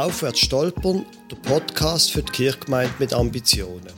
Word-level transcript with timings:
Aufwärts 0.00 0.40
stolpern, 0.40 1.04
der 1.30 1.36
Podcast 1.36 2.10
für 2.12 2.22
die 2.22 2.32
Kirchgemeinde 2.32 2.94
mit 2.98 3.12
Ambitionen. 3.12 3.92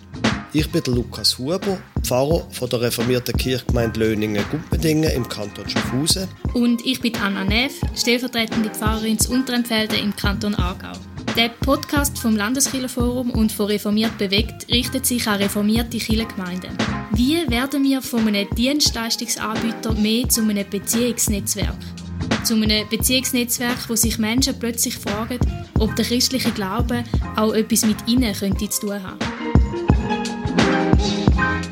Ich 0.53 0.69
bin 0.69 0.83
Lukas 0.87 1.39
Huber, 1.39 1.79
Pfarrer 2.03 2.45
von 2.51 2.69
der 2.69 2.81
reformierten 2.81 3.37
Kirchgemeinde 3.37 4.01
Löningen-Gumpendingen 4.01 5.11
im 5.13 5.29
Kanton 5.29 5.69
Schaffhausen. 5.69 6.27
Und 6.55 6.85
ich 6.85 7.01
bin 7.01 7.15
Anna 7.15 7.45
Neff, 7.45 7.81
stellvertretende 7.95 8.71
Pfarrerin 8.71 9.17
zu 9.17 9.31
Unterempfelde 9.31 9.97
im 9.97 10.15
Kanton 10.17 10.57
Aargau. 10.57 10.93
Der 11.37 11.51
Podcast 11.51 12.19
vom 12.19 12.37
Landeskirchenforum 12.37 13.31
und 13.31 13.53
von 13.53 13.67
Reformiert 13.67 14.19
bewegt 14.19 14.67
richtet 14.73 15.07
sich 15.07 15.29
an 15.29 15.41
reformierte 15.41 15.99
Kirchengemeinden. 15.99 16.77
Wie 17.13 17.49
werden 17.49 17.85
wir 17.85 18.03
von 18.03 18.27
einem 18.27 18.51
Dienstleistungsanbieter 18.57 19.93
mehr 19.93 20.29
zu 20.29 20.41
einem 20.41 20.69
Beziehungsnetzwerk? 20.69 21.77
Zu 22.45 22.55
einem 22.55 22.89
Beziehungsnetzwerk, 22.89 23.89
wo 23.89 23.95
sich 23.95 24.19
Menschen 24.19 24.59
plötzlich 24.59 24.97
fragen, 24.97 25.39
ob 25.79 25.95
der 25.95 26.05
christliche 26.05 26.51
Glaube 26.51 27.05
auch 27.37 27.53
etwas 27.53 27.87
mit 27.87 27.97
ihnen 28.09 28.35
könnte 28.35 28.69
zu 28.69 28.81
tun 28.81 29.03
haben. 29.03 29.19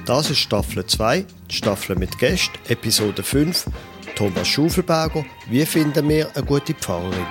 Das 0.07 0.31
ist 0.31 0.39
Staffel 0.39 0.87
2, 0.87 1.25
Staffel 1.49 1.97
mit 1.97 2.19
Gästen, 2.19 2.57
Episode 2.69 3.23
5. 3.23 3.67
Thomas 4.15 4.49
Schufelberger, 4.49 5.25
wie 5.49 5.65
finden 5.67 6.09
wir 6.09 6.29
eine 6.37 6.45
gute 6.45 6.75
Pfarrerin? 6.75 7.27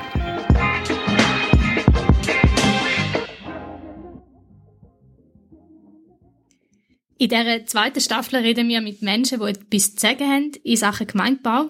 In 7.22 7.28
dieser 7.28 7.66
zweiten 7.66 8.00
Staffel 8.00 8.38
reden 8.38 8.70
wir 8.70 8.80
mit 8.80 9.02
Menschen, 9.02 9.42
die 9.42 9.50
etwas 9.50 9.94
zu 9.94 10.00
sagen 10.00 10.26
haben 10.26 10.52
in 10.64 10.78
Sachen 10.78 11.06
Gemeindebau. 11.06 11.70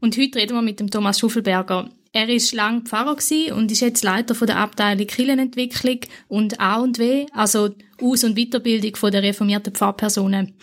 Und 0.00 0.16
heute 0.16 0.38
reden 0.38 0.54
wir 0.54 0.62
mit 0.62 0.80
dem 0.80 0.90
Thomas 0.90 1.20
Schuffelberger. 1.20 1.90
Er 2.14 2.30
ist 2.30 2.54
lange 2.54 2.80
Pfarrer 2.80 3.18
und 3.54 3.70
ist 3.70 3.80
jetzt 3.80 4.02
Leiter 4.02 4.34
der 4.46 4.56
Abteilung 4.56 5.06
Kirchenentwicklung 5.06 6.00
und 6.28 6.58
A 6.60 6.76
und 6.76 6.98
W, 6.98 7.26
also 7.34 7.74
Aus- 8.00 8.24
und 8.24 8.38
Weiterbildung 8.38 9.10
der 9.10 9.22
reformierten 9.22 9.74
Pfarrpersonen. 9.74 10.54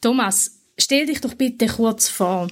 Thomas, 0.00 0.62
stell 0.78 1.04
dich 1.04 1.20
doch 1.20 1.34
bitte 1.34 1.66
kurz 1.66 2.08
vor. 2.08 2.48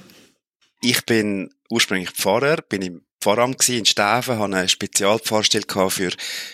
Ich 0.83 1.03
bin 1.07 1.49
ursprünglich 1.71 2.11
Pfarrer, 2.11 2.57
bin 2.57 2.83
im 2.83 3.01
Pfarramt 3.19 3.67
in 3.69 3.85
Stäfen, 3.85 4.37
habe 4.37 4.55
eine 4.55 4.69
Spezialpfarrstelle 4.69 5.89
für 5.89 6.11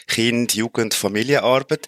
Kind, 0.08 0.56
Jugend, 0.56 0.94
Familienarbeit. 0.94 1.88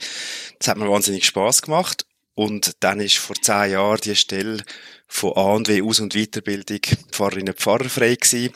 Das 0.57 0.67
hat 0.67 0.77
mir 0.77 0.89
wahnsinnig 0.89 1.25
Spaß 1.25 1.61
gemacht 1.61 2.05
und 2.39 2.71
dann 2.79 3.01
ist 3.01 3.17
vor 3.17 3.35
zehn 3.35 3.71
Jahren 3.71 3.99
die 4.01 4.15
Stelle 4.15 4.63
von 5.09 5.35
A 5.35 5.55
und 5.55 5.67
W 5.67 5.81
Aus- 5.81 5.99
und 5.99 6.13
Weiterbildung 6.13 6.79
Pfarrerinnen 7.11 7.49
und 7.49 7.59
Pfarrer 7.59 7.89
frei 7.89 8.15
gewesen. 8.15 8.53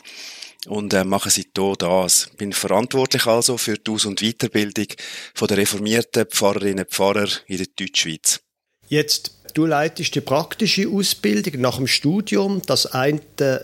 Und 0.66 0.94
äh, 0.94 1.04
machen 1.04 1.30
sie 1.30 1.44
hier 1.54 1.74
das. 1.76 2.30
Bin 2.38 2.54
verantwortlich 2.54 3.26
also 3.26 3.58
für 3.58 3.76
die 3.76 3.90
Aus- 3.90 4.06
und 4.06 4.22
Weiterbildung 4.22 4.86
von 5.34 5.48
der 5.48 5.58
reformierten 5.58 6.24
Pfarrerinnen 6.24 6.86
und 6.86 6.90
Pfarrer 6.90 7.28
in 7.46 7.58
der 7.58 7.66
Deutschschweiz. 7.78 8.40
Jetzt, 8.88 9.32
du 9.52 9.66
leitest 9.66 10.14
die 10.14 10.22
praktische 10.22 10.88
Ausbildung 10.88 11.60
nach 11.60 11.76
dem 11.76 11.86
Studium, 11.86 12.62
das 12.64 12.86
eine 12.86 13.20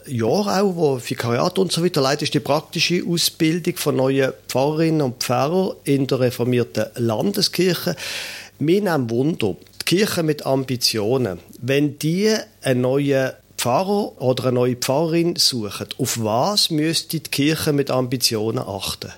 Jahr 0.06 0.62
auch, 0.62 0.76
wo 0.76 1.00
Vikariat 1.02 1.58
und 1.58 1.72
so 1.72 1.82
weiter, 1.82 2.02
leitest 2.02 2.34
die 2.34 2.40
praktische 2.40 3.02
Ausbildung 3.08 3.76
von 3.78 3.96
neuen 3.96 4.34
Pfarrerinnen 4.48 5.00
und 5.00 5.22
Pfarrern 5.22 5.76
in 5.84 6.06
der 6.06 6.20
reformierten 6.20 6.88
Landeskirche. 6.96 7.96
Mir 8.58 8.82
nimmt 8.82 9.10
Wunder, 9.10 9.56
Kirche 9.90 10.22
mit 10.22 10.46
Ambitionen, 10.46 11.40
wenn 11.58 11.98
die 11.98 12.32
einen 12.62 12.82
neuen 12.82 13.32
Pfarrer 13.56 14.22
oder 14.22 14.44
eine 14.44 14.52
neue 14.52 14.76
Pfarrerin 14.76 15.34
suchen, 15.34 15.88
auf 15.98 16.22
was 16.22 16.70
müsste 16.70 17.18
die 17.18 17.28
Kirche 17.28 17.72
mit 17.72 17.90
Ambitionen 17.90 18.60
achten? 18.60 19.12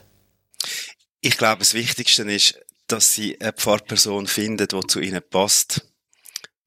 Ich 1.20 1.37
glaube, 1.37 1.59
das 1.59 1.75
Wichtigste 1.75 2.23
ist, 2.23 2.59
dass 2.87 3.12
sie 3.12 3.39
eine 3.39 3.53
Pfarrperson 3.53 4.27
findet, 4.27 4.73
die 4.73 4.81
zu 4.87 5.01
ihnen 5.01 5.20
passt. 5.29 5.86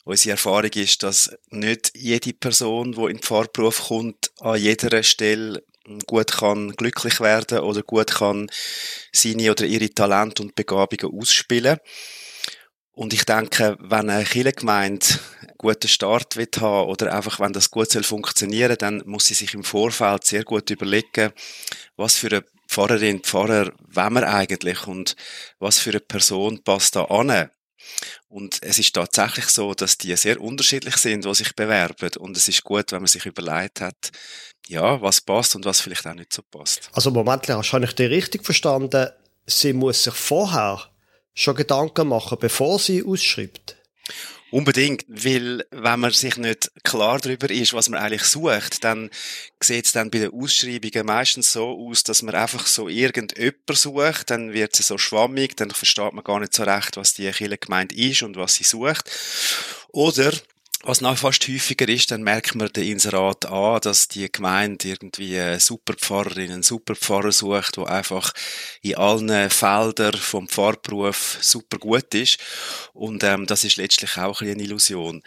Unsere 0.04 0.34
Erfahrung 0.34 0.70
ist, 0.76 1.02
dass 1.02 1.36
nicht 1.50 1.94
jede 1.96 2.34
Person, 2.34 2.92
die 2.92 3.02
in 3.02 3.08
den 3.08 3.24
Pfarrberuf 3.24 3.88
kommt, 3.88 4.30
an 4.40 4.62
jeder 4.62 5.02
Stelle 5.02 5.64
gut 6.06 6.32
kann 6.32 6.76
glücklich 6.76 7.22
werden 7.22 7.58
oder 7.58 7.82
gut 7.82 8.12
kann 8.12 8.52
seine 9.12 9.50
oder 9.50 9.66
ihre 9.66 9.90
Talente 9.90 10.44
und 10.44 10.54
Begabungen 10.54 11.12
ausspielen. 11.20 11.80
Und 12.96 13.14
ich 13.14 13.26
denke, 13.26 13.78
wenn 13.80 14.10
eine 14.10 14.24
Kirchengemeinde 14.24 15.06
einen 15.42 15.58
guten 15.58 15.88
Start 15.90 16.38
will 16.38 16.48
haben 16.58 16.88
oder 16.88 17.14
einfach, 17.14 17.42
wenn 17.42 17.52
das 17.52 17.70
gut 17.70 17.92
soll 17.92 18.04
funktionieren, 18.04 18.78
dann 18.80 19.04
muss 19.06 19.28
sie 19.28 19.34
sich 19.34 19.54
im 19.54 19.66
Vorfeld 19.66 20.24
sehr 20.26 20.46
gut 20.46 20.70
überlegen, 20.70 21.34
was 21.98 22.16
für 22.16 22.28
eine 22.28 22.46
Pfarrerin, 22.70 23.20
Pfarrer 23.22 23.72
wollen 23.90 24.14
wir 24.14 24.28
eigentlich 24.28 24.88
und 24.88 25.16
was 25.60 25.78
für 25.80 25.92
eine 25.92 26.00
Person 26.00 26.64
passt 26.64 26.96
da 26.96 27.04
an. 27.06 27.50
Und 28.30 28.58
es 28.62 28.80
ist 28.80 28.96
tatsächlich 28.96 29.48
so, 29.48 29.74
dass 29.74 29.98
die 29.98 30.16
sehr 30.16 30.42
unterschiedlich 30.42 30.96
sind, 30.98 31.26
die 31.26 31.36
sich 31.36 31.54
bewerben. 31.54 32.10
Und 32.18 32.36
es 32.36 32.48
ist 32.48 32.64
gut, 32.64 32.92
wenn 32.92 33.02
man 33.02 33.08
sich 33.08 33.26
überlegt 33.26 33.82
hat, 33.82 34.12
ja, 34.68 35.00
was 35.02 35.22
passt 35.22 35.56
und 35.56 35.66
was 35.66 35.82
vielleicht 35.82 36.08
auch 36.08 36.16
nicht 36.16 36.34
so 36.34 36.42
passt. 36.42 36.90
Also, 36.94 37.12
Moment, 37.12 37.48
habe 37.48 37.86
ich 37.86 37.96
dich 37.96 38.10
richtig 38.10 38.44
verstanden? 38.44 39.10
Sie 39.46 39.74
muss 39.74 40.04
sich 40.04 40.16
vorher 40.16 40.90
schon 41.36 41.56
Gedanken 41.56 42.08
machen, 42.08 42.38
bevor 42.40 42.80
sie 42.80 43.04
ausschreibt? 43.04 43.76
Unbedingt, 44.52 45.04
weil 45.10 45.66
wenn 45.72 46.00
man 46.00 46.12
sich 46.12 46.38
nicht 46.38 46.72
klar 46.84 47.20
darüber 47.20 47.50
ist, 47.50 47.74
was 47.74 47.90
man 47.90 48.00
eigentlich 48.00 48.24
sucht, 48.24 48.84
dann 48.86 49.10
sieht 49.60 49.86
es 49.86 49.92
dann 49.92 50.10
bei 50.10 50.20
den 50.20 50.32
Ausschreibungen 50.32 51.06
meistens 51.06 51.52
so 51.52 51.68
aus, 51.90 52.04
dass 52.04 52.22
man 52.22 52.36
einfach 52.36 52.66
so 52.66 52.88
irgendjemand 52.88 53.54
sucht, 53.74 54.30
dann 54.30 54.54
wird 54.54 54.76
sie 54.76 54.84
so 54.84 54.98
schwammig, 54.98 55.58
dann 55.58 55.72
versteht 55.72 56.14
man 56.14 56.24
gar 56.24 56.40
nicht 56.40 56.54
so 56.54 56.64
recht, 56.64 56.96
was 56.96 57.16
die 57.16 57.24
Kirchengemeinde 57.24 57.96
ist 57.96 58.22
und 58.24 58.38
was 58.38 58.54
sie 58.54 58.64
sucht. 58.64 59.12
Oder 59.90 60.32
was 60.86 61.02
noch 61.02 61.18
fast 61.18 61.48
häufiger 61.48 61.90
ist, 61.90 62.12
dann 62.12 62.22
merkt 62.22 62.54
man 62.56 62.70
den 62.70 62.88
Inserat 62.88 63.46
an, 63.48 63.82
dass 63.82 64.08
die 64.08 64.32
Gemeinde 64.32 64.88
irgendwie 64.88 65.40
eine 65.40 65.60
Superpfarrerin, 65.60 66.52
einen 66.52 66.64
Superpfarrer 66.64 67.32
sucht, 67.32 67.78
der 67.78 67.88
einfach 67.88 68.32
in 68.82 68.96
allen 68.96 69.50
Feldern 69.50 70.14
vom 70.14 70.48
Pfarrberuf 70.48 71.40
super 71.42 71.80
gut 71.80 72.14
ist. 72.14 72.38
Und 72.94 73.24
ähm, 73.24 73.48
das 73.48 73.64
ist 73.64 73.78
letztlich 73.78 74.18
auch 74.18 74.42
ein 74.42 74.50
eine 74.50 74.64
Illusion. 74.64 75.24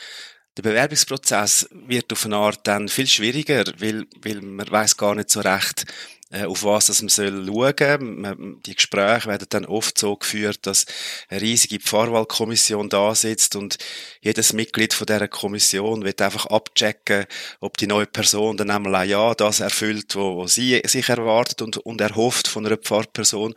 Der 0.57 0.63
Bewerbungsprozess 0.63 1.69
wird 1.71 2.13
auf 2.13 2.25
eine 2.25 2.37
Art 2.37 2.67
dann 2.67 2.89
viel 2.89 3.07
schwieriger, 3.07 3.65
weil, 3.79 4.07
weil 4.23 4.41
man 4.41 4.71
weiß 4.71 4.97
gar 4.97 5.15
nicht 5.15 5.31
so 5.31 5.41
recht, 5.41 5.87
auf 6.31 6.63
was 6.65 6.87
das 6.87 7.01
man 7.01 7.09
soll 7.09 7.47
schauen. 7.47 8.61
Die 8.67 8.75
Gespräche 8.75 9.29
werden 9.29 9.47
dann 9.49 9.65
oft 9.65 9.99
so 9.99 10.17
geführt, 10.17 10.67
dass 10.67 10.85
eine 11.29 11.41
riesige 11.41 11.81
Pfarrwahlkommission 11.81 12.89
da 12.89 13.15
sitzt 13.15 13.57
und 13.57 13.79
jedes 14.21 14.53
Mitglied 14.53 14.93
von 14.93 15.07
dieser 15.07 15.29
Kommission 15.29 16.05
wird 16.05 16.21
einfach 16.21 16.47
abchecken, 16.47 17.27
ob 17.61 17.77
die 17.79 17.87
neue 17.87 18.07
Person 18.07 18.57
dann 18.57 18.71
einmal 18.71 19.09
ja 19.09 19.35
das 19.35 19.61
erfüllt, 19.61 20.17
was 20.17 20.55
sie 20.55 20.83
sich 20.85 21.09
erwartet 21.09 21.63
und, 21.63 21.79
und 21.79 22.01
erhofft 22.01 22.49
von 22.49 22.67
einer 22.67 22.77
Pfarrperson. 22.77 23.55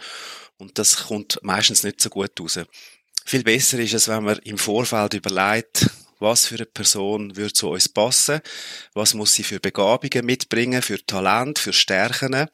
Und 0.57 0.77
das 0.77 1.07
kommt 1.07 1.39
meistens 1.41 1.83
nicht 1.83 1.99
so 1.99 2.09
gut 2.09 2.39
raus. 2.39 2.59
Viel 3.25 3.43
besser 3.43 3.79
ist 3.79 3.93
es, 3.93 4.07
wenn 4.07 4.23
man 4.23 4.39
im 4.39 4.57
Vorfeld 4.57 5.13
überlegt, 5.13 5.89
was 6.21 6.47
für 6.47 6.55
eine 6.55 6.65
Person 6.65 7.35
würde 7.35 7.53
zu 7.53 7.69
uns 7.69 7.89
passen, 7.89 8.41
was 8.93 9.13
muss 9.13 9.33
sie 9.33 9.43
für 9.43 9.59
Begabungen 9.59 10.25
mitbringen, 10.25 10.81
für 10.81 11.03
Talent, 11.05 11.59
für 11.59 11.73
Stärken. 11.73 12.47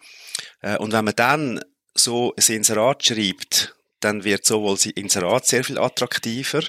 Äh, 0.61 0.77
und 0.77 0.93
wenn 0.93 1.05
man 1.05 1.15
dann 1.15 1.61
so 1.93 2.33
ein 2.35 2.55
Inserat 2.55 3.05
schreibt, 3.05 3.75
dann 3.99 4.23
wird 4.23 4.45
sowohl 4.45 4.75
das 4.75 4.85
Inserat 4.85 5.45
sehr 5.45 5.63
viel 5.63 5.79
attraktiver, 5.79 6.63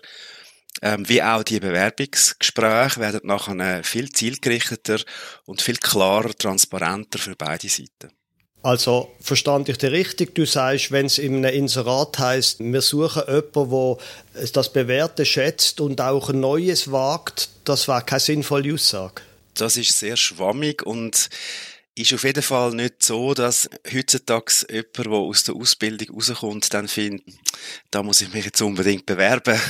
ähm, 0.82 1.08
wie 1.08 1.22
auch 1.22 1.42
die 1.42 1.60
Bewerbungsgespräche 1.60 3.00
werden 3.00 3.20
nachher 3.24 3.84
viel 3.84 4.10
zielgerichteter 4.10 5.00
und 5.44 5.62
viel 5.62 5.76
klarer, 5.76 6.34
transparenter 6.34 7.18
für 7.18 7.36
beide 7.36 7.68
Seiten. 7.68 8.17
Also 8.62 9.14
verstand 9.20 9.68
ich 9.68 9.78
dir 9.78 9.92
richtig? 9.92 10.34
Du 10.34 10.44
sagst, 10.44 10.90
wenn 10.90 11.06
es 11.06 11.18
in 11.18 11.36
einem 11.36 11.54
Inserat 11.54 12.18
heißt, 12.18 12.60
wir 12.60 12.82
suchen 12.82 13.22
jemanden, 13.28 13.96
der 14.34 14.48
das 14.52 14.72
Bewährte 14.72 15.24
schätzt 15.24 15.80
und 15.80 16.00
auch 16.00 16.30
ein 16.30 16.40
Neues 16.40 16.90
wagt, 16.90 17.50
das 17.64 17.86
war 17.86 18.02
keine 18.02 18.20
sinnvolle 18.20 18.74
Aussage. 18.74 19.22
Das 19.54 19.76
ist 19.76 19.98
sehr 19.98 20.16
schwammig 20.16 20.84
und 20.84 21.28
ist 21.94 22.12
auf 22.12 22.24
jeden 22.24 22.42
Fall 22.42 22.74
nicht 22.74 23.02
so, 23.02 23.34
dass 23.34 23.68
heutzutage 23.92 24.52
jemand, 24.70 24.96
der 24.98 25.12
aus 25.12 25.44
der 25.44 25.56
Ausbildung 25.56 26.16
rauskommt, 26.16 26.72
dann 26.72 26.88
findet, 26.88 27.24
da 27.90 28.02
muss 28.02 28.20
ich 28.20 28.32
mich 28.32 28.44
jetzt 28.44 28.62
unbedingt 28.62 29.06
bewerben. 29.06 29.60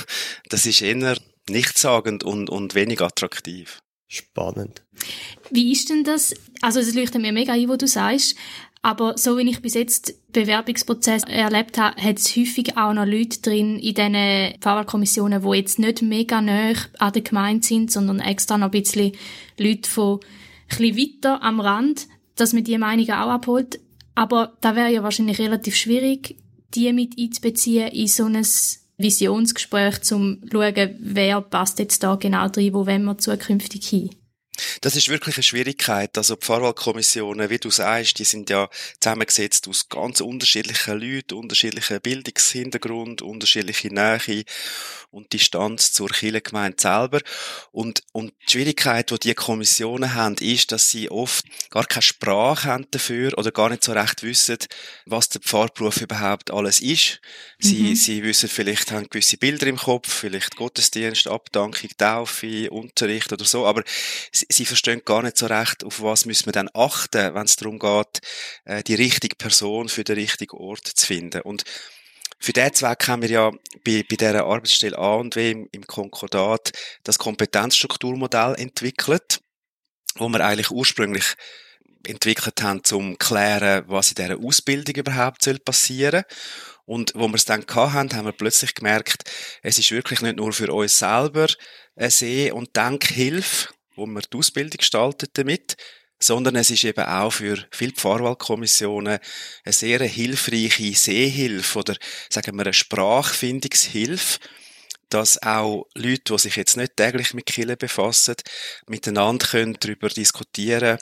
Das 0.48 0.66
ist 0.66 0.82
eher 0.82 1.16
nichtssagend 1.48 2.24
und, 2.24 2.50
und 2.50 2.74
wenig 2.74 3.00
attraktiv. 3.00 3.80
Spannend. 4.10 4.82
Wie 5.50 5.70
ist 5.70 5.90
denn 5.90 6.02
das? 6.02 6.34
Also 6.62 6.80
es 6.80 6.94
leuchtet 6.94 7.20
mir 7.20 7.32
mega 7.32 7.52
ein, 7.52 7.68
was 7.68 7.76
du 7.76 7.86
sagst. 7.86 8.36
Aber 8.82 9.18
so 9.18 9.36
wie 9.36 9.48
ich 9.50 9.60
bis 9.60 9.74
jetzt 9.74 10.14
Bewerbungsprozess 10.32 11.24
erlebt 11.24 11.78
habe, 11.78 12.00
hat 12.00 12.18
es 12.18 12.36
häufig 12.36 12.76
auch 12.76 12.92
noch 12.92 13.06
Leute 13.06 13.40
drin 13.40 13.78
in 13.78 13.94
diesen 13.94 14.60
Fahrerkommissionen, 14.60 15.42
die 15.42 15.56
jetzt 15.56 15.78
nicht 15.78 16.02
mega 16.02 16.40
nah 16.40 16.72
an 16.98 17.12
der 17.12 17.22
Gemeinde 17.22 17.66
sind, 17.66 17.90
sondern 17.90 18.20
extra 18.20 18.56
noch 18.56 18.66
ein 18.66 18.70
bisschen 18.70 19.12
Leute 19.58 19.90
von 19.90 20.20
ein 20.70 20.78
bisschen 20.78 20.96
weiter 20.96 21.42
am 21.42 21.60
Rand, 21.60 22.06
dass 22.36 22.52
man 22.52 22.64
diese 22.64 22.78
Meinungen 22.78 23.10
auch 23.10 23.30
abholt. 23.30 23.80
Aber 24.14 24.56
da 24.60 24.76
wäre 24.76 24.92
ja 24.92 25.02
wahrscheinlich 25.02 25.38
relativ 25.38 25.74
schwierig, 25.74 26.36
die 26.74 26.92
mit 26.92 27.18
einzubeziehen 27.18 27.88
in 27.88 28.08
so 28.08 28.26
ein 28.26 28.46
Visionsgespräch, 28.98 30.12
um 30.12 30.42
zu 30.42 30.50
schauen, 30.50 30.96
wer 31.00 31.40
passt 31.40 31.78
jetzt 31.78 32.02
da 32.02 32.16
genau 32.16 32.46
rein, 32.46 32.74
wo 32.74 32.86
wollen 32.86 33.04
wir 33.04 33.18
zukünftig 33.18 33.88
hin? 33.88 34.10
Das 34.80 34.96
ist 34.96 35.08
wirklich 35.08 35.36
eine 35.36 35.42
Schwierigkeit. 35.42 36.16
Also 36.16 36.36
die 36.36 36.46
Fahrwahlkommissionen, 36.46 37.50
wie 37.50 37.58
du 37.58 37.70
sagst, 37.70 38.18
die 38.18 38.24
sind 38.24 38.50
ja 38.50 38.68
zusammengesetzt 39.00 39.68
aus 39.68 39.88
ganz 39.88 40.20
unterschiedlichen 40.20 41.00
Leuten, 41.00 41.34
unterschiedlichen 41.34 42.00
Bildungshintergrund, 42.00 43.22
unterschiedliche 43.22 43.88
Nähe 43.88 44.44
und 45.10 45.32
Distanz 45.32 45.92
zur 45.92 46.08
Kirchengemeinde 46.08 46.76
selber. 46.80 47.20
Und, 47.72 48.02
und 48.12 48.32
die 48.46 48.52
Schwierigkeit, 48.52 49.10
die 49.10 49.18
die 49.18 49.34
Kommissionen 49.34 50.14
haben, 50.14 50.36
ist, 50.40 50.72
dass 50.72 50.90
sie 50.90 51.10
oft 51.10 51.44
gar 51.70 51.84
keine 51.86 52.02
Sprache 52.02 52.68
haben 52.68 52.86
dafür 52.90 53.36
oder 53.38 53.50
gar 53.50 53.70
nicht 53.70 53.84
so 53.84 53.92
recht 53.92 54.22
wissen, 54.22 54.58
was 55.06 55.28
der 55.28 55.40
Pfarrberuf 55.40 56.00
überhaupt 56.00 56.50
alles 56.50 56.80
ist. 56.80 57.20
Sie, 57.58 57.90
mhm. 57.90 57.94
sie 57.94 58.22
wissen 58.22 58.48
vielleicht, 58.48 58.90
haben 58.92 59.08
gewisse 59.08 59.36
Bilder 59.36 59.66
im 59.66 59.76
Kopf, 59.76 60.12
vielleicht 60.12 60.56
Gottesdienst, 60.56 61.28
Abdankung, 61.28 61.90
Taufe, 61.96 62.70
Unterricht 62.70 63.32
oder 63.32 63.44
so, 63.44 63.66
aber 63.66 63.82
sie, 64.32 64.46
sie 64.48 64.64
verstehen 64.64 65.02
gar 65.04 65.22
nicht 65.22 65.36
so 65.36 65.46
recht, 65.46 65.84
auf 65.84 66.00
was 66.00 66.24
müssen 66.24 66.46
wir 66.46 66.52
dann 66.52 66.70
achten, 66.72 67.34
wenn 67.34 67.44
es 67.44 67.56
darum 67.56 67.78
geht, 67.78 68.20
äh, 68.64 68.82
die 68.82 68.94
richtige 68.94 69.36
Person 69.36 69.88
für 69.88 70.04
den 70.04 70.16
richtigen 70.16 70.56
Ort 70.56 70.86
zu 70.86 71.06
finden. 71.06 71.42
Und 71.42 71.64
für 72.40 72.52
diesen 72.52 72.74
Zweck 72.74 73.08
haben 73.08 73.22
wir 73.22 73.30
ja 73.30 73.50
bei, 73.84 74.04
bei 74.08 74.16
dieser 74.16 74.44
Arbeitsstelle 74.44 74.96
A 74.96 75.14
und 75.16 75.36
W 75.36 75.66
im, 75.70 75.86
Konkordat 75.86 76.72
das 77.02 77.18
Kompetenzstrukturmodell 77.18 78.54
entwickelt, 78.56 79.40
wo 80.16 80.28
wir 80.28 80.44
eigentlich 80.44 80.70
ursprünglich 80.70 81.34
entwickelt 82.06 82.62
haben, 82.62 82.78
um 82.78 82.84
zu 82.84 83.16
klären, 83.18 83.84
was 83.88 84.10
in 84.10 84.14
dieser 84.14 84.38
Ausbildung 84.38 84.94
überhaupt 84.94 85.42
soll 85.42 85.58
passieren 85.58 86.22
und 86.84 87.12
wo 87.14 87.26
wir 87.28 87.34
es 87.34 87.44
dann 87.44 87.66
hatten, 87.66 88.14
haben 88.14 88.24
wir 88.24 88.32
plötzlich 88.32 88.74
gemerkt, 88.74 89.24
es 89.62 89.78
ist 89.78 89.90
wirklich 89.90 90.22
nicht 90.22 90.36
nur 90.36 90.52
für 90.52 90.72
uns 90.72 90.98
selber 90.98 91.48
eine 91.96 92.10
Seh- 92.10 92.52
und 92.52 92.76
Denkhilfe, 92.76 93.68
wo 93.98 94.06
wir 94.06 94.22
die 94.22 94.36
Ausbildung 94.36 94.78
gestaltet 94.78 95.30
damit, 95.34 95.76
sondern 96.20 96.56
es 96.56 96.70
ist 96.70 96.84
eben 96.84 97.04
auch 97.04 97.30
für 97.30 97.66
viele 97.70 97.92
Pfarrwahlkommissionen 97.92 99.18
eine 99.64 99.72
sehr 99.72 100.00
hilfreiche 100.00 100.94
Sehhilfe 100.94 101.78
oder 101.78 101.96
sagen 102.28 102.56
wir 102.56 102.64
eine 102.64 102.72
Sprachfindungshilfe, 102.72 104.38
dass 105.10 105.40
auch 105.42 105.86
Leute, 105.94 106.32
die 106.32 106.38
sich 106.38 106.56
jetzt 106.56 106.76
nicht 106.76 106.96
täglich 106.96 107.34
mit 107.34 107.46
Kille 107.46 107.76
befassen, 107.76 108.34
miteinander 108.86 109.46
können 109.46 109.76
darüber 109.80 110.08
diskutieren, 110.08 110.98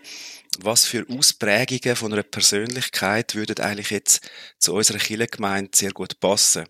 was 0.60 0.86
für 0.86 1.06
Ausprägungen 1.08 1.96
von 1.96 2.12
einer 2.12 2.22
Persönlichkeit 2.22 3.34
würden 3.34 3.58
eigentlich 3.58 3.90
jetzt 3.90 4.28
zu 4.58 4.74
unserer 4.74 4.98
Kirchengemeinde 4.98 5.70
sehr 5.74 5.92
gut 5.92 6.20
passen. 6.20 6.66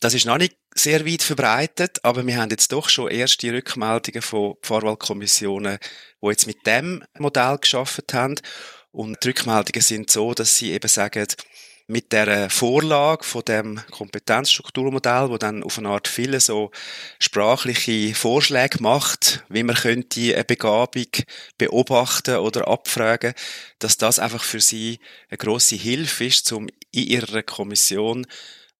Das 0.00 0.14
ist 0.14 0.26
noch 0.26 0.38
nicht 0.38 0.56
sehr 0.78 1.06
weit 1.06 1.22
verbreitet, 1.22 1.98
aber 2.04 2.26
wir 2.26 2.36
haben 2.36 2.50
jetzt 2.50 2.72
doch 2.72 2.88
schon 2.88 3.10
erste 3.10 3.52
Rückmeldungen 3.52 4.22
von 4.22 4.56
Pfarrwahlkommissionen, 4.62 5.78
die 6.22 6.28
jetzt 6.28 6.46
mit 6.46 6.66
dem 6.66 7.04
Modell 7.18 7.58
geschaffen 7.58 8.04
haben. 8.12 8.34
Und 8.90 9.22
die 9.22 9.28
Rückmeldungen 9.28 9.82
sind 9.82 10.10
so, 10.10 10.34
dass 10.34 10.56
sie 10.56 10.72
eben 10.72 10.88
sagen, 10.88 11.26
mit 11.90 12.12
der 12.12 12.50
Vorlage 12.50 13.24
von 13.24 13.42
dem 13.46 13.80
Kompetenzstrukturmodell, 13.90 15.30
wo 15.30 15.38
dann 15.38 15.62
auf 15.62 15.78
eine 15.78 15.88
Art 15.88 16.06
viele 16.06 16.38
so 16.38 16.70
sprachliche 17.18 18.14
Vorschläge 18.14 18.82
macht, 18.82 19.42
wie 19.48 19.62
man 19.62 19.74
könnte 19.74 20.34
eine 20.34 20.44
Begabung 20.44 21.06
beobachten 21.56 22.36
oder 22.36 22.68
abfragen, 22.68 23.32
dass 23.78 23.96
das 23.96 24.18
einfach 24.18 24.44
für 24.44 24.60
sie 24.60 25.00
eine 25.30 25.38
große 25.38 25.76
Hilfe 25.76 26.26
ist, 26.26 26.52
um 26.52 26.68
in 26.92 27.06
ihrer 27.06 27.42
Kommission 27.42 28.26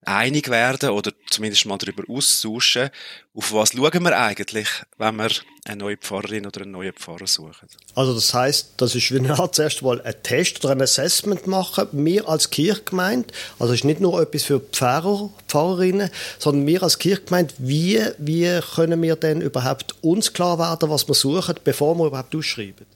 einig 0.09 0.49
werden 0.49 0.91
oder 0.91 1.13
zumindest 1.29 1.67
mal 1.67 1.79
darüber 1.79 2.03
austauschen, 2.09 2.91
auf 3.35 3.53
was 3.53 3.73
schauen 3.73 4.03
wir 4.03 4.19
eigentlich, 4.19 4.69
wenn 4.97 5.17
wir 5.17 5.31
eine 5.65 5.77
neue 5.77 5.97
Pfarrerin 5.97 6.47
oder 6.47 6.63
einen 6.63 6.73
neuen 6.73 6.93
Pfarrer 6.95 7.27
suchen. 7.27 7.69
Also 7.95 8.15
das 8.15 8.33
heißt, 8.33 8.73
das 8.79 8.95
ist 8.95 9.13
wie 9.13 9.19
eine 9.19 9.39
Art 9.39 9.55
zuerst 9.55 9.83
mal 9.83 10.01
ein 10.01 10.15
Test 10.23 10.65
oder 10.65 10.73
ein 10.73 10.83
Assessment 10.83 11.47
machen, 11.47 11.89
wir 11.93 12.29
als 12.29 12.51
Kirchgemeinde, 12.51 13.33
also 13.59 13.75
ist 13.75 13.85
nicht 13.85 14.01
nur 14.01 14.21
etwas 14.21 14.45
für 14.45 14.61
Pfarrer, 14.61 15.31
Pfarrerinnen, 15.47 16.11
sondern 16.39 16.67
wir 16.67 16.83
als 16.83 16.99
Kirchgemeinde, 16.99 17.55
wie, 17.59 18.01
wie 18.19 18.61
können 18.75 19.03
wir 19.03 19.17
denn 19.17 19.41
überhaupt 19.41 19.95
uns 20.03 20.33
klar 20.33 20.59
werden, 20.59 20.91
was 20.91 21.07
wir 21.07 21.15
suchen, 21.15 21.57
bevor 21.65 21.95
wir 21.97 22.07
überhaupt 22.07 22.35
ausschreiben? 22.35 22.87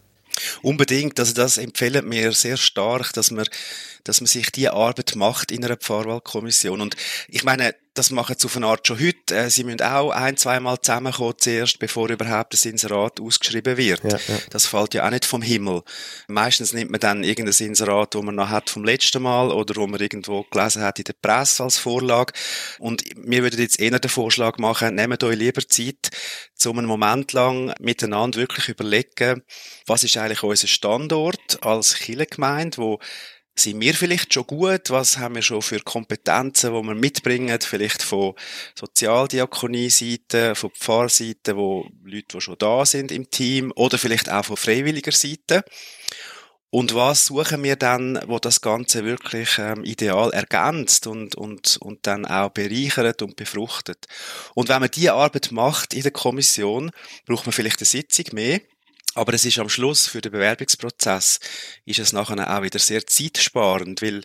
Unbedingt, 0.63 1.19
also 1.19 1.35
das 1.35 1.59
empfehlen 1.59 2.09
mir 2.09 2.33
sehr 2.33 2.57
stark, 2.57 3.13
dass 3.13 3.31
man, 3.31 3.47
dass 4.05 4.21
man 4.21 4.27
sich 4.27 4.51
die 4.51 4.69
Arbeit 4.69 5.15
macht 5.17 5.53
in 5.53 5.65
einer 5.65 5.77
Pfarrwahlkommission. 5.77 6.81
Und 6.81 6.97
ich 7.29 7.45
meine, 7.45 7.75
das 7.95 8.11
machen 8.11 8.37
sie 8.39 8.47
auf 8.47 8.57
eine 8.57 8.67
Art 8.67 8.87
schon 8.87 8.99
heute. 8.99 9.35
Äh, 9.35 9.51
sie 9.51 9.65
müssen 9.65 9.83
auch 9.83 10.11
ein, 10.11 10.37
zweimal 10.37 10.81
zusammenkommen 10.81 11.35
zuerst, 11.37 11.79
bevor 11.79 12.09
überhaupt 12.09 12.55
das 12.55 12.65
Inserat 12.65 13.21
ausgeschrieben 13.21 13.77
wird. 13.77 14.03
Ja, 14.05 14.17
ja. 14.17 14.39
Das 14.51 14.67
fällt 14.67 14.95
ja 14.95 15.07
auch 15.07 15.11
nicht 15.11 15.25
vom 15.25 15.43
Himmel. 15.43 15.83
Meistens 16.27 16.73
nimmt 16.73 16.91
man 16.91 17.01
dann 17.01 17.23
irgendein 17.25 17.67
Inserat, 17.67 18.15
wo 18.15 18.23
man 18.23 18.35
noch 18.35 18.49
hat 18.49 18.71
vom 18.71 18.85
letzten 18.85 19.23
Mal 19.23 19.51
oder 19.51 19.77
wo 19.77 19.87
man 19.87 20.01
irgendwo 20.01 20.45
gelesen 20.45 20.83
hat 20.83 20.99
in 20.99 21.05
der 21.05 21.15
Presse 21.21 21.65
als 21.65 21.79
Vorlage. 21.79 22.33
Und 22.79 23.05
wir 23.17 23.43
würden 23.43 23.61
jetzt 23.61 23.79
eher 23.79 23.99
den 23.99 24.11
Vorschlag 24.11 24.59
machen, 24.59 24.95
nehmt 24.95 25.23
euch 25.23 25.37
lieber 25.37 25.67
Zeit, 25.67 26.11
um 26.65 26.79
einen 26.79 26.87
Moment 26.87 27.33
lang 27.33 27.75
miteinander 27.81 28.39
wirklich 28.39 28.69
überlegen, 28.69 29.43
was 29.87 30.05
ist 30.05 30.17
eigentlich 30.17 30.43
unser 30.43 30.69
Standort 30.69 31.59
als 31.63 31.95
Kirchengemeinde, 31.97 32.79
wo 32.79 33.01
sind 33.55 33.81
wir 33.81 33.95
vielleicht 33.95 34.33
schon 34.33 34.47
gut? 34.47 34.91
Was 34.91 35.19
haben 35.19 35.35
wir 35.35 35.43
schon 35.43 35.63
für 35.63 35.81
Kompetenzen, 35.81 36.73
die 36.73 36.83
wir 36.83 36.95
mitbringen? 36.95 37.59
Vielleicht 37.61 38.03
von 38.03 38.35
Sozialdiakonie-Seite, 38.75 40.55
von 40.55 40.71
Pfarrseite, 40.71 41.57
wo 41.57 41.87
Leute, 42.03 42.27
die 42.37 42.41
schon 42.41 42.57
da 42.59 42.87
sind 42.87 43.13
im 43.13 43.31
Team, 43.31 43.73
oder 43.77 43.99
vielleicht 43.99 44.31
auch 44.31 44.45
von 44.45 44.57
freiwilliger 44.57 45.13
Seite. 45.13 45.65
Und 46.75 46.95
was 46.95 47.27
suchen 47.27 47.63
wir 47.65 47.77
dann, 47.77 48.19
wo 48.27 48.39
das 48.39 48.63
Ganze 48.63 49.05
wirklich 49.05 49.59
ähm, 49.59 49.85
ideal 49.85 50.33
ergänzt 50.33 51.07
und, 51.07 51.35
und, 51.35 51.77
und 51.83 52.07
dann 52.07 52.25
auch 52.25 52.49
bereichert 52.49 53.21
und 53.21 53.37
befruchtet? 53.37 54.07
Und 54.55 54.71
wenn 54.71 54.81
man 54.81 54.91
diese 54.91 55.13
Arbeit 55.13 55.53
macht 55.53 55.93
in 55.93 56.01
der 56.01 56.13
Kommission, 56.13 56.91
braucht 57.27 57.45
man 57.45 57.53
vielleicht 57.53 57.81
eine 57.81 57.87
Sitzung 57.87 58.25
mehr 58.33 58.61
aber 59.15 59.35
es 59.35 59.45
ist 59.45 59.59
am 59.59 59.69
Schluss 59.69 60.07
für 60.07 60.21
den 60.21 60.33
Bewerbungsprozess 60.33 61.41
ist 61.85 61.99
es 61.99 62.13
nachher 62.13 62.57
auch 62.57 62.63
wieder 62.63 62.79
sehr 62.79 63.07
zeitsparend, 63.07 64.01
weil 64.01 64.23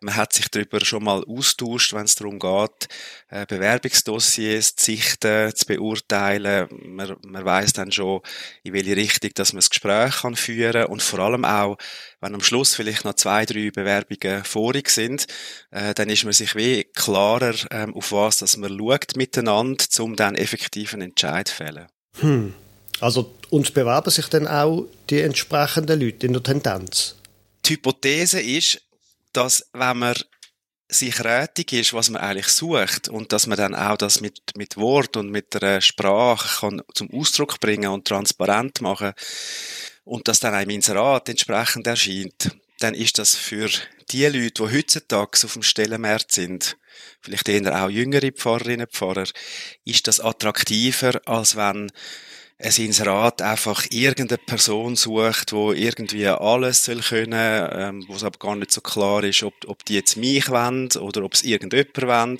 man 0.00 0.16
hat 0.16 0.32
sich 0.32 0.48
darüber 0.48 0.84
schon 0.84 1.04
mal 1.04 1.24
austauscht, 1.24 1.92
wenn 1.92 2.04
es 2.04 2.14
darum 2.14 2.38
geht, 2.38 2.88
äh, 3.28 3.46
Bewerbungsdossiers 3.46 4.76
zu 4.76 4.86
sichten, 4.86 5.54
zu 5.54 5.66
beurteilen. 5.66 6.68
Man, 6.70 7.16
man 7.26 7.44
weiß 7.44 7.72
dann 7.72 7.90
schon, 7.90 8.20
in 8.62 8.72
welche 8.72 8.96
Richtung, 8.96 9.30
dass 9.34 9.52
man 9.52 9.58
das 9.58 9.70
Gespräch 9.70 10.22
kann 10.22 10.36
führen 10.36 10.86
und 10.86 11.02
vor 11.02 11.18
allem 11.18 11.44
auch, 11.44 11.76
wenn 12.20 12.34
am 12.34 12.42
Schluss 12.42 12.74
vielleicht 12.74 13.04
noch 13.04 13.14
zwei, 13.14 13.44
drei 13.44 13.70
Bewerbungen 13.70 14.44
vorig 14.44 14.90
sind, 14.90 15.26
äh, 15.70 15.94
dann 15.94 16.08
ist 16.08 16.24
man 16.24 16.32
sich 16.32 16.54
wie 16.54 16.84
klarer, 16.84 17.54
ähm, 17.70 17.94
auf 17.94 18.12
was, 18.12 18.38
dass 18.38 18.56
man 18.56 18.76
schaut 18.78 19.16
miteinander, 19.16 19.84
um 20.00 20.16
dann 20.16 20.34
effektiven 20.34 21.00
Entscheid 21.00 21.48
zu 21.48 21.54
fällen. 21.54 21.86
Hm. 22.20 22.54
Also 23.00 23.37
uns 23.50 23.70
bewerben 23.70 24.10
sich 24.10 24.26
dann 24.28 24.46
auch 24.46 24.86
die 25.10 25.20
entsprechenden 25.20 26.00
Leute 26.00 26.26
in 26.26 26.32
der 26.32 26.42
Tendenz. 26.42 27.16
Die 27.64 27.74
Hypothese 27.74 28.40
ist, 28.40 28.80
dass 29.32 29.68
wenn 29.72 29.98
man 29.98 30.14
sich 30.90 31.22
rätig 31.22 31.72
ist, 31.74 31.92
was 31.92 32.08
man 32.08 32.22
eigentlich 32.22 32.48
sucht 32.48 33.08
und 33.08 33.32
dass 33.32 33.46
man 33.46 33.58
dann 33.58 33.74
auch 33.74 33.98
das 33.98 34.20
mit, 34.20 34.40
mit 34.56 34.76
Wort 34.78 35.16
und 35.16 35.30
mit 35.30 35.52
der 35.54 35.82
Sprache 35.82 36.60
kann 36.60 36.82
zum 36.94 37.10
Ausdruck 37.12 37.60
bringen 37.60 37.90
und 37.90 38.08
transparent 38.08 38.80
machen 38.80 39.12
und 40.04 40.28
das 40.28 40.40
dann 40.40 40.54
einem 40.54 40.70
Inserat 40.70 41.28
entsprechend 41.28 41.86
erscheint, 41.86 42.56
dann 42.80 42.94
ist 42.94 43.18
das 43.18 43.34
für 43.34 43.68
die 44.10 44.24
Leute, 44.24 44.62
die 44.64 44.78
heutzutage 44.78 45.44
auf 45.44 45.52
dem 45.52 45.62
Stellenmarkt 45.62 46.32
sind, 46.32 46.78
vielleicht 47.20 47.48
eher 47.48 47.84
auch 47.84 47.90
jüngere 47.90 48.32
Pfarrerinnen 48.32 48.86
und 48.86 48.92
Pfarrer, 48.92 49.26
ist 49.84 50.06
das 50.06 50.20
attraktiver, 50.20 51.20
als 51.26 51.56
wenn 51.56 51.92
ein 52.60 52.74
Inserat 52.76 53.40
einfach 53.40 53.86
irgendeine 53.90 54.38
Person 54.38 54.96
sucht, 54.96 55.52
wo 55.52 55.72
irgendwie 55.72 56.26
alles 56.26 56.84
soll 56.84 57.00
können, 57.00 57.68
ähm, 57.72 58.04
wo 58.08 58.16
es 58.16 58.24
aber 58.24 58.38
gar 58.38 58.56
nicht 58.56 58.72
so 58.72 58.80
klar 58.80 59.22
ist, 59.22 59.44
ob, 59.44 59.54
ob 59.66 59.84
die 59.84 59.94
jetzt 59.94 60.16
mich 60.16 60.50
wollen 60.50 60.90
oder 60.96 61.22
ob 61.22 61.34
es 61.34 61.44
irgendjemand 61.44 62.02
wollen. 62.02 62.38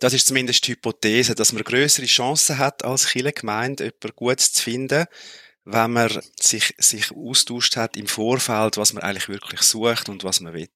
Das 0.00 0.12
ist 0.12 0.26
zumindest 0.26 0.66
die 0.66 0.72
Hypothese, 0.72 1.34
dass 1.34 1.52
man 1.52 1.64
größere 1.64 2.04
Chancen 2.04 2.58
hat, 2.58 2.84
als 2.84 3.08
Kirchengemeinde 3.08 3.84
jemand 3.84 4.16
Gutes 4.16 4.52
zu 4.52 4.62
finden, 4.62 5.06
wenn 5.64 5.92
man 5.92 6.20
sich, 6.38 6.74
sich 6.76 7.10
austauscht 7.10 7.76
hat 7.76 7.96
im 7.96 8.06
Vorfeld, 8.06 8.76
was 8.76 8.92
man 8.92 9.02
eigentlich 9.02 9.30
wirklich 9.30 9.62
sucht 9.62 10.10
und 10.10 10.22
was 10.22 10.40
man 10.40 10.52
will. 10.52 10.68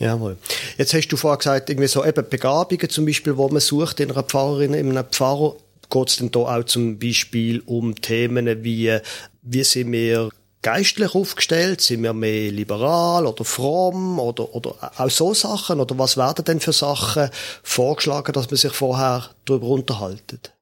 Jawohl. 0.00 0.36
Jetzt 0.76 0.92
hast 0.92 1.06
du 1.06 1.16
vorher 1.16 1.38
gesagt, 1.38 1.70
irgendwie 1.70 1.86
so 1.86 2.04
eben 2.04 2.28
Begabungen 2.28 2.90
zum 2.90 3.06
Beispiel, 3.06 3.36
wo 3.36 3.48
man 3.48 3.60
sucht 3.60 4.00
in 4.00 4.10
einer 4.10 4.24
Pfarrerin, 4.24 4.74
in 4.74 4.90
einem 4.90 5.08
Pfarrer 5.08 5.56
geht 5.90 6.08
es 6.08 6.16
denn 6.16 6.30
da 6.30 6.40
auch 6.40 6.64
zum 6.64 6.98
Beispiel 6.98 7.60
um 7.66 7.94
Themen 7.94 8.64
wie, 8.64 8.98
wie 9.42 9.64
sind 9.64 9.92
wir 9.92 10.30
geistlich 10.64 11.14
aufgestellt? 11.14 11.80
Sind 11.80 12.02
wir 12.02 12.12
mehr 12.12 12.50
liberal 12.50 13.26
oder 13.26 13.44
fromm 13.44 14.18
oder, 14.18 14.54
oder 14.54 14.74
auch 14.96 15.10
so 15.10 15.34
Sachen? 15.34 15.78
Oder 15.78 15.96
was 15.98 16.16
werden 16.16 16.44
denn 16.44 16.60
für 16.60 16.72
Sachen 16.72 17.30
vorgeschlagen, 17.62 18.32
dass 18.32 18.50
man 18.50 18.56
sich 18.56 18.72
vorher 18.72 19.30
darüber 19.44 19.68
unterhaltet? 19.68 20.54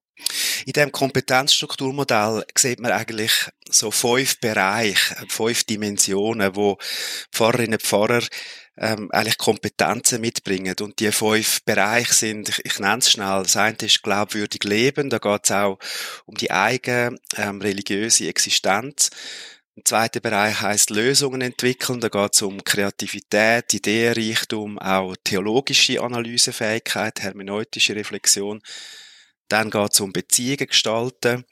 In 0.66 0.72
dem 0.72 0.92
Kompetenzstrukturmodell 0.92 2.44
sieht 2.56 2.80
man 2.80 2.92
eigentlich 2.92 3.48
so 3.68 3.90
fünf 3.90 4.38
Bereiche, 4.40 5.16
fünf 5.28 5.64
Dimensionen, 5.64 6.54
wo 6.54 6.78
Pfarrerinnen 7.32 7.74
und 7.74 7.82
Pfarrer 7.82 8.22
ähm, 8.76 9.10
eigentlich 9.10 9.38
Kompetenzen 9.38 10.20
mitbringen. 10.20 10.74
Und 10.80 10.98
die 11.00 11.12
fünf 11.12 11.62
Bereiche 11.64 12.14
sind, 12.14 12.48
ich, 12.48 12.64
ich 12.64 12.78
nenne 12.78 12.98
es 12.98 13.10
schnell, 13.10 13.42
das 13.42 13.56
eine 13.56 13.76
ist 13.80 14.02
glaubwürdig 14.02 14.64
leben, 14.64 15.10
da 15.10 15.18
geht 15.18 15.44
es 15.44 15.50
auch 15.50 15.78
um 16.26 16.36
die 16.36 16.50
eigene 16.50 17.18
ähm, 17.36 17.60
religiöse 17.60 18.28
Existenz. 18.28 19.10
Ein 19.74 19.86
zweiter 19.86 20.20
Bereich 20.20 20.60
heißt 20.60 20.90
Lösungen 20.90 21.40
entwickeln. 21.40 22.00
Da 22.00 22.08
geht 22.08 22.34
es 22.34 22.42
um 22.42 22.62
Kreativität, 22.62 23.72
Ideenreichtum, 23.72 24.78
auch 24.78 25.16
theologische 25.24 26.02
Analysefähigkeit, 26.02 27.22
hermeneutische 27.22 27.96
Reflexion. 27.96 28.60
Dann 29.48 29.70
geht 29.70 29.92
es 29.92 30.00
um 30.00 30.12
Beziehungen 30.12 30.66
gestalten. 30.66 31.46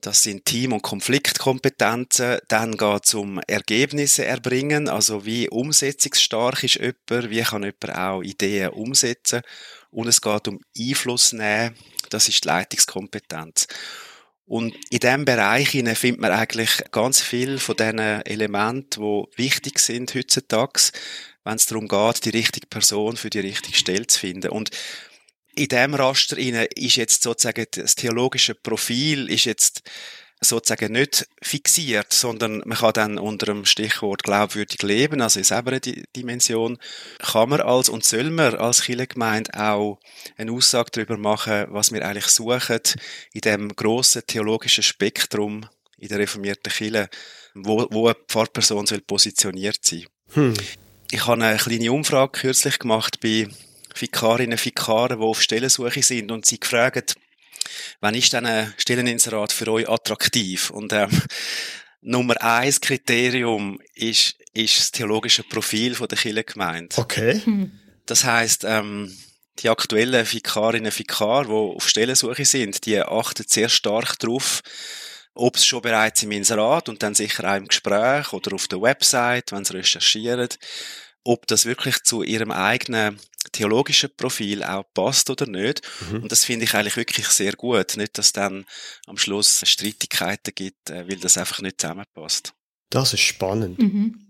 Das 0.00 0.22
sind 0.22 0.44
Team- 0.44 0.72
und 0.72 0.82
Konfliktkompetenzen. 0.82 2.38
Dann 2.48 2.76
geht 2.76 3.04
es 3.04 3.14
um 3.14 3.40
Ergebnisse 3.48 4.24
erbringen, 4.24 4.88
also 4.88 5.26
wie 5.26 5.48
umsetzungsstark 5.48 6.62
ist 6.62 6.76
jemand, 6.76 7.30
wie 7.30 7.42
kann 7.42 7.64
jemand 7.64 7.98
auch 7.98 8.22
Ideen 8.22 8.70
umsetzen. 8.70 9.42
Und 9.90 10.06
es 10.06 10.20
geht 10.20 10.46
um 10.46 10.60
Einfluss 10.78 11.32
nehmen, 11.32 11.74
das 12.10 12.28
ist 12.28 12.44
die 12.44 12.48
Leitungskompetenz. 12.48 13.66
Und 14.48 14.74
in 14.88 15.00
diesem 15.00 15.24
Bereich 15.26 15.70
findet 15.70 16.20
man 16.20 16.32
eigentlich 16.32 16.82
ganz 16.90 17.20
viel 17.20 17.58
von 17.58 17.76
diesen 17.76 17.98
Elementen, 17.98 19.02
die 19.02 19.24
wichtig 19.36 19.78
sind 19.78 20.14
heutzutage, 20.14 20.90
wenn 21.44 21.56
es 21.56 21.66
darum 21.66 21.86
geht, 21.86 22.24
die 22.24 22.30
richtige 22.30 22.66
Person 22.66 23.16
für 23.16 23.30
die 23.30 23.40
richtige 23.40 23.76
Stelle 23.76 24.06
zu 24.06 24.18
finden. 24.18 24.50
Und 24.50 24.70
in 25.58 25.68
dem 25.68 25.94
Raster 25.94 26.36
ist 26.38 26.96
jetzt 26.96 27.22
sozusagen 27.22 27.66
das 27.72 27.96
theologische 27.96 28.54
Profil 28.54 29.28
ist 29.28 29.44
jetzt 29.44 29.82
sozusagen 30.40 30.92
nicht 30.92 31.26
fixiert, 31.42 32.12
sondern 32.12 32.62
man 32.64 32.78
kann 32.78 32.92
dann 32.92 33.18
unter 33.18 33.46
dem 33.46 33.64
Stichwort 33.64 34.22
glaubwürdig 34.22 34.80
leben, 34.82 35.20
also 35.20 35.40
in 35.40 35.44
selber 35.44 35.80
Dimension, 35.80 36.78
kann 37.18 37.48
man 37.48 37.60
als 37.60 37.88
und 37.88 38.04
soll 38.04 38.30
man 38.30 38.54
als 38.54 38.82
Kirchengemeinde 38.82 39.52
auch 39.54 39.98
eine 40.36 40.52
Aussage 40.52 40.90
darüber 40.92 41.16
machen, 41.16 41.66
was 41.70 41.92
wir 41.92 42.06
eigentlich 42.06 42.28
suchen 42.28 42.80
in 43.32 43.40
dem 43.40 43.74
grossen 43.74 44.22
theologischen 44.28 44.84
Spektrum 44.84 45.66
in 45.96 46.08
der 46.08 46.20
reformierten 46.20 46.72
Kirche, 46.72 47.10
wo, 47.54 47.88
wo 47.90 48.06
eine 48.06 48.16
Pfarrperson 48.28 48.86
soll 48.86 49.00
positioniert 49.00 49.84
sein. 49.84 50.06
Hm. 50.34 50.54
Ich 51.10 51.26
habe 51.26 51.44
eine 51.44 51.58
kleine 51.58 51.90
Umfrage 51.90 52.30
kürzlich 52.30 52.78
gemacht 52.78 53.18
bei 53.20 53.48
Vikarinnen 54.00 54.58
und 54.58 54.64
die 54.64 54.82
auf 55.16 55.42
Stellensuche 55.42 56.02
sind 56.02 56.30
und 56.30 56.46
sie 56.46 56.60
gefragt, 56.60 57.16
wann 58.00 58.14
ist 58.14 58.32
denn 58.32 58.46
ein 58.46 58.74
Stelleninserat 58.78 59.52
für 59.52 59.68
euch 59.72 59.88
attraktiv? 59.88 60.70
Und 60.70 60.92
ähm, 60.92 61.10
Nummer 62.00 62.40
eins 62.42 62.80
Kriterium 62.80 63.80
ist, 63.94 64.36
ist 64.54 64.78
das 64.78 64.92
theologische 64.92 65.42
Profil 65.42 65.94
von 65.94 66.08
der 66.08 66.18
Kirchengemeinde. 66.18 66.96
Okay. 66.96 67.40
Hm. 67.44 67.72
Das 68.06 68.24
heißt, 68.24 68.64
ähm, 68.64 69.14
die 69.58 69.68
aktuellen 69.68 70.30
Vikarinnen 70.30 70.86
und 70.86 70.98
Vikar, 70.98 71.44
die 71.44 71.50
auf 71.50 71.88
Stellensuche 71.88 72.44
sind, 72.44 72.86
die 72.86 73.00
achten 73.00 73.44
sehr 73.46 73.68
stark 73.68 74.18
darauf, 74.18 74.62
ob 75.34 75.56
es 75.56 75.66
schon 75.66 75.82
bereits 75.82 76.22
im 76.22 76.32
Inserat 76.32 76.88
und 76.88 77.02
dann 77.02 77.14
sicher 77.14 77.50
auch 77.50 77.56
im 77.56 77.68
Gespräch 77.68 78.32
oder 78.32 78.54
auf 78.54 78.68
der 78.68 78.80
Website, 78.80 79.52
wenn 79.52 79.64
sie 79.64 79.74
recherchieren, 79.74 80.48
ob 81.24 81.46
das 81.46 81.66
wirklich 81.66 82.02
zu 82.02 82.22
ihrem 82.22 82.50
eigenen 82.50 83.20
theologischen 83.50 84.10
Profil 84.16 84.62
auch 84.62 84.84
passt 84.94 85.30
oder 85.30 85.46
nicht. 85.46 85.82
Mhm. 86.10 86.22
Und 86.22 86.32
das 86.32 86.44
finde 86.44 86.64
ich 86.64 86.74
eigentlich 86.74 86.96
wirklich 86.96 87.26
sehr 87.28 87.52
gut. 87.52 87.96
Nicht, 87.96 88.18
dass 88.18 88.32
dann 88.32 88.64
am 89.06 89.18
Schluss 89.18 89.62
Streitigkeiten 89.64 90.54
gibt, 90.54 90.90
äh, 90.90 91.08
weil 91.08 91.16
das 91.16 91.38
einfach 91.38 91.60
nicht 91.60 91.80
zusammenpasst. 91.80 92.52
Das 92.90 93.12
ist 93.12 93.20
spannend. 93.20 93.78
Mhm. 93.78 94.20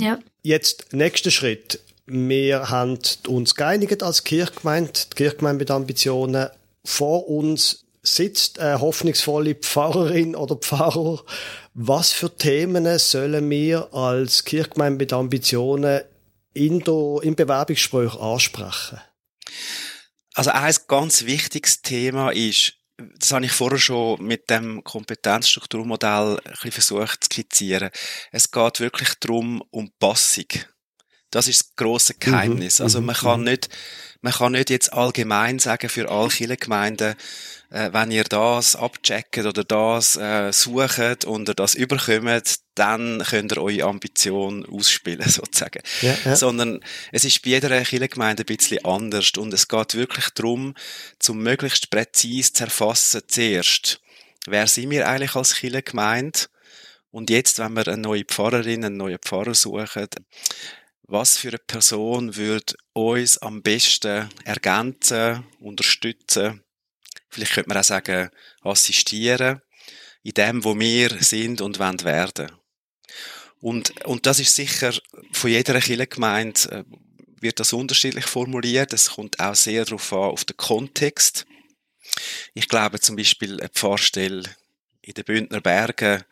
Ja. 0.00 0.18
Jetzt, 0.42 0.92
nächster 0.92 1.30
Schritt. 1.30 1.80
Wir 2.06 2.70
haben 2.70 2.98
uns 3.26 3.54
geeinigt 3.54 4.02
als 4.02 4.24
Kirchgemeinde, 4.24 4.92
die 4.92 5.16
Kirchgemeinde 5.16 5.58
mit 5.58 5.70
Ambitionen. 5.70 6.48
Vor 6.84 7.28
uns 7.28 7.86
sitzt 8.02 8.60
eine 8.60 8.80
hoffnungsvolle 8.80 9.56
Pfarrerin 9.56 10.36
oder 10.36 10.56
Pfarrer. 10.56 11.24
Was 11.74 12.12
für 12.12 12.34
Themen 12.34 12.98
sollen 12.98 13.50
wir 13.50 13.92
als 13.92 14.44
Kirchgemeinde 14.44 14.98
mit 14.98 15.12
Ambitionen 15.12 16.02
in 16.56 16.80
der, 16.80 17.18
im 17.22 17.36
Bewerbungsgespräch 17.36 18.14
ansprechen? 18.14 19.00
Also 20.34 20.50
ein 20.50 20.74
ganz 20.88 21.24
wichtiges 21.24 21.82
Thema 21.82 22.30
ist, 22.30 22.74
das 22.96 23.32
habe 23.32 23.44
ich 23.44 23.52
vorher 23.52 23.78
schon 23.78 24.22
mit 24.22 24.48
dem 24.48 24.82
Kompetenzstrukturmodell 24.82 26.38
ein 26.38 26.52
bisschen 26.52 26.72
versucht 26.72 27.24
zu 27.24 27.26
skizzieren. 27.26 27.90
Es 28.32 28.50
geht 28.50 28.80
wirklich 28.80 29.14
darum, 29.20 29.62
um 29.70 29.92
Passung. 29.98 30.46
Das 31.30 31.48
ist 31.48 31.60
das 31.60 31.76
grosse 31.76 32.14
mhm, 32.14 32.20
Geheimnis. 32.20 32.80
Also 32.80 33.00
mhm, 33.00 33.08
also 33.08 33.22
man 33.22 33.30
kann 33.30 33.40
mhm. 33.40 33.46
nicht, 33.46 33.68
man 34.20 34.32
kann 34.32 34.52
nicht 34.52 34.70
jetzt 34.70 34.92
allgemein 34.92 35.58
sagen 35.58 35.88
für 35.88 36.10
alle 36.10 36.28
Kirchengemeinden, 36.28 37.14
äh, 37.70 37.92
wenn 37.92 38.10
ihr 38.10 38.24
das 38.24 38.76
abcheckt 38.76 39.38
oder 39.38 39.64
das 39.64 40.16
äh, 40.16 40.52
sucht 40.52 41.24
und 41.24 41.48
ihr 41.48 41.54
das 41.54 41.74
überkommt, 41.74 42.60
dann 42.74 43.22
könnt 43.28 43.52
ihr 43.52 43.62
eure 43.62 43.84
Ambition 43.84 44.64
ausspielen, 44.66 45.28
sozusagen. 45.28 45.82
Ja, 46.02 46.16
ja. 46.24 46.36
Sondern 46.36 46.80
es 47.12 47.24
ist 47.24 47.42
bei 47.42 47.50
jeder 47.50 47.68
Kirchengemeinde 47.82 48.44
ein 48.44 48.46
bisschen 48.46 48.84
anders 48.84 49.32
und 49.36 49.52
es 49.52 49.68
geht 49.68 49.94
wirklich 49.94 50.30
darum, 50.30 50.74
zum 51.18 51.42
möglichst 51.42 51.90
präzise 51.90 52.52
zu 52.52 52.64
erfassen 52.64 53.22
zuerst, 53.26 54.00
wer 54.46 54.66
sind 54.66 54.90
wir 54.90 55.08
eigentlich 55.08 55.34
als 55.34 55.56
Kirchengemeinde 55.56 56.38
und 57.10 57.30
jetzt, 57.30 57.58
wenn 57.58 57.72
wir 57.72 57.88
eine 57.88 57.96
neue 57.96 58.24
Pfarrerin, 58.24 58.84
einen 58.84 58.98
neuen 58.98 59.18
Pfarrer 59.18 59.54
suchen, 59.54 60.08
was 61.08 61.38
für 61.38 61.48
eine 61.48 61.58
Person 61.58 62.36
würde 62.36 62.74
uns 62.92 63.38
am 63.38 63.62
besten 63.62 64.28
ergänzen, 64.44 65.44
unterstützen, 65.60 66.64
vielleicht 67.28 67.52
könnte 67.52 67.68
man 67.68 67.78
auch 67.78 67.84
sagen, 67.84 68.30
assistieren 68.62 69.60
in 70.22 70.34
dem, 70.34 70.64
wo 70.64 70.78
wir 70.78 71.22
sind 71.22 71.60
und 71.60 71.78
wollen 71.78 72.02
werden. 72.02 72.50
Und, 73.60 74.04
und 74.04 74.26
das 74.26 74.40
ist 74.40 74.54
sicher 74.54 74.92
von 75.32 75.50
jeder 75.50 75.80
Kirchengemeinde 75.80 76.70
äh, 76.70 76.84
wird 77.40 77.60
das 77.60 77.72
unterschiedlich 77.72 78.26
formuliert. 78.26 78.92
Es 78.92 79.10
kommt 79.10 79.38
auch 79.38 79.54
sehr 79.54 79.84
darauf 79.84 80.12
an, 80.12 80.18
auf 80.18 80.44
den 80.44 80.56
Kontext. 80.56 81.46
Ich 82.54 82.68
glaube 82.68 83.00
zum 83.00 83.16
Beispiel 83.16 83.60
eine 83.60 83.68
Pfarrstelle 83.68 84.42
in 85.02 85.14
den 85.14 85.24
Bündner 85.24 85.60
Bergen 85.60 86.24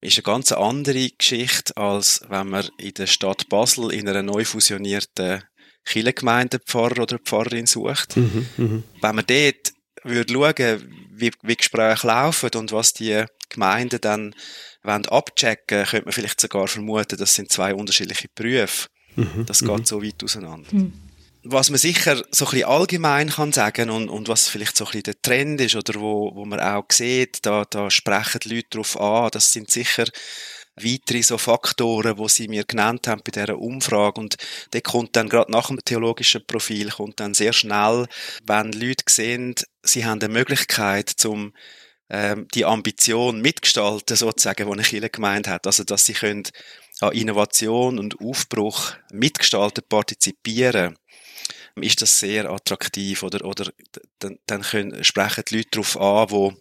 ist 0.00 0.16
eine 0.16 0.22
ganz 0.22 0.52
andere 0.52 1.10
Geschichte, 1.10 1.76
als 1.76 2.20
wenn 2.28 2.48
man 2.48 2.68
in 2.78 2.94
der 2.94 3.06
Stadt 3.06 3.48
Basel 3.48 3.92
in 3.92 4.08
einer 4.08 4.22
neu 4.22 4.44
fusionierten 4.44 5.42
Kirchengemeinde 5.84 6.58
Pfarrer 6.60 7.02
oder 7.02 7.18
Pfarrerin 7.18 7.66
sucht. 7.66 8.16
Mhm, 8.16 8.46
mh. 8.56 8.82
Wenn 9.00 9.16
man 9.16 9.24
dort 9.26 9.72
würde 10.04 10.32
schauen, 10.32 11.08
wie, 11.12 11.32
wie 11.42 11.56
Gespräche 11.56 12.06
laufen 12.06 12.50
und 12.56 12.72
was 12.72 12.92
die 12.92 13.24
Gemeinden 13.48 14.00
dann 14.00 14.34
wollen 14.82 15.06
abchecken, 15.06 15.84
könnte 15.84 16.04
man 16.04 16.12
vielleicht 16.12 16.40
sogar 16.40 16.68
vermuten, 16.68 17.18
das 17.18 17.34
sind 17.34 17.50
zwei 17.50 17.74
unterschiedliche 17.74 18.28
Berufe. 18.34 18.88
Mhm, 19.16 19.46
das 19.46 19.60
geht 19.60 19.70
mhm. 19.70 19.84
so 19.84 20.02
weit 20.02 20.22
auseinander. 20.22 20.68
Mhm. 20.72 20.92
Was 21.44 21.70
man 21.70 21.78
sicher 21.78 22.16
so 22.30 22.46
ein 22.46 22.50
bisschen 22.50 22.68
allgemein 22.68 23.30
kann 23.30 23.52
sagen 23.52 23.90
und, 23.90 24.08
und 24.08 24.28
was 24.28 24.48
vielleicht 24.48 24.76
so 24.76 24.84
ein 24.84 24.88
bisschen 24.88 25.04
der 25.04 25.22
Trend 25.22 25.60
ist 25.60 25.76
oder 25.76 26.00
wo, 26.00 26.34
wo 26.34 26.44
man 26.44 26.60
auch 26.60 26.86
sieht, 26.90 27.46
da, 27.46 27.64
da 27.64 27.90
sprechen 27.90 28.40
die 28.44 28.56
Leute 28.56 28.68
darauf 28.70 29.00
an, 29.00 29.30
das 29.32 29.52
sind 29.52 29.70
sicher 29.70 30.04
weitere 30.82 31.22
so 31.22 31.38
Faktoren, 31.38 32.18
wo 32.18 32.28
sie 32.28 32.48
mir 32.48 32.64
genannt 32.64 33.08
haben 33.08 33.22
bei 33.24 33.30
dieser 33.30 33.58
Umfrage. 33.58 34.20
Und 34.20 34.36
der 34.72 34.80
kommt 34.80 35.16
dann 35.16 35.28
gerade 35.28 35.50
nach 35.50 35.68
dem 35.68 35.84
theologischen 35.84 36.44
Profil, 36.46 36.90
kommt 36.90 37.20
dann 37.20 37.34
sehr 37.34 37.52
schnell, 37.52 38.06
wenn 38.44 38.72
Leute 38.72 39.04
sehen, 39.08 39.54
sie 39.82 40.04
haben 40.04 40.20
eine 40.20 40.32
Möglichkeit 40.32 41.08
zum 41.08 41.52
ähm, 42.10 42.48
die 42.54 42.64
Ambition 42.64 43.40
mitgestalten, 43.40 44.16
sozusagen, 44.16 44.66
die 44.66 44.72
eine 44.72 44.82
Kirche 44.82 45.10
gemeint 45.10 45.46
hat. 45.46 45.66
Also, 45.66 45.84
dass 45.84 46.04
sie 46.04 46.14
können 46.14 46.44
an 47.00 47.12
Innovation 47.12 47.98
und 47.98 48.20
Aufbruch 48.20 48.92
mitgestalten, 49.12 49.84
partizipieren, 49.88 50.96
ist 51.82 52.02
das 52.02 52.18
sehr 52.18 52.50
attraktiv 52.50 53.22
oder, 53.22 53.44
oder 53.44 53.70
dann, 54.18 54.38
dann 54.46 54.62
können, 54.62 55.04
sprechen 55.04 55.44
die 55.48 55.56
Leute 55.56 55.68
darauf 55.72 56.00
an, 56.00 56.30
wo 56.30 56.54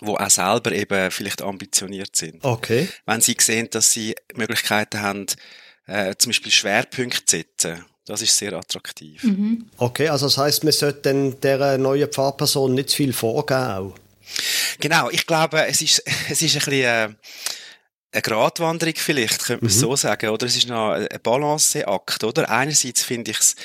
wo 0.00 0.16
auch 0.16 0.30
selber 0.30 0.70
eben 0.72 1.10
vielleicht 1.10 1.42
ambitioniert 1.42 2.14
sind. 2.14 2.44
Okay. 2.44 2.88
Wenn 3.04 3.20
sie 3.20 3.36
sehen, 3.40 3.68
dass 3.70 3.92
sie 3.92 4.14
Möglichkeiten 4.34 5.00
haben, 5.00 5.26
äh, 5.86 6.14
zum 6.16 6.30
Beispiel 6.30 6.52
Schwerpunkte 6.52 7.24
zu 7.24 7.36
setzen, 7.36 7.84
das 8.06 8.22
ist 8.22 8.36
sehr 8.36 8.54
attraktiv. 8.54 9.22
Mhm. 9.24 9.68
Okay, 9.76 10.08
also 10.08 10.26
das 10.26 10.38
heißt, 10.38 10.64
man 10.64 10.72
sollte 10.72 11.34
der 11.42 11.78
neuen 11.78 12.08
Pfarrperson 12.08 12.74
nicht 12.74 12.90
zu 12.90 12.96
viel 12.96 13.12
vorgeben 13.12 13.60
auch. 13.60 13.94
Genau, 14.80 15.10
ich 15.10 15.26
glaube, 15.26 15.66
es 15.66 15.82
ist, 15.82 16.02
es 16.30 16.40
ist 16.40 16.54
ein 16.54 16.58
bisschen, 16.60 16.72
äh, 16.84 17.08
eine 18.10 18.22
Gratwanderung 18.22 18.94
vielleicht, 18.96 19.44
könnte 19.44 19.66
man 19.66 19.74
mhm. 19.74 19.78
so 19.78 19.94
sagen, 19.94 20.30
oder? 20.30 20.46
Es 20.46 20.56
ist 20.56 20.68
noch 20.68 20.92
ein 20.92 21.08
Balanceakt, 21.22 22.24
oder? 22.24 22.48
Einerseits 22.48 23.02
finde 23.02 23.32
ich 23.32 23.38
es 23.38 23.56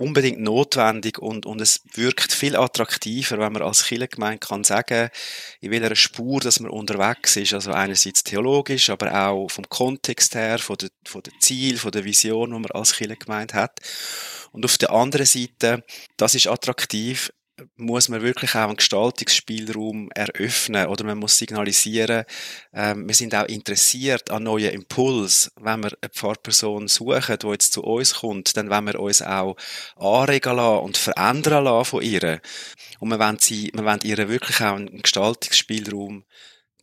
unbedingt 0.00 0.40
notwendig 0.40 1.18
und, 1.18 1.44
und 1.44 1.60
es 1.60 1.82
wirkt 1.92 2.32
viel 2.32 2.56
attraktiver, 2.56 3.38
wenn 3.38 3.52
man 3.52 3.62
als 3.62 3.84
Kirchengemeinde 3.84 4.38
kann 4.38 4.64
sagen, 4.64 5.10
in 5.60 5.70
welcher 5.70 5.94
Spur, 5.94 6.40
dass 6.40 6.58
man 6.58 6.70
unterwegs 6.70 7.36
ist. 7.36 7.52
Also 7.52 7.72
einerseits 7.72 8.24
theologisch, 8.24 8.88
aber 8.88 9.28
auch 9.28 9.48
vom 9.50 9.68
Kontext 9.68 10.34
her, 10.34 10.58
von 10.58 10.76
der, 10.76 10.88
von 11.04 11.22
der 11.22 11.34
Ziel, 11.40 11.76
von 11.76 11.92
der 11.92 12.04
Vision, 12.04 12.50
die 12.50 12.58
man 12.58 12.70
als 12.70 12.94
Kirchengemeinde 12.94 13.54
hat. 13.54 13.80
Und 14.52 14.64
auf 14.64 14.78
der 14.78 14.90
anderen 14.90 15.26
Seite, 15.26 15.84
das 16.16 16.34
ist 16.34 16.46
attraktiv, 16.46 17.30
muss 17.76 18.08
man 18.08 18.22
wirklich 18.22 18.54
auch 18.54 18.68
einen 18.68 18.76
Gestaltungsspielraum 18.76 20.10
eröffnen 20.14 20.86
oder 20.86 21.04
man 21.04 21.18
muss 21.18 21.38
signalisieren, 21.38 22.24
ähm, 22.72 23.06
wir 23.06 23.14
sind 23.14 23.34
auch 23.34 23.46
interessiert 23.46 24.30
an 24.30 24.44
neuen 24.44 24.70
Impuls. 24.70 25.50
Wenn 25.60 25.82
wir 25.82 25.92
eine 26.00 26.10
Pfarrperson 26.10 26.88
suchen, 26.88 27.38
die 27.38 27.46
jetzt 27.48 27.72
zu 27.72 27.82
uns 27.82 28.14
kommt, 28.14 28.56
dann 28.56 28.70
wollen 28.70 28.86
wir 28.86 29.00
uns 29.00 29.22
auch 29.22 29.56
anregen 29.96 30.56
lassen 30.56 30.84
und 30.84 30.96
verändern 30.96 31.64
lassen 31.64 31.90
von 31.90 32.02
ihr. 32.02 32.40
Und 32.98 33.10
wir 33.10 33.18
wollen, 33.18 33.38
sie, 33.38 33.70
wir 33.74 33.84
wollen 33.84 34.00
ihr 34.04 34.28
wirklich 34.28 34.60
auch 34.60 34.76
einen 34.76 35.02
Gestaltungsspielraum 35.02 36.24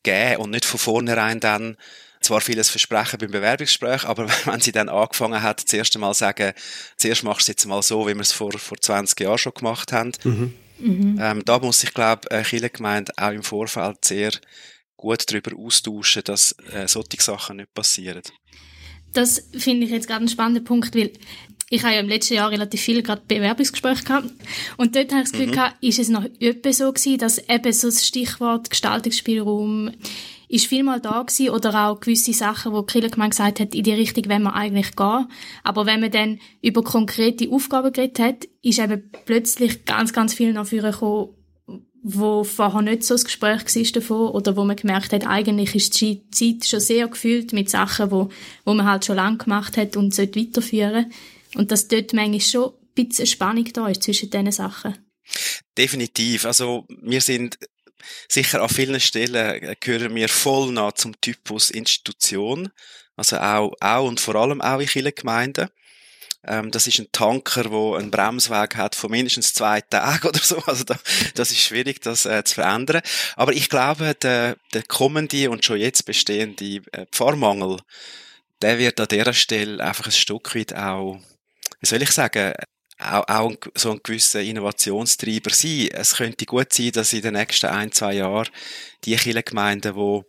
geben 0.04 0.42
und 0.42 0.52
nicht 0.52 0.66
von 0.66 0.80
vornherein 0.80 1.40
dann 1.40 1.78
zwar 2.22 2.42
vieles 2.42 2.70
versprechen 2.70 3.20
beim 3.20 3.32
Bewerbungsgespräch, 3.32 4.06
aber 4.06 4.28
wenn 4.46 4.60
sie 4.60 4.72
dann 4.72 4.90
angefangen 4.90 5.42
hat, 5.42 5.64
das 5.64 5.74
erste 5.74 6.00
Mal 6.00 6.14
sagen, 6.14 6.54
zuerst 6.98 7.24
machst 7.24 7.42
du 7.42 7.44
es 7.44 7.48
jetzt 7.48 7.66
mal 7.66 7.82
so, 7.82 8.08
wie 8.08 8.14
wir 8.14 8.22
es 8.22 8.34
vor, 8.34 8.52
vor 8.58 8.78
20 8.78 9.20
Jahren 9.20 9.38
schon 9.38 9.54
gemacht 9.54 9.92
haben, 9.92 10.12
mhm 10.24 10.54
Mhm. 10.80 11.18
Ähm, 11.20 11.46
da 11.46 11.60
muss 11.60 11.84
ich 11.84 11.94
glaube, 11.94 12.30
eine 12.32 12.44
Kirchengemeinde 12.44 13.12
auch 13.18 13.32
im 13.32 13.44
Vorfeld 13.44 14.04
sehr 14.06 14.32
gut 14.96 15.24
darüber 15.32 15.58
austauschen, 15.58 16.24
dass 16.24 16.56
äh, 16.72 16.88
solche 16.88 17.22
Sachen 17.22 17.58
nicht 17.58 17.74
passieren. 17.74 18.22
Das 19.14 19.50
finde 19.58 19.86
ich 19.86 19.92
jetzt 19.92 20.08
gerade 20.08 20.26
ein 20.26 20.30
spannender 20.30 20.62
Punkt, 20.62 20.96
weil 20.96 21.12
ich 21.70 21.84
habe 21.84 21.94
ja 21.94 22.00
im 22.00 22.08
letzten 22.08 22.36
Jahr 22.36 22.50
relativ 22.50 22.82
viel 22.82 23.04
gerade 23.04 23.22
Bewerbungsgespräche 23.28 24.04
gehabt 24.04 24.30
und 24.78 24.96
dort 24.96 25.12
habe 25.12 25.22
ich 25.22 25.30
das 25.30 25.32
Gefühl 25.32 25.48
mhm. 25.48 25.52
gehabt, 25.52 25.76
ist 25.82 26.00
es 26.00 26.10
noch 26.10 26.26
etwa 26.40 26.74
so 26.74 26.92
gewesen, 26.92 27.18
dass 27.18 27.38
eben 27.50 27.74
so 27.74 27.88
das 27.88 28.06
Stichwort 28.06 28.70
Gestaltungsspielraum 28.70 29.92
ist 30.50 30.68
vielmal 30.68 31.02
da 31.02 31.24
gewesen, 31.24 31.50
oder 31.50 31.88
auch 31.88 32.00
gewisse 32.00 32.34
Sachen, 32.34 32.72
wo 32.72 32.82
die 32.82 32.94
Kirche 32.94 33.10
gesagt 33.10 33.60
hat, 33.60 33.76
in 33.76 33.84
die 33.84 33.94
Richtung 33.94 34.30
wollen 34.30 34.44
wir 34.44 34.56
eigentlich 34.56 34.96
gehen. 34.96 35.28
Aber 35.64 35.86
wenn 35.86 36.00
man 36.00 36.12
dann 36.12 36.40
über 36.62 36.84
konkrete 36.84 37.50
Aufgaben 37.52 37.92
geredet 37.92 38.20
hat, 38.20 38.48
ist 38.62 38.80
eben 38.80 39.12
plötzlich 39.26 39.84
ganz, 39.84 40.14
ganz 40.14 40.34
viel 40.34 40.54
nach 40.54 40.66
vorne 40.66 40.92
gekommen, 40.92 41.30
wo 42.02 42.46
vorher 42.46 42.82
nicht 42.82 43.04
so 43.04 43.16
das 43.16 43.26
Gespräch 43.26 43.76
war 43.76 43.92
davon, 43.92 44.30
oder 44.30 44.56
wo 44.56 44.64
man 44.64 44.78
gemerkt 44.78 45.12
hat, 45.12 45.28
eigentlich 45.28 45.76
ist 45.76 46.00
die 46.00 46.30
Zeit 46.30 46.66
schon 46.66 46.80
sehr 46.80 47.08
gefüllt 47.10 47.52
mit 47.52 47.70
Sachen, 47.70 48.12
wo, 48.12 48.30
wo 48.64 48.74
man 48.74 48.86
halt 48.86 49.04
schon 49.04 49.18
lange 49.18 49.38
gemacht 49.38 49.76
hat 49.76 49.98
und 49.98 50.16
sollte 50.16 50.40
weiterführen. 50.40 51.12
Und 51.58 51.72
dass 51.72 51.88
dort 51.88 52.14
manchmal 52.14 52.42
schon 52.42 52.74
ein 52.74 53.08
bisschen 53.08 53.28
Spannung 53.28 53.66
da 53.74 53.88
ist 53.88 54.04
zwischen 54.04 54.30
diesen 54.30 54.52
Sachen. 54.52 54.98
Definitiv. 55.78 56.46
Also, 56.46 56.86
wir 57.02 57.22
sind 57.22 57.58
sicher 58.28 58.62
an 58.62 58.70
vielen 58.70 59.00
Stellen 59.00 59.64
äh, 59.64 59.76
gehören 59.80 60.16
wir 60.16 60.30
voll 60.30 60.72
nah 60.72 60.94
zum 60.94 61.20
Typus 61.20 61.72
Institution. 61.72 62.70
Also 63.16 63.38
auch, 63.38 63.74
auch 63.80 64.08
und 64.08 64.20
vor 64.20 64.36
allem 64.36 64.62
auch 64.62 64.80
in 64.80 64.88
vielen 64.88 65.14
Gemeinden. 65.14 65.70
Ähm, 66.46 66.72
das 66.72 66.88
ist 66.88 67.00
ein 67.00 67.12
Tanker, 67.12 67.72
wo 67.72 67.96
einen 67.96 68.12
Bremsweg 68.12 68.76
hat 68.76 68.96
von 68.96 69.12
mindestens 69.12 69.54
zwei 69.54 69.82
Tagen 69.82 70.28
oder 70.28 70.40
so. 70.40 70.58
Also 70.60 70.84
da, 70.84 70.98
das 71.34 71.52
ist 71.52 71.62
schwierig, 71.62 72.02
das 72.02 72.26
äh, 72.26 72.44
zu 72.44 72.56
verändern. 72.56 73.02
Aber 73.36 73.54
ich 73.54 73.70
glaube, 73.70 74.16
der, 74.16 74.58
der 74.74 74.84
kommende 74.84 75.50
und 75.50 75.66
schon 75.66 75.80
jetzt 75.80 76.06
bestehende 76.06 76.82
äh, 76.92 77.06
Pfarrmangel, 77.12 77.80
der 78.62 78.80
wird 78.80 79.00
an 79.00 79.08
dieser 79.08 79.34
Stelle 79.34 79.84
einfach 79.84 80.06
ein 80.06 80.12
Stück 80.12 80.56
weit 80.56 80.76
auch, 80.76 81.20
wie 81.80 81.86
soll 81.86 82.02
ich 82.02 82.12
sagen, 82.12 82.54
auch, 83.00 83.28
auch 83.28 83.54
so 83.76 83.92
ein 83.92 84.00
gewisser 84.04 84.42
Innovationstreiber 84.42 85.52
sein. 85.52 85.90
Es 85.92 86.16
könnte 86.16 86.46
gut 86.46 86.74
sein, 86.74 86.92
dass 86.92 87.14
in 87.14 87.22
den 87.22 87.34
nächsten 87.34 87.68
ein, 87.68 87.92
zwei 87.92 88.14
Jahren 88.16 88.50
die 89.04 89.16
Kirchengemeinden, 89.16 89.94
die 89.96 90.24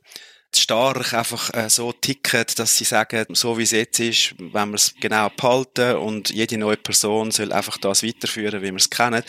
stark 0.55 1.15
einfach 1.15 1.53
äh, 1.55 1.69
so 1.69 1.93
ticken, 1.93 2.45
dass 2.57 2.77
sie 2.77 2.85
sagen, 2.85 3.27
so 3.35 3.59
wie 3.59 3.63
es 3.63 3.71
jetzt 3.71 4.01
ist, 4.01 4.35
wenn 4.39 4.71
wir 4.71 4.77
es 4.77 4.95
genau 5.01 5.31
behalten 5.31 5.97
und 5.97 6.31
jede 6.31 6.59
neue 6.59 6.77
Person 6.77 7.31
soll 7.31 7.53
einfach 7.53 7.79
das 7.79 8.03
weiterführen, 8.03 8.63
wie 8.63 8.71
wir 8.71 8.77
es 8.77 8.91
kennen, 8.91 9.23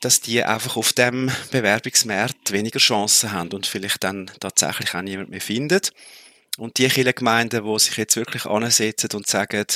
dass 0.00 0.20
die 0.20 0.42
einfach 0.42 0.76
auf 0.76 0.92
dem 0.92 1.30
Bewerbungsmarkt 1.50 2.52
weniger 2.52 2.78
Chancen 2.78 3.32
haben 3.32 3.52
und 3.52 3.66
vielleicht 3.66 4.04
dann 4.04 4.30
tatsächlich 4.40 4.94
auch 4.94 5.02
niemand 5.02 5.30
mehr 5.30 5.40
findet. 5.40 5.92
Und 6.56 6.78
die 6.78 6.88
Kirchengemeinden, 6.88 7.64
die 7.64 7.78
sich 7.78 7.96
jetzt 7.96 8.16
wirklich 8.16 8.46
ansetzen 8.46 9.10
und 9.14 9.26
sagen, 9.26 9.66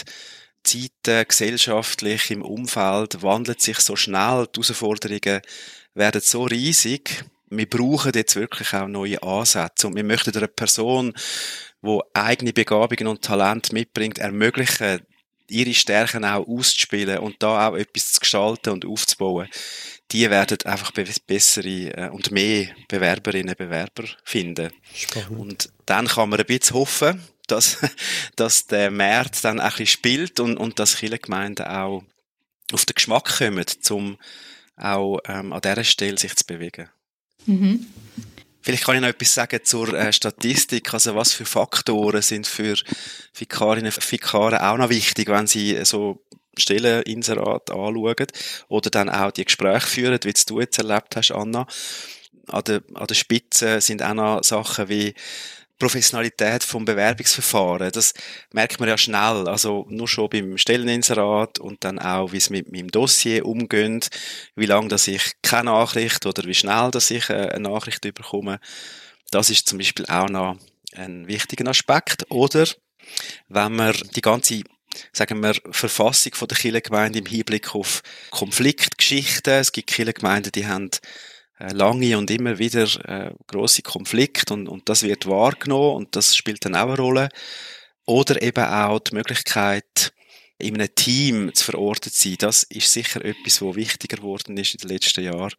Zeiten 0.62 1.28
gesellschaftlich 1.28 2.30
im 2.30 2.42
Umfeld 2.42 3.22
wandelt 3.22 3.60
sich 3.60 3.78
so 3.78 3.96
schnell, 3.96 4.46
die 4.54 4.60
Herausforderungen 4.60 5.40
werden 5.94 6.20
so 6.20 6.44
riesig. 6.44 7.24
Wir 7.50 7.68
brauchen 7.68 8.12
jetzt 8.14 8.36
wirklich 8.36 8.72
auch 8.72 8.86
neue 8.86 9.22
Ansätze 9.22 9.86
und 9.86 9.96
wir 9.96 10.04
möchten 10.04 10.34
einer 10.36 10.46
Person, 10.46 11.12
die 11.82 11.98
eigene 12.14 12.52
Begabungen 12.52 13.08
und 13.08 13.22
Talente 13.22 13.74
mitbringt, 13.74 14.18
ermöglichen, 14.18 15.00
ihre 15.48 15.74
Stärken 15.74 16.24
auch 16.24 16.46
auszuspielen 16.46 17.18
und 17.18 17.42
da 17.42 17.68
auch 17.68 17.76
etwas 17.76 18.12
zu 18.12 18.20
gestalten 18.20 18.70
und 18.70 18.86
aufzubauen. 18.86 19.48
Die 20.10 20.28
werden 20.30 20.58
einfach 20.64 20.92
bessere 21.26 21.68
äh, 21.68 22.08
und 22.10 22.30
mehr 22.30 22.68
Bewerberinnen 22.88 23.50
und 23.50 23.58
Bewerber 23.58 24.04
finden. 24.24 24.70
Spannend. 24.94 25.38
Und 25.38 25.72
dann 25.86 26.06
kann 26.06 26.30
man 26.30 26.40
ein 26.40 26.46
bisschen 26.46 26.76
hoffen, 26.76 27.22
dass, 27.52 27.78
dass 28.36 28.66
der 28.66 28.90
Markt 28.90 29.44
dann 29.44 29.60
ein 29.60 29.70
bisschen 29.70 29.86
spielt 29.86 30.40
und, 30.40 30.56
und 30.56 30.78
dass 30.78 30.94
viele 30.94 31.18
Gemeinden 31.18 31.66
auch 31.66 32.02
auf 32.72 32.84
den 32.84 32.94
Geschmack 32.94 33.38
kommen, 33.38 33.66
um 33.90 34.18
auch 34.76 35.20
ähm, 35.26 35.52
an 35.52 35.60
dieser 35.60 35.84
Stelle 35.84 36.18
sich 36.18 36.34
zu 36.34 36.44
bewegen. 36.46 36.88
Mhm. 37.46 37.86
Vielleicht 38.62 38.84
kann 38.84 38.94
ich 38.94 39.00
noch 39.00 39.08
etwas 39.08 39.34
sagen 39.34 39.60
zur 39.64 39.92
äh, 39.92 40.12
Statistik. 40.12 40.94
Also 40.94 41.16
was 41.16 41.32
für 41.32 41.44
Faktoren 41.44 42.22
sind 42.22 42.46
für 42.46 42.76
Vikarinnen 43.34 43.92
und 43.92 44.12
Vikare 44.12 44.64
auch 44.64 44.76
noch 44.76 44.88
wichtig, 44.88 45.28
wenn 45.28 45.48
sie 45.48 45.84
so 45.84 46.24
Stelleninserat 46.56 47.70
anschauen 47.70 48.26
oder 48.68 48.90
dann 48.90 49.08
auch 49.08 49.32
die 49.32 49.44
Gespräche 49.44 49.86
führen, 49.86 50.18
wie 50.22 50.32
du 50.32 50.60
jetzt 50.60 50.78
erlebt 50.78 51.16
hast, 51.16 51.32
Anna. 51.32 51.66
An 52.48 52.64
der, 52.64 52.82
an 52.94 53.06
der 53.06 53.14
Spitze 53.14 53.80
sind 53.80 54.02
auch 54.02 54.14
noch 54.14 54.44
Sachen 54.44 54.88
wie 54.88 55.14
Professionalität 55.78 56.62
vom 56.62 56.84
Bewerbungsverfahren. 56.84 57.90
Das 57.90 58.14
merkt 58.52 58.78
man 58.78 58.88
ja 58.88 58.96
schnell. 58.96 59.48
Also 59.48 59.86
nur 59.88 60.08
schon 60.08 60.30
beim 60.30 60.58
Stelleninserat 60.58 61.58
und 61.58 61.82
dann 61.84 61.98
auch, 61.98 62.32
wie 62.32 62.36
es 62.36 62.50
mit 62.50 62.70
meinem 62.70 62.90
Dossier 62.90 63.44
umgeht, 63.44 64.08
wie 64.54 64.66
lange 64.66 64.88
dass 64.88 65.08
ich 65.08 65.32
keine 65.42 65.70
Nachricht 65.70 66.24
oder 66.26 66.44
wie 66.44 66.54
schnell 66.54 66.90
dass 66.90 67.10
ich 67.10 67.28
äh, 67.30 67.48
eine 67.48 67.68
Nachricht 67.68 68.02
bekomme. 68.02 68.60
Das 69.30 69.50
ist 69.50 69.68
zum 69.68 69.78
Beispiel 69.78 70.06
auch 70.06 70.28
noch 70.28 70.56
ein 70.94 71.26
wichtiger 71.26 71.68
Aspekt. 71.68 72.30
Oder 72.30 72.66
wenn 73.48 73.74
man 73.74 73.94
die 74.14 74.20
ganze 74.20 74.62
sagen 75.12 75.42
wir, 75.42 75.54
Verfassung 75.70 76.34
von 76.34 76.48
der 76.48 76.58
Kirchengemeinde 76.58 77.18
im 77.18 77.26
Hinblick 77.26 77.74
auf 77.74 78.02
Konfliktgeschichten. 78.30 79.54
Es 79.54 79.72
gibt 79.72 79.90
Kirchengemeinden, 79.90 80.52
die 80.52 80.66
haben 80.66 80.90
lange 81.70 82.18
und 82.18 82.30
immer 82.30 82.58
wieder 82.58 82.84
äh, 83.06 83.32
große 83.46 83.82
Konflikte 83.82 84.54
und, 84.54 84.68
und 84.68 84.88
das 84.88 85.02
wird 85.02 85.26
wahrgenommen 85.26 85.96
und 85.96 86.16
das 86.16 86.36
spielt 86.36 86.64
dann 86.64 86.74
auch 86.74 86.88
eine 86.88 86.96
Rolle. 86.96 87.28
Oder 88.04 88.42
eben 88.42 88.64
auch 88.64 88.98
die 88.98 89.14
Möglichkeit, 89.14 90.12
in 90.58 90.74
einem 90.74 90.94
Team 90.94 91.54
zu 91.54 91.64
verortet 91.64 92.14
sein. 92.14 92.36
Das 92.38 92.62
ist 92.64 92.92
sicher 92.92 93.24
etwas, 93.24 93.62
was 93.62 93.74
wichtiger 93.76 94.16
geworden 94.16 94.56
ist 94.56 94.74
in 94.74 94.78
den 94.78 94.90
letzten 94.90 95.24
Jahren. 95.24 95.52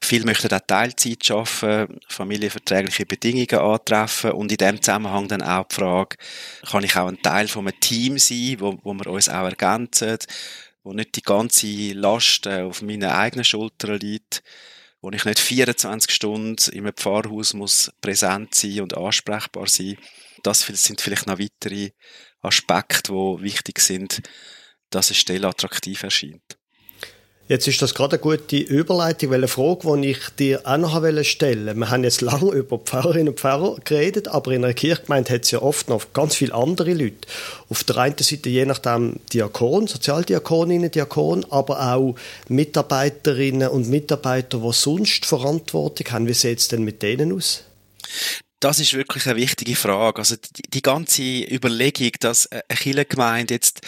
Viele 0.00 0.24
möchten 0.24 0.52
auch 0.52 0.60
Teilzeit 0.66 1.30
arbeiten, 1.30 1.98
familienverträgliche 2.08 3.06
Bedingungen 3.06 3.58
antreffen 3.58 4.32
und 4.32 4.52
in 4.52 4.58
dem 4.58 4.82
Zusammenhang 4.82 5.26
dann 5.26 5.42
auch 5.42 5.66
die 5.68 5.74
Frage, 5.74 6.16
kann 6.68 6.84
ich 6.84 6.96
auch 6.96 7.08
ein 7.08 7.20
Teil 7.22 7.48
von 7.48 7.66
einem 7.66 7.80
Team 7.80 8.18
sein, 8.18 8.56
wo, 8.58 8.78
wo 8.82 8.94
wir 8.94 9.06
uns 9.06 9.28
auch 9.28 9.44
ergänzen, 9.44 10.18
wo 10.84 10.92
nicht 10.92 11.16
die 11.16 11.22
ganze 11.22 11.92
Last 11.92 12.46
äh, 12.46 12.62
auf 12.62 12.82
meinen 12.82 13.10
eigenen 13.10 13.44
Schultern 13.44 13.98
liegt 13.98 14.42
wo 15.06 15.10
ich 15.12 15.24
nicht 15.24 15.38
24 15.38 16.10
Stunden 16.10 16.56
einem 16.74 16.92
Pfarrhaus 16.92 17.54
muss 17.54 17.92
präsent 18.00 18.56
sein 18.56 18.80
und 18.80 18.96
ansprechbar 18.96 19.68
sein. 19.68 19.96
Das 20.42 20.62
sind 20.66 21.00
vielleicht 21.00 21.28
noch 21.28 21.38
weitere 21.38 21.92
Aspekte, 22.42 23.12
die 23.12 23.42
wichtig 23.42 23.78
sind, 23.78 24.20
dass 24.90 25.10
eine 25.10 25.14
Stelle 25.14 25.46
attraktiv 25.46 26.02
erscheint. 26.02 26.58
Jetzt 27.48 27.68
ist 27.68 27.80
das 27.80 27.94
gerade 27.94 28.16
eine 28.16 28.22
gute 28.22 28.56
Überleitung, 28.56 29.30
weil 29.30 29.38
eine 29.38 29.46
Frage, 29.46 30.00
die 30.00 30.10
ich 30.10 30.30
dir 30.30 30.62
auch 30.64 30.78
noch 30.78 31.24
stellen 31.24 31.66
wollte. 31.66 31.78
Wir 31.78 31.90
haben 31.90 32.02
jetzt 32.02 32.20
lange 32.20 32.50
über 32.50 32.78
Pfarrerinnen 32.78 33.28
und 33.28 33.38
Pfarrer 33.38 33.76
geredet, 33.84 34.26
aber 34.26 34.50
in 34.50 34.64
einer 34.64 34.74
Kirchgemeinde 34.74 35.32
hat 35.32 35.44
es 35.44 35.52
ja 35.52 35.62
oft 35.62 35.88
noch 35.88 36.12
ganz 36.12 36.34
viele 36.34 36.52
andere 36.54 36.92
Leute. 36.92 37.28
Auf 37.68 37.84
der 37.84 37.98
einen 37.98 38.18
Seite 38.18 38.48
je 38.48 38.66
nachdem 38.66 39.20
Diakon, 39.32 39.86
Sozialdiakoninnen, 39.86 40.90
Diakon, 40.90 41.46
aber 41.48 41.94
auch 41.94 42.16
Mitarbeiterinnen 42.48 43.68
und 43.68 43.88
Mitarbeiter, 43.88 44.58
die 44.58 44.72
sonst 44.72 45.24
Verantwortung 45.24 46.10
haben. 46.10 46.26
Wie 46.26 46.34
sieht 46.34 46.58
es 46.58 46.66
denn 46.66 46.82
mit 46.82 47.00
denen 47.02 47.32
aus? 47.32 47.62
Das 48.58 48.80
ist 48.80 48.94
wirklich 48.94 49.24
eine 49.26 49.36
wichtige 49.36 49.76
Frage. 49.76 50.18
Also 50.18 50.34
die, 50.34 50.62
die 50.68 50.82
ganze 50.82 51.22
Überlegung, 51.22 52.10
dass 52.18 52.50
eine 52.50 52.62
Kirchengemeinde 52.70 53.54
jetzt 53.54 53.82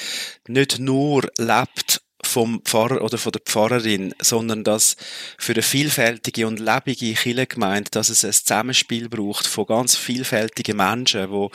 nicht 0.47 0.79
nur 0.79 1.29
lebt 1.39 2.03
vom 2.39 2.63
Pfarrer 2.63 3.03
oder 3.03 3.19
von 3.19 3.33
der 3.33 3.41
Pfarrerin, 3.41 4.15
sondern 4.23 4.63
dass 4.63 4.95
für 5.39 5.55
eine 5.55 5.63
vielfältige 5.63 6.47
und 6.47 6.61
lebige 6.61 7.13
Kirchengemeinde, 7.13 7.91
dass 7.91 8.11
es 8.11 8.25
ein 8.25 8.33
Zusammenspiel 8.33 9.09
braucht 9.09 9.49
von 9.49 9.67
ganz 9.67 9.97
vielfältigen 9.97 10.77
Menschen, 10.77 11.33
wo 11.33 11.51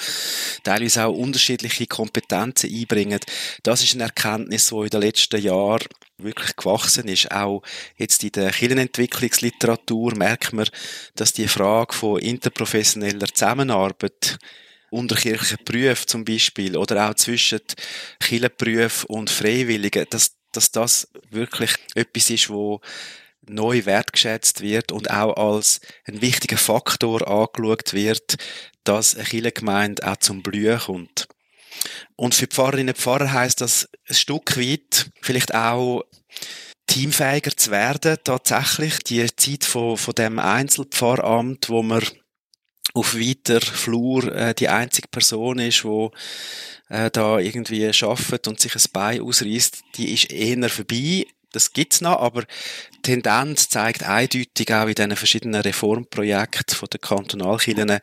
teilweise 0.66 1.06
auch 1.06 1.16
unterschiedliche 1.16 1.88
Kompetenzen 1.88 2.70
einbringen. 2.70 3.22
Das 3.64 3.82
ist 3.82 3.94
eine 3.94 4.04
Erkenntnis, 4.04 4.68
die 4.68 4.76
in 4.76 4.90
den 4.90 5.02
letzten 5.04 5.42
Jahren 5.42 5.88
wirklich 6.18 6.54
gewachsen 6.58 7.08
ist. 7.08 7.32
Auch 7.32 7.62
jetzt 7.96 8.22
in 8.22 8.34
der 8.34 8.52
Kirchenentwicklungsliteratur 8.52 10.18
merkt 10.18 10.52
man, 10.52 10.68
dass 11.16 11.32
die 11.32 11.48
Frage 11.48 11.94
von 11.94 12.20
interprofessioneller 12.20 13.28
Zusammenarbeit 13.34 14.38
unter 14.90 15.16
kirchlichen 15.16 15.64
Berufen 15.64 16.08
zum 16.08 16.26
Beispiel 16.26 16.76
oder 16.76 17.10
auch 17.10 17.14
zwischen 17.16 17.62
Kirchenberufen 18.20 19.08
und 19.08 19.30
Freiwilligen, 19.30 20.06
dass 20.10 20.43
dass 20.56 20.72
das 20.72 21.08
wirklich 21.30 21.76
etwas 21.96 22.30
ist, 22.30 22.50
wo 22.50 22.82
neu 23.46 23.86
wertgeschätzt 23.86 24.62
wird 24.62 24.92
und 24.92 25.12
auch 25.12 25.36
als 25.36 25.82
ein 26.06 26.22
wichtiger 26.22 26.58
Faktor 26.58 27.28
angeschaut 27.28 27.94
wird, 27.94 28.38
dass 28.84 29.16
eine 29.16 29.26
Kirchengemeinde 29.26 30.08
auch 30.08 30.18
zum 30.18 30.44
Blühen 30.44 30.80
kommt. 30.80 31.28
Und 32.16 32.36
für 32.36 32.48
Pfarrerinnen 32.48 32.94
und 32.94 33.02
Pfarrer 33.02 33.34
heisst 33.34 33.62
das 33.62 33.90
ein 34.08 34.16
Stück 34.16 34.58
weit 34.58 35.10
vielleicht 35.22 35.54
auch 35.54 36.04
teamfähiger 36.88 37.56
zu 37.56 37.72
werden, 37.72 38.18
tatsächlich. 38.24 39.00
Die 39.00 39.26
Zeit 39.36 39.64
von, 39.64 39.98
von 39.98 40.16
dem 40.16 40.40
Einzelpfarramt, 40.40 41.70
wo 41.70 41.82
man 41.82 42.04
auf 42.94 43.16
weiter 43.16 43.60
Flur 43.62 44.34
äh, 44.34 44.54
die 44.54 44.70
einzige 44.70 45.08
Person 45.08 45.60
ist, 45.60 45.84
wo 45.84 46.12
äh, 46.90 47.10
da 47.10 47.40
irgendwie 47.40 47.92
schafft 47.92 48.48
und 48.48 48.60
sich 48.60 48.76
ein 48.76 48.92
Bein 48.94 49.22
ausreißt, 49.22 49.84
die 49.96 50.14
ist 50.14 50.32
eher 50.32 50.70
vorbei. 50.70 51.26
Das 51.52 51.72
gibt's 51.72 52.02
noch, 52.02 52.20
aber 52.20 52.44
die 52.96 53.02
Tendenz 53.04 53.70
zeigt 53.70 54.04
eindeutig 54.04 54.74
auch 54.74 54.88
in 54.88 54.96
diesen 54.96 55.16
verschiedenen 55.16 55.62
Reformprojekten 55.62 56.76
von 56.76 56.90
den 56.90 57.02
Kantonalkirchen, 57.02 58.00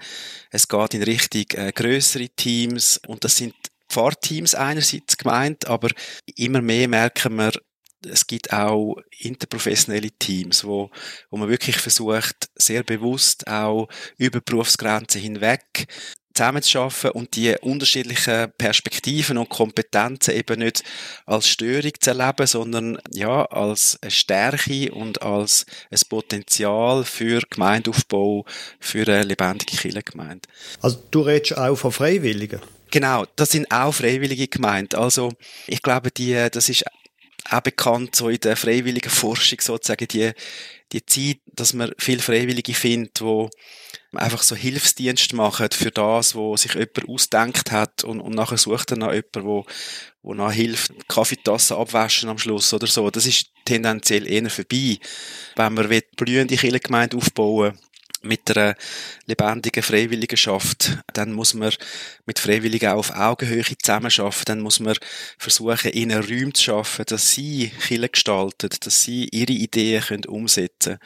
es 0.50 0.68
geht 0.68 0.94
in 0.94 1.02
Richtung 1.02 1.44
äh, 1.54 1.72
größere 1.72 2.28
Teams 2.28 3.00
und 3.06 3.24
das 3.24 3.36
sind 3.36 3.54
Pfarrteams 3.88 4.54
einerseits 4.54 5.16
gemeint, 5.16 5.66
aber 5.66 5.88
immer 6.36 6.62
mehr 6.62 6.86
merken 6.86 7.34
wir, 7.36 7.52
es 8.06 8.26
gibt 8.26 8.52
auch 8.52 8.96
interprofessionelle 9.18 10.10
Teams, 10.12 10.64
wo, 10.64 10.90
wo 11.30 11.36
man 11.36 11.48
wirklich 11.48 11.76
versucht, 11.76 12.48
sehr 12.54 12.82
bewusst 12.82 13.46
auch 13.46 13.88
über 14.16 14.40
Berufsgrenzen 14.40 15.20
hinweg 15.20 15.86
zusammenzuschaffen 16.34 17.10
und 17.10 17.36
die 17.36 17.56
unterschiedlichen 17.60 18.52
Perspektiven 18.56 19.36
und 19.36 19.48
Kompetenzen 19.48 20.34
eben 20.34 20.60
nicht 20.60 20.82
als 21.26 21.48
Störung 21.48 21.92
zu 21.98 22.10
erleben, 22.10 22.46
sondern 22.46 22.98
ja, 23.12 23.44
als 23.46 23.98
eine 24.00 24.10
Stärke 24.10 24.92
und 24.92 25.22
als 25.22 25.66
ein 25.90 25.98
Potenzial 26.08 27.04
für 27.04 27.42
Gemeindeaufbau, 27.50 28.46
für 28.78 29.06
eine 29.06 29.24
lebendige 29.24 29.76
Kirchengemeinde. 29.76 30.48
Also 30.80 31.02
du 31.10 31.22
redest 31.22 31.58
auch 31.58 31.76
von 31.76 31.92
Freiwilligen? 31.92 32.60
Genau, 32.90 33.24
das 33.36 33.50
sind 33.50 33.70
auch 33.70 33.92
Freiwillige 33.92 34.48
gemeint. 34.48 34.94
Also 34.94 35.32
ich 35.66 35.82
glaube, 35.82 36.10
die, 36.10 36.48
das 36.50 36.68
ist 36.68 36.84
auch 37.48 37.60
bekannt 37.60 38.16
so 38.16 38.28
in 38.28 38.40
der 38.40 38.56
freiwilligen 38.56 39.10
Forschung 39.10 39.60
sozusagen 39.60 40.08
die, 40.08 40.32
die 40.92 41.06
Zeit, 41.06 41.38
dass 41.46 41.72
man 41.72 41.92
viel 41.98 42.20
Freiwillige 42.20 42.74
findet, 42.74 43.20
wo 43.20 43.48
einfach 44.12 44.42
so 44.42 44.56
Hilfsdienst 44.56 45.32
machen 45.34 45.68
für 45.72 45.90
das, 45.90 46.34
wo 46.34 46.56
sich 46.56 46.74
jemand 46.74 47.08
ausdenkt 47.08 47.70
hat 47.70 48.04
und, 48.04 48.20
und 48.20 48.34
nachher 48.34 48.58
sucht 48.58 48.90
er 48.90 48.98
nach 48.98 49.12
jemanden, 49.12 49.44
wo, 49.44 49.64
wo 50.22 50.34
nach 50.34 50.52
hilft, 50.52 50.92
Kaffeetasse 51.08 51.76
abwaschen 51.76 52.28
am 52.28 52.38
Schluss 52.38 52.74
oder 52.74 52.86
so. 52.86 53.10
Das 53.10 53.26
ist 53.26 53.50
tendenziell 53.64 54.26
eher 54.26 54.50
vorbei. 54.50 54.98
Wenn 55.56 55.74
man 55.74 56.02
blühende 56.16 56.56
Kirchengemeinde 56.56 57.16
aufbauen 57.16 57.78
mit 58.22 58.50
einer 58.50 58.74
lebendigen 59.26 59.82
Freiwilligenschaft, 59.82 60.98
dann 61.12 61.32
muss 61.32 61.54
man 61.54 61.72
mit 62.26 62.38
Freiwilligen 62.38 62.90
auch 62.90 62.98
auf 62.98 63.16
Augenhöhe 63.16 63.64
zusammenarbeiten, 63.64 64.44
dann 64.46 64.60
muss 64.60 64.80
man 64.80 64.96
versuchen, 65.38 65.92
ihnen 65.92 66.22
Räume 66.22 66.52
zu 66.52 66.64
schaffen, 66.64 67.04
dass 67.06 67.30
sie 67.30 67.70
Kirche 67.86 68.08
gestalten, 68.08 68.70
dass 68.80 69.02
sie 69.02 69.28
ihre 69.32 69.52
Ideen 69.52 70.02
können 70.02 70.24
umsetzen 70.26 70.98
können. 70.98 71.00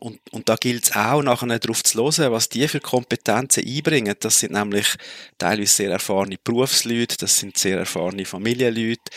Und, 0.00 0.20
und 0.30 0.48
da 0.48 0.54
gilt 0.54 0.84
es 0.84 0.96
auch, 0.96 1.22
nachher 1.22 1.58
darauf 1.58 1.82
zu 1.82 1.98
hören, 1.98 2.32
was 2.32 2.48
die 2.48 2.68
für 2.68 2.80
Kompetenzen 2.80 3.66
einbringen. 3.66 4.14
Das 4.20 4.40
sind 4.40 4.52
nämlich 4.52 4.86
teilweise 5.38 5.72
sehr 5.72 5.90
erfahrene 5.90 6.36
Berufsleute, 6.42 7.16
das 7.18 7.38
sind 7.38 7.58
sehr 7.58 7.78
erfahrene 7.78 8.24
Familienleute, 8.24 9.10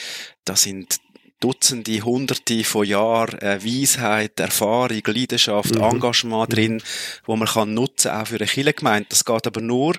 das 0.44 0.64
sind 0.64 1.00
Dutzende, 1.42 2.02
Hunderte 2.02 2.64
von 2.64 2.86
Jahren 2.86 3.38
äh, 3.40 3.60
Weisheit, 3.62 4.40
Erfahrung, 4.40 5.02
Leidenschaft, 5.06 5.76
mhm. 5.76 5.82
Engagement 5.82 6.50
mhm. 6.50 6.54
drin, 6.54 6.84
wo 7.26 7.36
man 7.36 7.48
kann 7.48 7.74
nutzen 7.74 8.12
auch 8.12 8.28
für 8.28 8.38
eine 8.38 8.46
Kirchengemeinde. 8.46 9.08
Das 9.10 9.26
geht 9.26 9.48
aber 9.48 9.60
nur, 9.60 9.96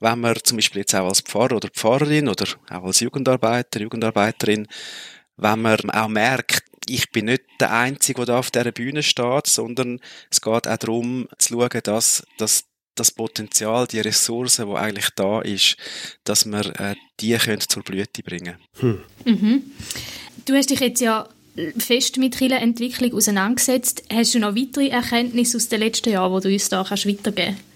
wenn 0.00 0.20
man 0.20 0.36
zum 0.42 0.56
Beispiel 0.56 0.80
jetzt 0.80 0.94
auch 0.94 1.06
als 1.06 1.20
Pfarrer 1.20 1.56
oder 1.56 1.68
Pfarrerin 1.68 2.28
oder 2.28 2.46
auch 2.70 2.84
als 2.84 3.00
Jugendarbeiter, 3.00 3.80
Jugendarbeiterin, 3.80 4.66
wenn 5.36 5.62
man 5.62 5.90
auch 5.90 6.08
merkt, 6.08 6.64
ich 6.88 7.10
bin 7.10 7.26
nicht 7.26 7.44
der 7.60 7.72
Einzige, 7.72 8.24
der 8.24 8.26
da 8.26 8.38
auf 8.38 8.50
dieser 8.50 8.72
Bühne 8.72 9.02
steht, 9.02 9.46
sondern 9.46 10.00
es 10.30 10.40
geht 10.40 10.66
auch 10.66 10.76
darum 10.76 11.28
zu 11.38 11.54
schauen, 11.54 11.80
dass, 11.84 12.24
dass 12.38 12.64
das 12.94 13.10
Potenzial, 13.12 13.86
die 13.86 14.00
Ressourcen, 14.00 14.68
die 14.68 14.76
eigentlich 14.76 15.10
da 15.14 15.40
ist, 15.40 15.76
dass 16.24 16.44
wir 16.44 16.80
äh, 16.80 16.96
die 17.20 17.36
können 17.36 17.60
zur 17.60 17.82
Blüte 17.82 18.22
bringen 18.22 18.56
hm. 18.78 19.00
mhm. 19.24 19.62
Du 20.44 20.54
hast 20.54 20.70
dich 20.70 20.80
jetzt 20.80 21.00
ja 21.00 21.28
fest 21.78 22.16
mit 22.16 22.40
Entwicklung 22.40 23.14
auseinandergesetzt. 23.14 24.04
Hast 24.12 24.34
du 24.34 24.38
noch 24.38 24.54
weitere 24.54 24.88
Erkenntnisse 24.88 25.56
aus 25.56 25.68
den 25.68 25.80
letzten 25.80 26.10
Jahren, 26.10 26.40
die 26.40 26.48
du 26.48 26.52
uns 26.52 26.68
da 26.68 26.84
kannst 26.86 27.06
weitergeben 27.06 27.56
kannst? 27.56 27.70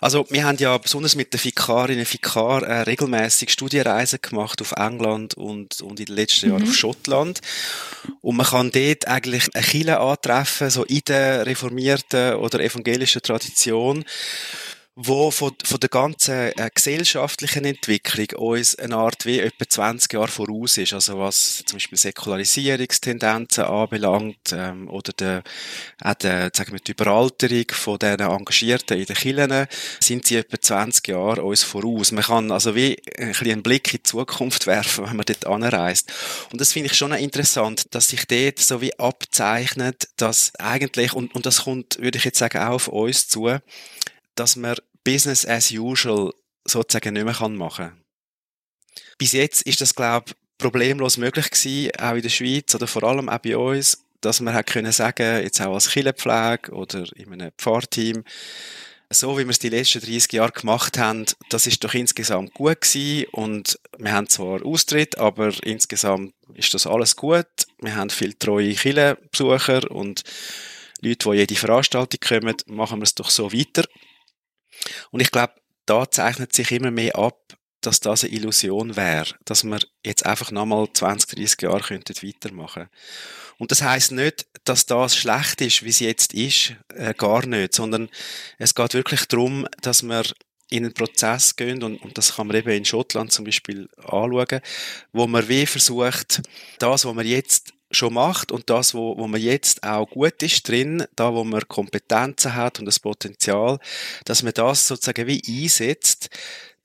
Also 0.00 0.26
wir 0.30 0.44
haben 0.44 0.58
ja 0.58 0.76
besonders 0.78 1.16
mit 1.16 1.32
den 1.32 1.40
Fikarinnen 1.40 2.00
und 2.00 2.06
Fikar 2.06 2.62
äh, 2.62 2.82
regelmäßig 2.82 3.50
Studienreisen 3.50 4.20
gemacht 4.22 4.60
auf 4.60 4.72
England 4.72 5.34
und, 5.34 5.80
und 5.80 5.98
in 5.98 6.06
den 6.06 6.14
letzten 6.14 6.50
Jahren 6.50 6.62
mhm. 6.62 6.68
auf 6.68 6.74
Schottland. 6.74 7.40
Und 8.20 8.36
man 8.36 8.46
kann 8.46 8.70
dort 8.70 9.08
eigentlich 9.08 9.48
eine 9.54 9.64
Kille 9.64 10.00
antreffen, 10.00 10.70
so 10.70 10.84
in 10.84 11.00
der 11.08 11.46
reformierten 11.46 12.34
oder 12.34 12.60
evangelischen 12.60 13.22
Tradition 13.22 14.04
wo 14.98 15.30
von, 15.30 15.52
von 15.62 15.78
der 15.78 15.90
ganzen 15.90 16.32
äh, 16.32 16.70
gesellschaftlichen 16.74 17.66
Entwicklung 17.66 18.28
uns 18.38 18.76
eine 18.76 18.96
Art 18.96 19.26
wie 19.26 19.40
etwa 19.40 19.68
20 19.68 20.10
Jahre 20.14 20.28
voraus 20.28 20.78
ist. 20.78 20.94
Also 20.94 21.18
was 21.18 21.62
zum 21.66 21.76
Beispiel 21.76 21.98
Säkularisierungstendenzen 21.98 23.64
anbelangt 23.64 24.52
ähm, 24.52 24.88
oder 24.88 25.12
der, 25.12 25.42
auch 26.02 26.14
der, 26.14 26.50
sagen 26.54 26.72
wir, 26.72 26.80
die 26.80 26.92
Überalterung 26.92 27.66
von 27.72 27.98
den 27.98 28.20
Engagierten 28.20 28.98
in 28.98 29.04
den 29.04 29.16
Kirchen, 29.16 29.66
sind 30.00 30.26
sie 30.26 30.36
etwa 30.36 30.58
20 30.58 31.08
Jahre 31.08 31.44
uns 31.44 31.62
voraus. 31.62 32.10
Man 32.12 32.24
kann 32.24 32.50
also 32.50 32.74
wie 32.74 32.96
ein 33.18 33.28
bisschen 33.28 33.50
einen 33.50 33.62
Blick 33.62 33.92
in 33.92 33.98
die 33.98 34.02
Zukunft 34.02 34.66
werfen, 34.66 35.06
wenn 35.06 35.16
man 35.16 35.26
dort 35.26 35.46
anreist. 35.46 36.10
Und 36.50 36.58
das 36.58 36.72
finde 36.72 36.90
ich 36.90 36.96
schon 36.96 37.12
interessant, 37.12 37.94
dass 37.94 38.08
sich 38.08 38.26
dort 38.26 38.60
so 38.60 38.80
wie 38.80 38.98
abzeichnet, 38.98 40.08
dass 40.16 40.54
eigentlich, 40.54 41.12
und, 41.12 41.34
und 41.34 41.44
das 41.44 41.64
kommt, 41.64 41.98
würde 41.98 42.16
ich 42.16 42.24
jetzt 42.24 42.38
sagen, 42.38 42.58
auch 42.58 42.76
auf 42.76 42.88
uns 42.88 43.28
zu, 43.28 43.58
dass 44.36 44.54
man 44.54 44.76
Business 45.06 45.46
as 45.46 45.70
usual 45.70 46.32
sozusagen 46.64 47.14
nicht 47.14 47.24
mehr 47.24 47.48
machen 47.48 47.76
kann. 47.76 48.04
Bis 49.18 49.32
jetzt 49.32 49.62
ist 49.62 49.80
das, 49.80 49.94
glaube 49.94 50.26
ich, 50.28 50.34
problemlos 50.58 51.16
möglich 51.16 51.48
gewesen, 51.48 51.92
auch 51.96 52.16
in 52.16 52.22
der 52.22 52.28
Schweiz 52.28 52.74
oder 52.74 52.88
vor 52.88 53.04
allem 53.04 53.28
auch 53.28 53.38
bei 53.38 53.56
uns, 53.56 54.02
dass 54.20 54.40
man 54.40 54.52
hat 54.52 54.66
können 54.66 54.90
sagen, 54.90 55.42
jetzt 55.44 55.60
auch 55.60 55.74
als 55.74 55.90
Killepflege 55.90 56.72
oder 56.72 57.06
in 57.14 57.32
einem 57.32 57.52
Pfarrteam, 57.56 58.24
so 59.08 59.38
wie 59.38 59.44
wir 59.44 59.50
es 59.50 59.60
die 59.60 59.68
letzten 59.68 60.00
30 60.00 60.32
Jahre 60.32 60.50
gemacht 60.50 60.98
haben, 60.98 61.26
das 61.50 61.68
ist 61.68 61.84
doch 61.84 61.94
insgesamt 61.94 62.52
gut 62.54 62.80
gewesen 62.80 63.28
und 63.30 63.78
wir 63.98 64.12
haben 64.12 64.28
zwar 64.28 64.66
Austritt, 64.66 65.18
aber 65.18 65.52
insgesamt 65.62 66.34
ist 66.54 66.74
das 66.74 66.88
alles 66.88 67.14
gut. 67.14 67.46
Wir 67.80 67.94
haben 67.94 68.10
viele 68.10 68.36
treue 68.36 68.74
Killenbesucher 68.74 69.88
und 69.92 70.24
Leute, 71.00 71.30
die 71.30 71.36
jede 71.36 71.54
Veranstaltung 71.54 72.18
kommen, 72.20 72.56
machen 72.66 72.98
wir 72.98 73.04
es 73.04 73.14
doch 73.14 73.30
so 73.30 73.52
weiter. 73.52 73.84
Und 75.10 75.20
ich 75.20 75.30
glaube, 75.30 75.54
da 75.86 76.10
zeichnet 76.10 76.52
sich 76.52 76.70
immer 76.72 76.90
mehr 76.90 77.16
ab, 77.16 77.40
dass 77.80 78.00
das 78.00 78.24
eine 78.24 78.32
Illusion 78.32 78.96
wäre, 78.96 79.34
dass 79.44 79.62
wir 79.64 79.78
jetzt 80.04 80.26
einfach 80.26 80.50
nochmal 80.50 80.88
20, 80.92 81.36
30 81.36 81.62
Jahre 81.62 81.80
könnten 81.80 82.14
weitermachen. 82.22 82.88
Und 83.58 83.70
das 83.70 83.82
heißt 83.82 84.12
nicht, 84.12 84.46
dass 84.64 84.86
das 84.86 85.16
schlecht 85.16 85.60
ist, 85.60 85.84
wie 85.84 85.90
es 85.90 86.00
jetzt 86.00 86.34
ist, 86.34 86.74
äh, 86.94 87.14
gar 87.14 87.46
nicht, 87.46 87.74
sondern 87.74 88.08
es 88.58 88.74
geht 88.74 88.94
wirklich 88.94 89.26
darum, 89.26 89.66
dass 89.80 90.02
wir 90.02 90.24
in 90.68 90.84
einen 90.84 90.94
Prozess 90.94 91.54
gehen 91.54 91.82
und, 91.82 91.98
und 91.98 92.18
das 92.18 92.34
kann 92.34 92.48
man 92.48 92.56
eben 92.56 92.70
in 92.70 92.84
Schottland 92.84 93.30
zum 93.30 93.44
Beispiel 93.44 93.88
anschauen, 93.98 94.60
wo 95.12 95.26
man 95.26 95.48
wie 95.48 95.64
versucht, 95.64 96.42
das, 96.78 97.04
was 97.04 97.16
wir 97.16 97.24
jetzt 97.24 97.72
schon 97.90 98.14
macht 98.14 98.52
und 98.52 98.68
das, 98.68 98.94
wo, 98.94 99.16
wo 99.16 99.26
man 99.26 99.40
jetzt 99.40 99.82
auch 99.82 100.06
gut 100.06 100.42
ist 100.42 100.68
drin, 100.68 101.04
da 101.14 101.32
wo 101.32 101.44
man 101.44 101.66
Kompetenzen 101.68 102.54
hat 102.54 102.78
und 102.78 102.86
das 102.86 103.00
Potenzial, 103.00 103.78
dass 104.24 104.42
man 104.42 104.52
das 104.54 104.86
sozusagen 104.86 105.26
wie 105.26 105.42
einsetzt, 105.46 106.30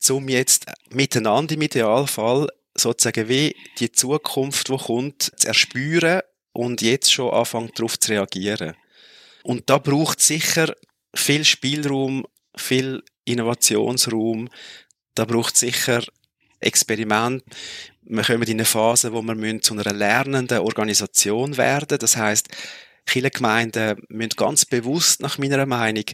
um 0.09 0.29
jetzt 0.29 0.65
miteinander 0.89 1.55
im 1.55 1.61
Idealfall 1.61 2.47
sozusagen 2.75 3.29
wie 3.29 3.55
die 3.79 3.91
Zukunft, 3.91 4.69
die 4.69 4.77
kommt, 4.77 5.31
zu 5.35 5.47
erspüren 5.47 6.21
und 6.53 6.81
jetzt 6.81 7.11
schon 7.11 7.33
anfangen 7.33 7.71
darauf 7.75 7.99
zu 7.99 8.11
reagieren. 8.11 8.75
Und 9.43 9.69
da 9.69 9.77
braucht 9.77 10.21
sicher 10.21 10.75
viel 11.13 11.43
Spielraum, 11.45 12.25
viel 12.55 13.03
Innovationsraum, 13.25 14.49
da 15.15 15.25
braucht 15.25 15.57
sicher 15.57 16.03
Experiment. 16.61 17.43
Wir 18.03 18.23
kommen 18.23 18.43
in 18.43 18.51
eine 18.51 18.65
Phase, 18.65 19.13
wo 19.13 19.21
wir 19.21 19.61
zu 19.61 19.73
einer 19.73 19.93
lernenden 19.93 20.59
Organisation 20.59 21.57
werden. 21.57 21.97
Das 21.99 22.17
heißt, 22.17 22.47
viele 23.05 23.29
Gemeinden 23.29 24.01
müssen 24.09 24.29
ganz 24.35 24.65
bewusst, 24.65 25.21
nach 25.21 25.37
meiner 25.37 25.65
Meinung, 25.65 26.05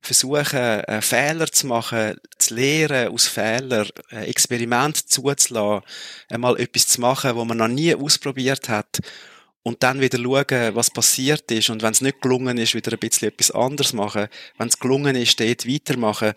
versuchen, 0.00 0.58
äh, 0.58 1.02
Fehler 1.02 1.50
zu 1.50 1.66
machen, 1.66 2.16
zu 2.38 2.54
lernen 2.54 3.08
aus 3.08 3.26
Fehlern, 3.26 3.88
äh, 4.10 4.24
Experiment 4.26 4.96
zuzulassen, 5.10 5.82
einmal 6.28 6.58
etwas 6.60 6.86
zu 6.86 7.00
machen, 7.00 7.34
wo 7.34 7.44
man 7.44 7.58
noch 7.58 7.68
nie 7.68 7.94
ausprobiert 7.94 8.68
hat 8.68 9.00
und 9.62 9.82
dann 9.82 10.00
wieder 10.00 10.18
schauen, 10.18 10.76
was 10.76 10.90
passiert 10.90 11.50
ist 11.50 11.70
und 11.70 11.82
wenn 11.82 11.90
es 11.90 12.00
nicht 12.00 12.22
gelungen 12.22 12.56
ist, 12.56 12.74
wieder 12.74 12.92
ein 12.92 12.98
bisschen 13.00 13.28
etwas 13.28 13.50
anderes 13.50 13.92
machen. 13.92 14.28
Wenn 14.58 14.68
es 14.68 14.78
gelungen 14.78 15.16
ist, 15.16 15.40
dort 15.40 15.66
weitermachen. 15.66 16.34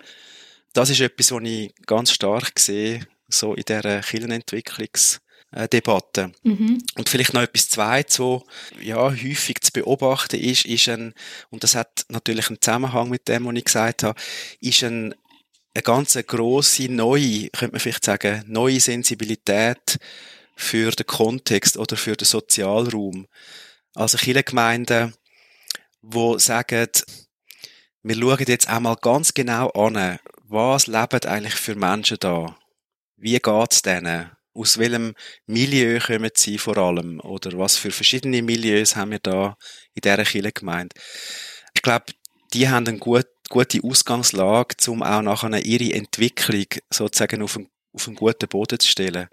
Das 0.74 0.90
ist 0.90 1.00
etwas, 1.00 1.32
was 1.32 1.44
ich 1.44 1.74
ganz 1.86 2.12
stark 2.12 2.60
sehe, 2.60 3.08
so 3.30 3.54
in 3.54 3.64
dieser 3.64 4.02
Kirchenentwicklungsdebatte. 4.02 6.32
Mhm. 6.44 6.84
Und 6.96 7.10
vielleicht 7.10 7.34
noch 7.34 7.42
etwas 7.42 7.70
Zweites, 7.70 8.20
was 8.20 8.42
ja, 8.82 8.98
häufig 8.98 9.62
zu 9.62 9.72
beobachten 9.72 10.40
ist, 10.40 10.66
ist 10.66 10.90
ein, 10.90 11.14
und 11.50 11.64
das 11.64 11.76
hat 11.76 12.06
natürlich 12.10 12.50
einen 12.50 12.62
Zusammenhang 12.62 13.10
mit 13.10 13.28
dem, 13.28 13.46
was 13.46 13.56
ich 13.56 13.66
gesagt 13.66 14.04
habe, 14.04 14.20
ist 14.60 14.84
ein, 14.84 15.16
eine 15.74 15.84
ganz 15.84 16.18
grosse 16.28 16.92
neue, 16.92 17.50
könnte 17.50 17.74
man 17.74 17.80
vielleicht 17.80 18.06
sagen, 18.06 18.44
neue 18.48 18.80
Sensibilität 18.80 20.00
für 20.56 20.92
den 20.92 21.06
Kontext 21.06 21.78
oder 21.78 21.96
für 21.96 22.16
den 22.16 22.26
Sozialraum. 22.26 23.28
Also 23.96 24.18
viele 24.18 24.44
Gemeinden, 24.44 25.14
wo 26.02 26.38
sagen, 26.38 26.90
wir 28.04 28.16
schauen 28.16 28.46
jetzt 28.48 28.68
einmal 28.68 28.96
ganz 28.96 29.34
genau 29.34 29.70
an, 29.70 30.20
was 30.48 30.88
leben 30.88 31.24
eigentlich 31.26 31.56
für 31.56 31.76
Menschen 31.76 32.18
da? 32.20 32.58
Wie 33.22 33.38
geht's 33.38 33.82
denen? 33.82 34.32
Aus 34.54 34.78
welchem 34.78 35.14
Milieu 35.46 36.00
kommen 36.00 36.32
sie 36.34 36.58
vor 36.58 36.78
allem? 36.78 37.20
Oder 37.20 37.58
was 37.58 37.76
für 37.76 37.92
verschiedene 37.92 38.42
Milieus 38.42 38.96
haben 38.96 39.12
wir 39.12 39.20
da 39.20 39.58
in 39.94 40.02
dieser 40.02 40.24
Kirchengemeinde? 40.24 40.96
Ich 41.74 41.82
glaube, 41.82 42.06
die 42.54 42.70
haben 42.70 42.88
eine 42.88 42.98
gut, 42.98 43.28
gute 43.50 43.82
Ausgangslage, 43.84 44.90
um 44.90 45.04
auch 45.04 45.22
nachher 45.22 45.66
ihre 45.66 45.94
Entwicklung 45.94 46.66
sozusagen 46.90 47.42
auf 47.42 47.58
einen 47.58 47.70
auf 47.92 48.08
einen 48.08 48.16
guten 48.16 48.48
Boden 48.48 48.80
zu 48.80 48.88
stellen. 48.88 49.28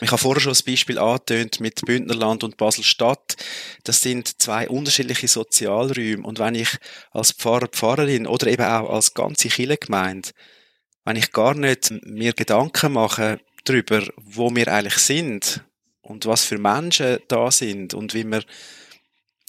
Ich 0.00 0.10
habe 0.10 0.20
vorher 0.20 0.40
schon 0.40 0.50
das 0.50 0.64
Beispiel 0.64 0.98
angetönt 0.98 1.60
mit 1.60 1.80
Bündnerland 1.86 2.42
und 2.42 2.56
Basel-Stadt. 2.56 3.36
Das 3.84 4.00
sind 4.00 4.42
zwei 4.42 4.68
unterschiedliche 4.68 5.28
Sozialräume. 5.28 6.26
Und 6.26 6.40
wenn 6.40 6.56
ich 6.56 6.76
als 7.12 7.30
Pfarrer, 7.30 7.68
Pfarrerin 7.68 8.26
oder 8.26 8.48
eben 8.48 8.64
auch 8.64 8.90
als 8.90 9.14
ganze 9.14 9.48
Kirchengemeinde, 9.48 10.30
wenn 11.04 11.16
ich 11.16 11.32
gar 11.32 11.54
nicht 11.54 11.92
mir 12.04 12.32
Gedanken 12.32 12.92
mache 12.92 13.40
darüber, 13.64 14.02
wo 14.16 14.54
wir 14.54 14.68
eigentlich 14.68 14.98
sind 14.98 15.64
und 16.02 16.26
was 16.26 16.44
für 16.44 16.58
Menschen 16.58 17.18
da 17.28 17.50
sind 17.50 17.94
und 17.94 18.14
wie 18.14 18.24
wir 18.24 18.42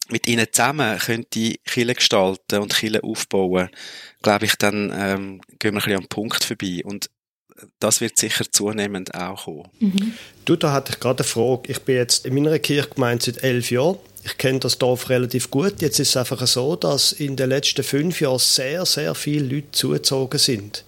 mit 0.09 0.27
ihnen 0.27 0.47
zusammen 0.51 0.97
können 0.99 1.25
die 1.33 1.59
Kirche 1.65 1.95
gestalten 1.95 2.59
und 2.59 2.75
Kirche 2.75 3.03
aufbauen, 3.03 3.69
glaube 4.21 4.45
ich, 4.45 4.55
dann 4.55 4.91
ähm, 4.93 5.41
gehen 5.59 5.73
wir 5.73 5.81
ein 5.81 5.85
bisschen 5.85 5.97
am 5.97 6.07
Punkt 6.07 6.43
vorbei. 6.43 6.81
Und 6.83 7.09
das 7.79 8.01
wird 8.01 8.17
sicher 8.17 8.45
zunehmend 8.49 9.13
auch 9.13 9.45
kommen. 9.45 9.69
Mhm. 9.79 10.13
Du, 10.45 10.55
da 10.55 10.71
hatte 10.71 10.93
ich 10.93 10.99
gerade 10.99 11.23
eine 11.23 11.27
Frage. 11.29 11.71
Ich 11.71 11.79
bin 11.81 11.95
jetzt 11.95 12.25
in 12.25 12.35
meiner 12.35 12.59
Kirchgemeinde 12.59 13.23
seit 13.23 13.43
elf 13.43 13.71
Jahren. 13.71 13.97
Ich 14.23 14.37
kenne 14.37 14.59
das 14.59 14.77
Dorf 14.77 15.09
relativ 15.09 15.49
gut. 15.49 15.81
Jetzt 15.81 15.99
ist 15.99 16.09
es 16.09 16.17
einfach 16.17 16.45
so, 16.45 16.75
dass 16.75 17.11
in 17.11 17.35
den 17.35 17.49
letzten 17.49 17.83
fünf 17.83 18.21
Jahren 18.21 18.39
sehr, 18.39 18.85
sehr 18.85 19.15
viele 19.15 19.55
Leute 19.55 19.71
zugezogen 19.71 20.39
sind. 20.39 20.83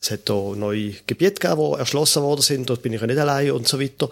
Es 0.00 0.10
hat 0.10 0.20
hier 0.26 0.54
neue 0.56 0.94
Gebiete 1.06 1.40
gegeben, 1.40 1.72
die 1.72 1.78
erschlossen 1.78 2.22
worden 2.22 2.42
sind. 2.42 2.70
Dort 2.70 2.82
bin 2.82 2.92
ich 2.92 3.00
ja 3.00 3.06
nicht 3.06 3.18
allein 3.18 3.50
und 3.52 3.66
so 3.66 3.80
weiter. 3.80 4.10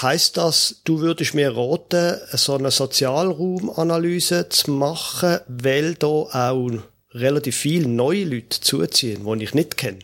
Heißt 0.00 0.36
das, 0.36 0.80
du 0.84 1.00
würdest 1.00 1.34
mir 1.34 1.54
raten, 1.56 2.18
so 2.32 2.54
eine 2.54 2.70
Sozialraumanalyse 2.70 4.48
zu 4.48 4.70
machen, 4.70 5.40
weil 5.48 5.94
da 5.94 6.06
auch 6.06 6.70
relativ 7.12 7.56
viele 7.56 7.88
neue 7.88 8.24
Leute 8.24 8.60
zuziehen, 8.60 9.26
die 9.38 9.44
ich 9.44 9.54
nicht 9.54 9.76
kenne? 9.76 9.98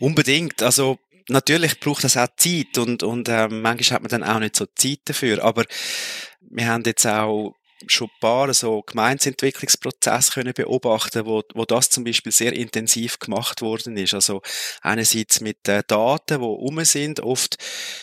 Unbedingt. 0.00 0.62
Also 0.62 0.98
natürlich 1.28 1.78
braucht 1.78 2.04
das 2.04 2.16
auch 2.16 2.28
Zeit 2.36 2.78
und, 2.78 3.02
und 3.02 3.28
äh, 3.28 3.48
manchmal 3.48 3.96
hat 3.96 4.02
man 4.02 4.10
dann 4.10 4.24
auch 4.24 4.40
nicht 4.40 4.56
so 4.56 4.66
Zeit 4.74 5.00
dafür. 5.04 5.42
Aber 5.44 5.64
wir 6.40 6.66
haben 6.66 6.82
jetzt 6.84 7.06
auch 7.06 7.54
schon 7.86 8.08
ein 8.08 8.20
paar 8.20 8.52
so 8.54 8.82
Gemeinsentwicklungsprozesse 8.82 10.32
können 10.32 10.52
beobachten, 10.54 11.26
wo, 11.26 11.42
wo 11.54 11.64
das 11.64 11.90
zum 11.90 12.04
Beispiel 12.04 12.32
sehr 12.32 12.52
intensiv 12.52 13.18
gemacht 13.18 13.62
worden 13.62 13.96
ist. 13.96 14.14
Also 14.14 14.42
einerseits 14.80 15.40
mit 15.40 15.68
äh, 15.68 15.82
Daten, 15.86 16.40
die 16.40 16.44
um 16.44 16.84
sind. 16.84 17.20
Oft 17.20 17.56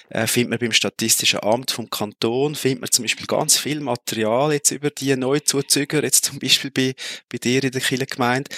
äh, 0.10 0.28
findet 0.28 0.50
man 0.52 0.60
beim 0.60 0.72
Statistischen 0.72 1.42
Amt 1.42 1.72
vom 1.72 1.89
Kanton 1.89 2.56
findet 2.56 2.82
man 2.82 2.92
zum 2.92 3.04
Beispiel 3.04 3.28
ganz 3.28 3.58
viel 3.58 3.80
Material 3.80 4.54
jetzt 4.54 4.72
über 4.72 4.89
die 4.89 5.15
Neuzuzüger, 5.15 6.04
jetzt 6.04 6.26
zum 6.26 6.39
Beispiel 6.39 6.72
bei, 6.72 6.96
bei 7.32 7.38
dir 7.38 7.63
in 7.63 7.72
der 7.72 7.82
Kirchengemeinde 7.82 8.50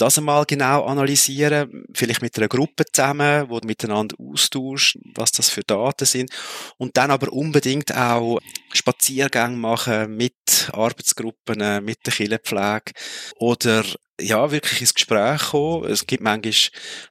das 0.00 0.18
einmal 0.18 0.44
genau 0.46 0.84
analysieren, 0.84 1.84
vielleicht 1.94 2.22
mit 2.22 2.36
einer 2.38 2.48
Gruppe 2.48 2.84
zusammen, 2.90 3.48
wo 3.48 3.60
miteinander 3.64 4.16
austauscht, 4.18 4.98
was 5.14 5.32
das 5.32 5.50
für 5.50 5.62
Daten 5.62 6.06
sind 6.06 6.30
und 6.78 6.96
dann 6.96 7.10
aber 7.10 7.32
unbedingt 7.32 7.94
auch 7.94 8.38
Spaziergänge 8.72 9.56
machen 9.56 10.16
mit 10.16 10.70
Arbeitsgruppen, 10.72 11.84
mit 11.84 12.06
der 12.06 12.12
Killenpflege 12.12 12.92
oder 13.36 13.84
ja, 14.20 14.50
wirklich 14.50 14.80
ins 14.80 14.94
Gespräch 14.94 15.50
kommen. 15.50 15.90
Es 15.90 16.06
gibt 16.06 16.22
manchmal 16.22 16.54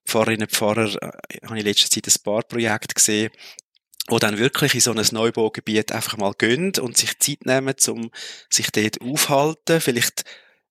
Pfarrerinnen 0.05 0.47
und 0.47 0.51
Pfarrer, 0.51 0.95
äh, 1.01 1.45
habe 1.45 1.55
ich 1.55 1.61
in 1.61 1.65
letzter 1.65 1.89
Zeit 1.89 2.07
ein 2.07 2.23
paar 2.23 2.43
Projekte 2.43 2.93
gesehen, 2.93 3.31
wo 4.07 4.19
dann 4.19 4.37
wirklich 4.37 4.75
in 4.75 4.81
so 4.81 4.91
ein 4.91 5.05
Neubaugebiet 5.11 5.91
einfach 5.91 6.17
mal 6.17 6.33
gehen 6.37 6.73
und 6.79 6.97
sich 6.97 7.17
Zeit 7.19 7.45
nehmen, 7.45 7.75
um 7.87 8.11
sich 8.49 8.71
dort 8.71 9.01
aufhalten, 9.01 9.81
vielleicht 9.81 10.23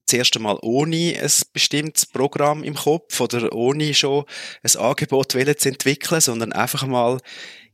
das 0.08 0.18
erste 0.18 0.38
Mal 0.38 0.58
ohne 0.62 1.18
ein 1.20 1.30
bestimmtes 1.52 2.06
Programm 2.06 2.64
im 2.64 2.74
Kopf 2.74 3.20
oder 3.20 3.52
ohne 3.52 3.92
schon 3.94 4.24
ein 4.62 4.80
Angebot 4.80 5.32
zu 5.32 5.38
entwickeln, 5.38 6.20
sondern 6.20 6.52
einfach 6.52 6.86
mal 6.86 7.18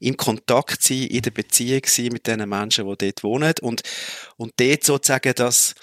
im 0.01 0.17
Kontakt 0.17 0.83
sein, 0.83 1.05
in 1.05 1.23
der 1.23 1.31
Beziehung 1.31 1.83
sein 1.87 2.09
mit 2.13 2.27
den 2.27 2.47
Menschen, 2.49 2.87
die 2.87 2.97
dort 2.97 3.23
wohnen 3.23 3.55
und, 3.63 3.83
und 4.37 4.53
dort 4.59 4.85
sozusagen 4.85 5.35
das, 5.35 5.75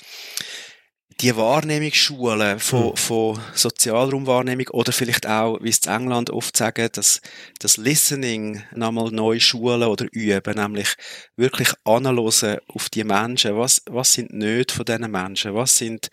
die 1.22 1.36
Wahrnehmungsschulen 1.36 2.60
von, 2.60 2.90
hm. 2.90 2.96
von 2.98 3.40
Sozialraumwahrnehmung 3.54 4.68
oder 4.70 4.92
vielleicht 4.92 5.28
auch, 5.28 5.60
wie 5.62 5.70
es 5.70 5.80
in 5.86 5.94
England 5.94 6.30
oft 6.32 6.58
sagen, 6.58 6.90
das, 6.92 7.22
das 7.60 7.78
Listening 7.78 8.64
nochmal 8.74 9.12
neu 9.12 9.40
schulen 9.40 9.84
oder 9.84 10.08
üben, 10.12 10.56
nämlich 10.56 10.96
wirklich 11.36 11.70
analysen 11.84 12.58
auf 12.68 12.90
die 12.90 13.04
Menschen. 13.04 13.56
Was, 13.58 13.84
was 13.90 14.14
sind 14.14 14.34
nicht 14.34 14.72
von 14.72 14.86
diesen 14.86 15.12
Menschen? 15.12 15.54
Was 15.54 15.78
sind 15.78 16.10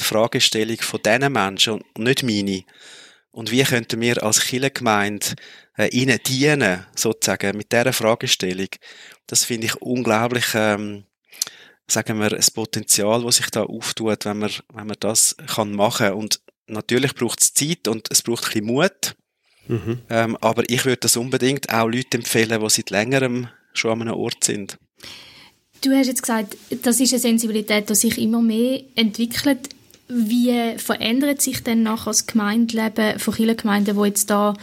die 0.00 0.04
Fragestellung 0.04 0.78
von 0.78 1.00
diesen 1.04 1.32
Menschen 1.32 1.74
und 1.74 1.98
nicht 1.98 2.22
meine. 2.22 2.64
Und 3.32 3.50
wie 3.50 3.62
könnten 3.62 4.00
wir 4.00 4.22
als 4.22 4.40
Kirchengemeinde 4.40 5.26
äh, 5.78 5.88
ihnen 5.88 6.18
dienen, 6.26 6.84
sozusagen, 6.96 7.56
mit 7.56 7.72
dieser 7.72 7.92
Fragestellung? 7.92 8.68
Das 9.26 9.44
finde 9.44 9.66
ich 9.66 9.76
unglaublich, 9.76 10.46
ähm, 10.54 11.04
sagen 11.86 12.18
wir, 12.18 12.32
ein 12.32 12.46
Potenzial, 12.54 13.22
das 13.22 13.36
sich 13.36 13.50
da 13.50 13.62
auftut, 13.62 14.24
wenn 14.24 14.38
man, 14.38 14.50
wenn 14.72 14.86
man 14.88 14.96
das 14.98 15.36
kann 15.46 15.72
machen. 15.72 16.12
Und 16.14 16.40
natürlich 16.66 17.14
braucht 17.14 17.40
es 17.40 17.54
Zeit 17.54 17.86
und 17.86 18.08
es 18.10 18.22
braucht 18.22 18.46
ein 18.46 18.52
bisschen 18.52 18.66
Mut. 18.66 19.14
Mhm. 19.68 20.00
Ähm, 20.08 20.36
aber 20.40 20.68
ich 20.68 20.84
würde 20.84 20.98
das 20.98 21.16
unbedingt 21.16 21.72
auch 21.72 21.86
Leuten 21.86 22.16
empfehlen, 22.16 22.60
die 22.60 22.70
seit 22.70 22.90
längerem 22.90 23.48
schon 23.72 23.92
an 23.92 24.02
einem 24.02 24.14
Ort 24.14 24.42
sind. 24.42 24.76
Du 25.82 25.92
hast 25.92 26.08
jetzt 26.08 26.22
gesagt, 26.22 26.56
das 26.82 27.00
ist 27.00 27.12
eine 27.12 27.20
Sensibilität, 27.20 27.88
die 27.88 27.94
sich 27.94 28.18
immer 28.18 28.42
mehr 28.42 28.82
entwickelt. 28.96 29.68
Wie 30.10 30.76
verändert 30.78 31.40
sich 31.40 31.62
denn 31.62 31.82
nachher 31.82 32.10
das 32.10 32.26
Gemeindeleben 32.26 33.18
von 33.18 33.34
vielen 33.34 33.56
Gemeinden, 33.56 33.96
die 33.96 34.06
jetzt 34.06 34.28
da 34.30 34.54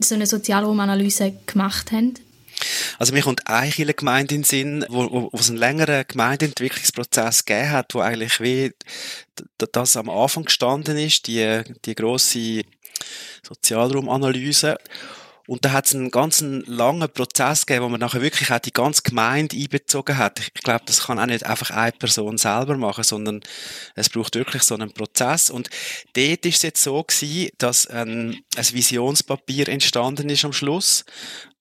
so 0.00 0.14
eine 0.14 0.26
Sozialraumanalyse 0.26 1.34
gemacht 1.46 1.92
haben? 1.92 2.14
Also 2.98 3.12
mir 3.12 3.22
kommt 3.22 3.46
eine 3.46 3.70
Gemeinde 3.70 4.34
in 4.34 4.42
den 4.42 4.44
Sinn, 4.44 4.84
wo, 4.88 5.04
wo, 5.10 5.28
wo 5.32 5.38
es 5.38 5.48
einen 5.48 5.58
längeren 5.58 6.04
Gemeindeentwicklungsprozess 6.06 7.44
gegeben 7.44 7.70
hat, 7.70 7.94
wo 7.94 8.00
eigentlich 8.00 8.40
wie 8.40 8.72
das 9.72 9.96
am 9.96 10.10
Anfang 10.10 10.44
gestanden 10.44 10.98
ist, 10.98 11.28
die, 11.28 11.62
die 11.84 11.94
grosse 11.94 12.62
Sozialraumanalyse. 13.46 14.78
Und 15.48 15.64
da 15.64 15.72
hat 15.72 15.86
es 15.86 15.94
einen 15.94 16.10
ganz 16.10 16.42
langen 16.42 17.08
Prozess 17.08 17.64
gegeben, 17.64 17.86
wo 17.86 17.88
man 17.88 18.00
nachher 18.00 18.20
wirklich 18.20 18.50
auch 18.50 18.58
die 18.58 18.70
ganze 18.70 19.00
Gemeinde 19.00 19.56
einbezogen 19.56 20.18
hat. 20.18 20.40
Ich 20.40 20.52
glaube, 20.52 20.82
das 20.84 21.06
kann 21.06 21.18
auch 21.18 21.24
nicht 21.24 21.46
einfach 21.46 21.70
eine 21.70 21.92
Person 21.92 22.36
selber 22.36 22.76
machen, 22.76 23.02
sondern 23.02 23.40
es 23.94 24.10
braucht 24.10 24.34
wirklich 24.34 24.62
so 24.62 24.74
einen 24.74 24.92
Prozess. 24.92 25.48
Und 25.48 25.70
dort 26.12 26.44
ist 26.44 26.56
es 26.56 26.62
jetzt 26.62 26.82
so 26.82 27.02
gewesen, 27.02 27.48
dass 27.56 27.86
ein, 27.86 28.42
ein 28.56 28.72
Visionspapier 28.72 29.70
entstanden 29.70 30.28
ist 30.28 30.44
am 30.44 30.52
Schluss, 30.52 31.06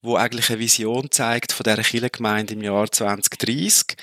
wo 0.02 0.18
eigentlich 0.18 0.50
eine 0.50 0.60
Vision 0.60 1.10
zeigt 1.10 1.54
von 1.54 1.64
dieser 1.64 1.82
Kirchengemeinde 1.82 2.56
im 2.56 2.64
Jahr 2.64 2.92
2030, 2.92 3.96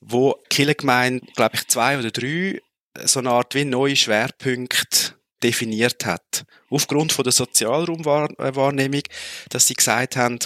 wo 0.00 0.34
die 0.42 0.56
Kirchengemeinde, 0.56 1.24
glaube 1.36 1.54
ich, 1.54 1.68
zwei 1.68 1.96
oder 2.00 2.10
drei 2.10 2.60
so 3.04 3.20
eine 3.20 3.30
Art 3.30 3.54
wie 3.54 3.64
neue 3.64 3.94
Schwerpunkte 3.94 5.14
definiert 5.40 6.04
hat. 6.04 6.44
Aufgrund 6.70 7.12
von 7.12 7.24
der 7.24 7.32
Sozialraumwahrnehmung, 7.32 9.02
dass 9.48 9.66
sie 9.66 9.74
gesagt 9.74 10.16
haben, 10.16 10.38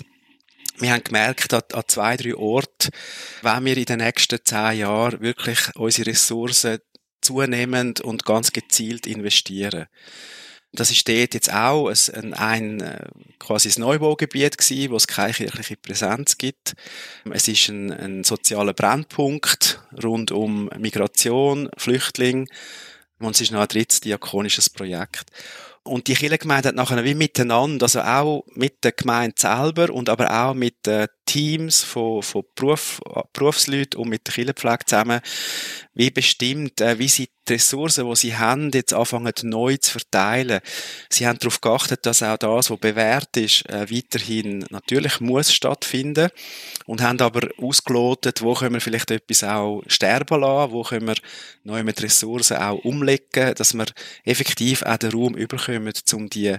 wir 0.79 0.93
haben 0.93 1.05
gemerkt, 1.05 1.53
an, 1.55 1.63
an 1.73 1.85
zwei, 1.87 2.17
drei 2.17 2.35
Orten, 2.35 2.91
wenn 3.43 3.65
wir 3.65 3.77
in 3.77 3.85
den 3.85 3.99
nächsten 3.99 4.39
zehn 4.45 4.79
Jahren 4.79 5.21
wirklich 5.21 5.61
unsere 5.77 6.11
Ressourcen 6.11 6.79
zunehmend 7.21 8.01
und 8.01 8.25
ganz 8.25 8.53
gezielt 8.53 9.07
investieren. 9.07 9.87
Das 10.73 10.91
ist 10.91 11.09
dort 11.09 11.35
jetzt 11.35 11.53
auch 11.53 11.89
ein, 11.89 12.35
ein 12.35 12.81
äh, 12.81 13.07
quasi 13.39 13.69
ein 13.69 13.81
Neubaugebiet 13.81 14.59
gewesen, 14.59 14.91
wo 14.91 14.97
es 14.97 15.07
keine 15.07 15.33
kirchliche 15.33 15.77
Präsenz 15.77 16.37
gibt. 16.37 16.75
Es 17.31 17.47
ist 17.47 17.69
ein, 17.69 17.93
ein 17.93 18.25
sozialer 18.25 18.73
Brennpunkt 18.73 19.81
rund 20.03 20.33
um 20.33 20.69
Migration, 20.77 21.71
Flüchtlinge 21.77 22.47
und 23.21 23.37
es 23.37 23.43
ist 23.43 23.53
noch 23.53 23.61
ein 23.61 23.69
drittes 23.69 24.01
diakonisches 24.01 24.69
Projekt. 24.69 25.31
Und 25.85 26.09
die 26.09 26.15
Kirchengemeinde 26.15 26.69
hat 26.69 26.77
nachher 26.77 27.05
wie 27.05 27.15
miteinander, 27.15 27.85
also 27.85 28.01
auch 28.01 28.45
mit 28.55 28.85
der 28.85 28.93
Gemeinde 28.93 29.37
selber 29.39 29.93
und 29.93 30.09
aber 30.09 30.31
auch 30.31 30.55
mit 30.55 30.87
den 30.87 31.09
Teams 31.27 31.83
von, 31.83 32.23
von 32.23 32.45
Beruf, 32.55 33.01
Berufsleuten 33.33 34.01
und 34.01 34.09
mit 34.09 34.27
der 34.27 34.35
Kirchenpflege 34.35 34.85
zusammen, 34.87 35.21
wie 35.95 36.11
bestimmt, 36.11 36.81
äh, 36.81 36.99
wie 36.99 37.09
sie 37.09 37.29
die 37.49 37.55
Ressourcen, 37.55 38.09
die 38.09 38.17
sie 38.17 38.37
haben, 38.37 38.71
jetzt 38.73 38.93
anfangen 38.93 39.33
neu 39.43 39.77
zu 39.77 39.93
verteilen. 39.93 40.61
Sie 41.11 41.27
haben 41.27 41.39
darauf 41.39 41.61
geachtet, 41.61 42.07
dass 42.07 42.23
auch 42.23 42.37
das, 42.37 42.71
was 42.71 42.79
bewährt 42.79 43.37
ist, 43.37 43.69
äh, 43.69 43.91
weiterhin 43.91 44.65
natürlich 44.71 45.21
muss 45.21 45.53
stattfinden. 45.53 46.31
Und 46.87 47.03
haben 47.03 47.21
aber 47.21 47.49
ausgelotet, 47.59 48.43
wo 48.43 48.55
können 48.55 48.75
wir 48.75 48.81
vielleicht 48.81 49.11
etwas 49.11 49.45
auch 49.45 49.83
sterben 49.87 50.41
lassen, 50.41 50.73
wo 50.73 50.83
können 50.83 51.07
wir 51.07 51.17
neu 51.63 51.85
mit 51.85 52.03
Ressourcen 52.03 52.57
auch 52.57 52.79
umlegen, 52.85 53.55
dass 53.55 53.75
wir 53.75 53.87
effektiv 54.25 54.83
auch 54.83 54.97
den 54.97 55.13
Raum 55.13 55.37
überkommen, 55.37 55.93
um 56.13 56.29
die 56.29 56.57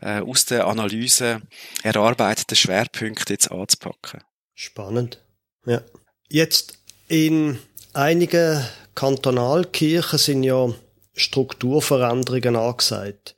äh, 0.00 0.20
aus 0.20 0.46
der 0.46 0.66
Analyse 0.66 1.42
erarbeiteten 1.82 2.56
Schwerpunkte 2.56 3.34
jetzt 3.34 3.50
anzupacken. 3.50 4.20
Spannend. 4.54 5.20
Ja. 5.66 5.82
Jetzt 6.28 6.78
in 7.08 7.58
einigen 7.92 8.64
Kantonalkirchen 8.94 10.18
sind 10.18 10.42
ja 10.42 10.72
Strukturveränderungen 11.14 12.56
angesagt. 12.56 13.36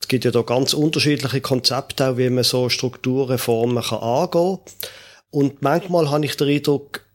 Es 0.00 0.08
gibt 0.08 0.24
ja 0.24 0.30
da 0.30 0.42
ganz 0.42 0.74
unterschiedliche 0.74 1.40
Konzepte, 1.40 2.08
auch 2.08 2.16
wie 2.16 2.28
man 2.28 2.44
so 2.44 2.68
Strukturreformen 2.68 3.82
kann 3.82 3.98
angehen 3.98 4.30
kann. 4.30 4.58
Und 5.30 5.62
manchmal 5.62 6.10
habe 6.10 6.26
ich 6.26 6.36
den 6.36 6.48
Eindruck, 6.48 7.06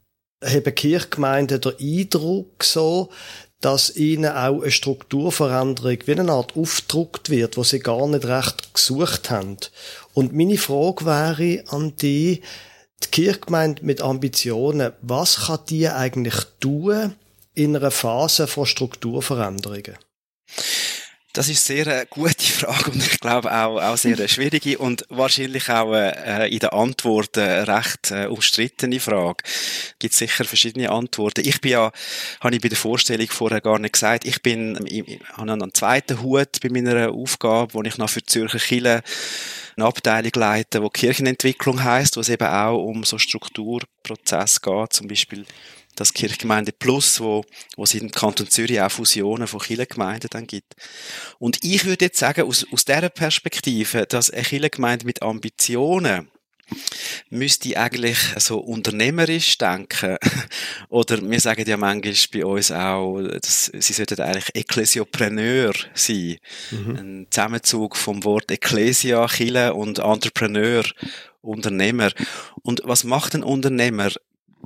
haben 0.42 0.74
Kirchgemeinden 0.74 1.60
den 1.60 1.74
Eindruck 1.78 2.64
so, 2.64 3.10
dass 3.60 3.96
ihnen 3.96 4.30
auch 4.30 4.62
eine 4.62 4.70
Strukturveränderung 4.70 5.98
wie 6.04 6.12
eine 6.12 6.32
Art 6.32 6.56
aufgedruckt 6.56 7.30
wird, 7.30 7.56
wo 7.56 7.64
sie 7.64 7.80
gar 7.80 8.06
nicht 8.06 8.24
recht 8.24 8.72
gesucht 8.72 9.30
haben. 9.30 9.56
Und 10.14 10.32
meine 10.32 10.58
Frage 10.58 11.04
wäre 11.04 11.64
an 11.68 11.94
die, 11.96 12.42
die 13.02 13.08
Kirchgemeinde 13.10 13.84
mit 13.84 14.00
Ambitionen, 14.00 14.92
was 15.02 15.46
kann 15.46 15.60
die 15.68 15.88
eigentlich 15.88 16.36
tun 16.60 17.14
in 17.54 17.76
einer 17.76 17.90
Phase 17.90 18.46
von 18.46 18.66
Strukturveränderungen? 18.66 19.96
Das 21.34 21.48
ist 21.48 21.64
sehr 21.64 21.86
eine 21.86 22.06
gute 22.06 22.42
Frage 22.42 22.90
und 22.90 23.02
ich 23.04 23.20
glaube 23.20 23.52
auch, 23.52 23.80
auch 23.80 23.96
sehr 23.96 24.16
eine 24.16 24.28
schwierige 24.28 24.78
und 24.78 25.04
wahrscheinlich 25.10 25.68
auch 25.68 25.92
äh, 25.92 26.48
in 26.48 26.58
der 26.58 26.72
Antwort 26.72 27.36
eine 27.36 27.68
recht 27.68 28.10
äh, 28.10 28.26
umstrittene 28.26 28.98
Frage. 28.98 29.44
Gibt 29.98 30.14
sicher 30.14 30.44
verschiedene 30.44 30.90
Antworten. 30.90 31.46
Ich 31.46 31.60
bin 31.60 31.72
ja, 31.72 31.92
habe 32.40 32.54
ich 32.54 32.62
bei 32.62 32.68
der 32.68 32.78
Vorstellung 32.78 33.28
vorher 33.28 33.60
gar 33.60 33.78
nicht 33.78 33.92
gesagt, 33.92 34.24
ich 34.24 34.42
bin, 34.42 34.78
ich, 34.86 35.20
habe 35.34 35.52
einen 35.52 35.74
zweiten 35.74 36.22
Hut 36.22 36.60
bei 36.62 36.70
meiner 36.70 37.12
Aufgabe, 37.12 37.74
wo 37.74 37.82
ich 37.82 37.98
noch 37.98 38.10
für 38.10 38.24
Zürcher 38.24 38.58
Kirche 38.58 39.02
eine 39.76 39.86
Abteilung 39.86 40.32
leite, 40.34 40.82
wo 40.82 40.88
Kirchenentwicklung 40.88 41.82
heißt, 41.82 42.16
wo 42.16 42.20
es 42.20 42.28
eben 42.28 42.48
auch 42.48 42.78
um 42.78 43.04
so 43.04 43.18
Strukturprozess 43.18 44.60
geht, 44.60 44.92
zum 44.92 45.08
Beispiel 45.08 45.46
das 46.00 46.14
Kirchgemeinde 46.14 46.72
Plus, 46.72 47.20
wo, 47.20 47.44
wo 47.76 47.84
es 47.84 47.94
im 47.94 48.10
Kanton 48.10 48.48
Zürich 48.48 48.80
auch 48.80 48.90
Fusionen 48.90 49.46
von 49.46 49.60
Kirchengemeinden 49.60 50.30
dann 50.30 50.46
gibt. 50.46 50.74
Und 51.38 51.64
ich 51.64 51.84
würde 51.84 52.06
jetzt 52.06 52.18
sagen, 52.18 52.42
aus, 52.42 52.66
aus 52.72 52.84
dieser 52.84 53.08
Perspektive, 53.08 54.06
dass 54.06 54.30
eine 54.30 54.42
Kirchengemeinde 54.42 55.06
mit 55.06 55.22
Ambitionen 55.22 56.30
müsste 57.30 57.76
eigentlich 57.76 58.18
so 58.36 58.58
unternehmerisch 58.58 59.58
denken. 59.58 60.16
Oder 60.88 61.20
wir 61.22 61.40
sagen 61.40 61.68
ja 61.68 61.76
manchmal 61.76 62.14
bei 62.32 62.44
uns 62.44 62.70
auch, 62.70 63.20
dass 63.22 63.70
sie 63.74 63.92
sollten 63.92 64.20
eigentlich 64.20 64.54
Ekklesiopreneur 64.54 65.72
sein. 65.94 66.36
Mhm. 66.70 66.96
Ein 66.96 67.26
Zusammenzug 67.30 67.96
vom 67.96 68.24
Wort 68.24 68.50
Ekklesia, 68.50 69.26
Chile 69.28 69.74
und 69.74 69.98
Entrepreneur, 69.98 70.84
Unternehmer. 71.40 72.10
Und 72.62 72.82
was 72.84 73.04
macht 73.04 73.34
ein 73.34 73.42
Unternehmer? 73.42 74.10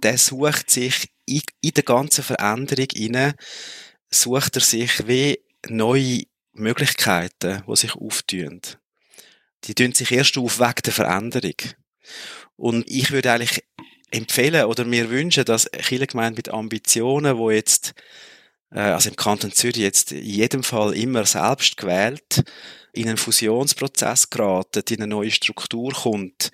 Der 0.02 0.18
sucht 0.18 0.70
sich 0.70 1.11
in, 1.26 1.42
in 1.60 1.72
der 1.72 1.84
ganzen 1.84 2.24
Veränderung 2.24 2.88
hinein 2.92 3.34
sucht 4.10 4.56
er 4.56 4.62
sich 4.62 5.06
wie 5.06 5.40
neue 5.68 6.24
Möglichkeiten, 6.52 7.62
die 7.66 7.76
sich 7.76 7.94
auftun. 7.94 8.60
Die 9.64 9.74
tun 9.74 9.92
sich 9.92 10.10
erst 10.10 10.36
auf 10.38 10.58
wegen 10.58 10.82
der 10.84 10.92
Veränderung. 10.92 11.54
Und 12.56 12.88
ich 12.90 13.10
würde 13.10 13.32
eigentlich 13.32 13.64
empfehlen 14.10 14.66
oder 14.66 14.84
mir 14.84 15.08
wünschen, 15.10 15.44
dass 15.44 15.70
Kirchengemeinden 15.70 16.36
mit 16.36 16.48
Ambitionen, 16.50 17.38
wo 17.38 17.50
jetzt, 17.50 17.94
äh, 18.70 18.80
also 18.80 19.08
im 19.08 19.16
Kanton 19.16 19.52
Zürich 19.52 19.78
jetzt 19.78 20.12
in 20.12 20.24
jedem 20.24 20.62
Fall 20.62 20.94
immer 20.94 21.24
selbst 21.24 21.76
gewählt, 21.76 22.42
in 22.92 23.08
einen 23.08 23.16
Fusionsprozess 23.16 24.28
geraten, 24.28 24.82
in 24.90 25.02
eine 25.02 25.06
neue 25.06 25.30
Struktur 25.30 25.92
kommt, 25.92 26.50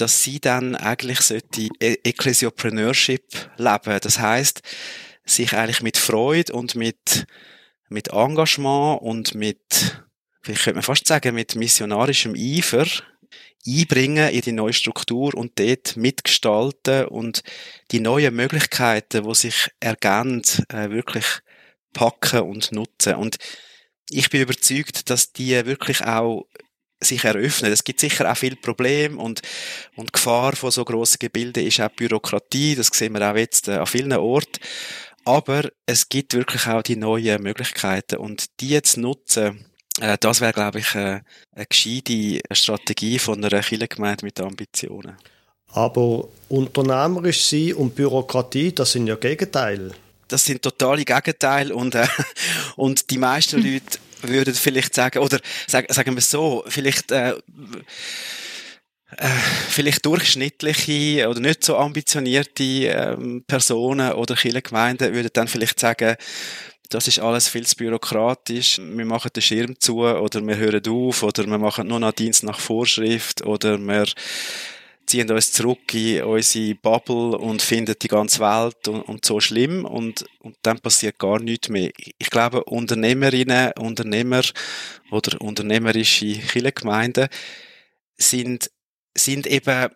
dass 0.00 0.22
sie 0.22 0.40
dann 0.40 0.74
eigentlich 0.74 1.20
sollte 1.20 1.68
e- 1.80 1.98
Ecclesiopreneurship 2.02 3.50
leben. 3.56 3.98
Das 4.00 4.18
heißt, 4.18 4.62
sich 5.24 5.52
eigentlich 5.54 5.82
mit 5.82 5.96
Freude 5.96 6.52
und 6.52 6.74
mit, 6.74 7.26
mit 7.88 8.08
Engagement 8.08 9.02
und 9.02 9.34
mit, 9.34 10.02
vielleicht 10.42 10.64
könnte 10.64 10.76
man 10.76 10.82
fast 10.82 11.06
sagen, 11.06 11.34
mit 11.34 11.54
missionarischem 11.54 12.34
Eifer 12.34 12.86
einbringen 13.66 14.30
in 14.30 14.40
die 14.40 14.52
neue 14.52 14.72
Struktur 14.72 15.34
und 15.34 15.58
dort 15.58 15.96
mitgestalten 15.96 17.06
und 17.06 17.42
die 17.90 18.00
neuen 18.00 18.34
Möglichkeiten, 18.34 19.24
wo 19.24 19.34
sich 19.34 19.70
ergeben, 19.80 20.42
äh, 20.68 20.90
wirklich 20.90 21.26
packen 21.92 22.40
und 22.40 22.72
nutzen. 22.72 23.16
Und 23.16 23.36
ich 24.10 24.30
bin 24.30 24.42
überzeugt, 24.42 25.10
dass 25.10 25.32
die 25.32 25.66
wirklich 25.66 26.04
auch 26.04 26.46
sich 27.00 27.24
eröffnen. 27.24 27.72
Es 27.72 27.84
gibt 27.84 28.00
sicher 28.00 28.30
auch 28.30 28.36
viele 28.36 28.56
Probleme 28.56 29.16
und, 29.16 29.42
und 29.96 30.12
Gefahr 30.12 30.54
von 30.56 30.70
so 30.70 30.84
grossen 30.84 31.18
Gebilden 31.18 31.66
ist 31.66 31.80
auch 31.80 31.90
Bürokratie. 31.90 32.74
Das 32.74 32.88
sehen 32.88 33.14
wir 33.14 33.30
auch 33.30 33.36
jetzt 33.36 33.68
äh, 33.68 33.76
an 33.76 33.86
vielen 33.86 34.12
Orten. 34.12 34.60
Aber 35.24 35.68
es 35.86 36.08
gibt 36.08 36.34
wirklich 36.34 36.66
auch 36.66 36.82
die 36.82 36.96
neuen 36.96 37.42
Möglichkeiten 37.42 38.16
und 38.16 38.60
die 38.60 38.70
jetzt 38.70 38.96
nutzen, 38.96 39.66
äh, 40.00 40.16
das 40.18 40.40
wäre, 40.40 40.52
glaube 40.52 40.80
ich, 40.80 40.94
äh, 40.94 41.20
eine 41.54 41.66
gescheite 41.68 42.40
Strategie 42.52 43.18
von 43.18 43.44
einer 43.44 43.62
Kirchengemeinde 43.62 44.24
mit 44.24 44.40
Ambitionen. 44.40 45.16
Aber 45.70 46.28
unternehmerisch 46.48 47.44
sein 47.44 47.74
und 47.74 47.94
Bürokratie, 47.94 48.72
das 48.72 48.92
sind 48.92 49.06
ja 49.06 49.16
Gegenteile. 49.16 49.92
Das 50.28 50.44
sind 50.44 50.62
totale 50.62 51.04
Gegenteile 51.04 51.74
und, 51.74 51.94
äh, 51.94 52.06
und 52.76 53.10
die 53.10 53.18
meisten. 53.18 53.62
Leute 53.62 53.98
würden 54.22 54.54
vielleicht 54.54 54.94
sagen, 54.94 55.18
oder 55.18 55.38
sagen, 55.66 55.92
sagen 55.92 56.14
wir 56.14 56.22
so, 56.22 56.64
vielleicht, 56.68 57.12
äh, 57.12 57.34
äh, 59.16 59.28
vielleicht 59.68 60.04
durchschnittliche 60.04 61.28
oder 61.28 61.40
nicht 61.40 61.64
so 61.64 61.76
ambitionierte 61.76 62.62
ähm, 62.62 63.44
Personen 63.46 64.12
oder 64.12 64.34
Kirchengemeinden 64.34 65.14
würden 65.14 65.30
dann 65.32 65.48
vielleicht 65.48 65.80
sagen, 65.80 66.16
das 66.90 67.06
ist 67.06 67.18
alles 67.18 67.48
viel 67.48 67.66
zu 67.66 67.76
bürokratisch. 67.76 68.78
Wir 68.78 69.04
machen 69.04 69.30
den 69.34 69.42
Schirm 69.42 69.78
zu 69.78 70.00
oder 70.00 70.46
wir 70.46 70.56
hören 70.56 70.82
auf 70.88 71.22
oder 71.22 71.46
wir 71.46 71.58
machen 71.58 71.88
nur 71.88 72.00
noch 72.00 72.12
Dienst 72.12 72.44
nach 72.44 72.60
Vorschrift 72.60 73.44
oder 73.44 73.78
wir 73.78 74.06
ziehen 75.08 75.30
uns 75.30 75.52
zurück 75.52 75.94
in 75.94 76.22
unsere 76.22 76.74
Bubble 76.74 77.36
und 77.38 77.62
finden 77.62 77.94
die 78.00 78.08
ganze 78.08 78.40
Welt 78.40 78.88
und, 78.88 79.02
und, 79.02 79.24
so 79.24 79.40
schlimm 79.40 79.84
und, 79.84 80.24
und 80.40 80.56
dann 80.62 80.78
passiert 80.78 81.18
gar 81.18 81.40
nichts 81.40 81.68
mehr. 81.68 81.90
Ich 82.18 82.30
glaube, 82.30 82.64
Unternehmerinnen, 82.64 83.72
Unternehmer 83.78 84.42
oder 85.10 85.40
unternehmerische 85.40 86.38
Kirchengemeinden, 86.38 87.28
sind, 88.16 88.70
sind 89.16 89.46
eben 89.46 89.88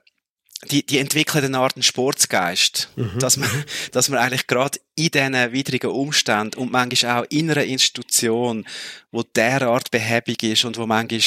die, 0.70 0.86
die 0.86 0.98
entwickeln 0.98 1.44
eine 1.44 1.58
Art 1.58 1.82
Sportsgeist, 1.84 2.90
mhm. 2.96 3.18
dass 3.18 3.36
man, 3.36 3.50
dass 3.92 4.08
man 4.08 4.18
eigentlich 4.18 4.46
gerade 4.46 4.78
in 4.94 5.10
diesen 5.10 5.52
widrigen 5.52 5.90
Umständen 5.90 6.58
und 6.58 6.70
manchmal 6.70 7.22
auch 7.22 7.26
in 7.30 7.50
einer 7.50 7.64
Institution, 7.64 8.66
wo 9.10 9.22
derart 9.22 9.90
behäbig 9.90 10.42
ist 10.42 10.64
und 10.64 10.76
wo 10.76 10.86
manchmal 10.86 11.20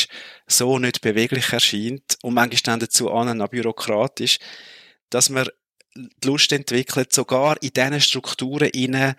so 0.47 0.79
nicht 0.79 1.01
beweglich 1.01 1.51
erscheint 1.51 2.17
und 2.21 2.33
manchmal 2.33 2.61
dann 2.63 2.79
dazu 2.79 3.11
an, 3.11 3.45
bürokratisch, 3.49 4.39
dass 5.09 5.29
man 5.29 5.47
die 5.95 6.27
Lust 6.27 6.51
entwickelt, 6.51 7.13
sogar 7.13 7.61
in 7.61 7.71
diesen 7.71 8.01
Strukturen 8.01 8.69
innen 8.69 9.15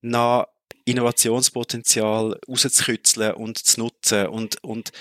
nach 0.00 0.46
Innovationspotenzial 0.84 2.38
rauszukitzeln 2.48 3.34
und 3.34 3.58
zu 3.58 3.80
nutzen 3.80 4.26
und, 4.26 4.62
und 4.62 4.92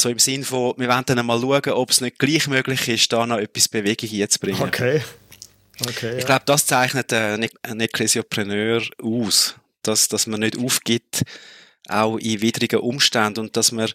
so 0.00 0.08
im 0.08 0.18
Sinn 0.18 0.44
von, 0.44 0.74
wir 0.76 0.88
wollen 0.88 1.04
dann 1.06 1.24
mal 1.26 1.40
schauen, 1.40 1.72
ob 1.72 1.90
es 1.90 2.00
nicht 2.00 2.18
gleich 2.18 2.46
möglich 2.46 2.88
ist, 2.88 3.12
da 3.12 3.26
noch 3.26 3.38
etwas 3.38 3.68
Bewegung 3.68 4.08
hinzubringen. 4.08 4.62
Okay. 4.62 5.02
okay 5.80 6.12
ich 6.14 6.20
ja. 6.20 6.26
glaube, 6.26 6.42
das 6.46 6.66
zeichnet 6.66 7.12
einen 7.12 7.80
Ekklesiopreneur 7.80 8.82
aus, 9.02 9.54
dass, 9.82 10.08
dass 10.08 10.26
man 10.26 10.40
nicht 10.40 10.58
aufgibt, 10.58 11.22
auch 11.88 12.16
in 12.18 12.40
widrigen 12.40 12.80
Umständen 12.80 13.40
und 13.40 13.56
dass 13.56 13.72
man 13.72 13.90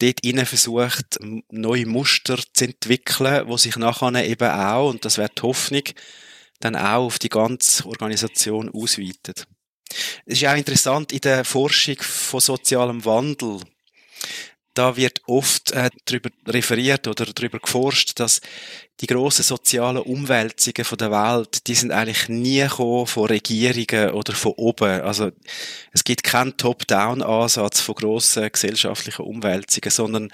dort 0.00 0.20
innen 0.24 0.46
versucht, 0.46 1.18
neue 1.50 1.86
Muster 1.86 2.38
zu 2.52 2.64
entwickeln, 2.64 3.48
wo 3.48 3.56
sich 3.56 3.76
nachher 3.76 4.24
eben 4.24 4.48
auch, 4.48 4.90
und 4.90 5.04
das 5.04 5.18
wäre 5.18 5.30
die 5.36 5.42
Hoffnung, 5.42 5.82
dann 6.60 6.76
auch 6.76 7.06
auf 7.06 7.18
die 7.18 7.28
ganze 7.28 7.86
Organisation 7.86 8.70
ausweitet. 8.70 9.46
Es 10.26 10.42
ist 10.42 10.46
auch 10.46 10.56
interessant 10.56 11.12
in 11.12 11.20
der 11.20 11.44
Forschung 11.44 11.96
von 12.00 12.40
sozialem 12.40 13.04
Wandel, 13.04 13.60
da 14.78 14.96
wird 14.96 15.22
oft 15.26 15.72
äh, 15.72 15.90
darüber 16.04 16.30
referiert 16.46 17.08
oder 17.08 17.26
darüber 17.26 17.58
geforscht, 17.58 18.20
dass 18.20 18.40
die 19.00 19.08
grossen 19.08 19.42
sozialen 19.42 20.02
Umwälzungen 20.02 20.84
von 20.84 20.98
der 20.98 21.10
Welt, 21.10 21.66
die 21.66 21.74
sind 21.74 21.90
eigentlich 21.90 22.28
nie 22.28 22.68
von 22.68 23.26
Regierungen 23.26 24.10
oder 24.10 24.34
von 24.34 24.52
oben. 24.52 25.00
Also 25.00 25.32
es 25.92 26.04
gibt 26.04 26.22
keinen 26.22 26.56
Top-Down-Ansatz 26.56 27.80
von 27.80 27.96
grossen 27.96 28.50
gesellschaftlichen 28.52 29.24
Umwälzungen, 29.24 29.90
sondern 29.90 30.30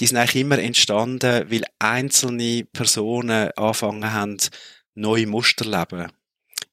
die 0.00 0.06
sind 0.06 0.16
eigentlich 0.16 0.42
immer 0.42 0.58
entstanden, 0.58 1.50
weil 1.50 1.64
einzelne 1.78 2.64
Personen 2.72 3.50
angefangen 3.56 4.12
haben, 4.12 4.38
neue 4.94 5.26
Muster 5.26 5.64
zu 5.64 5.70
leben. 5.70 6.10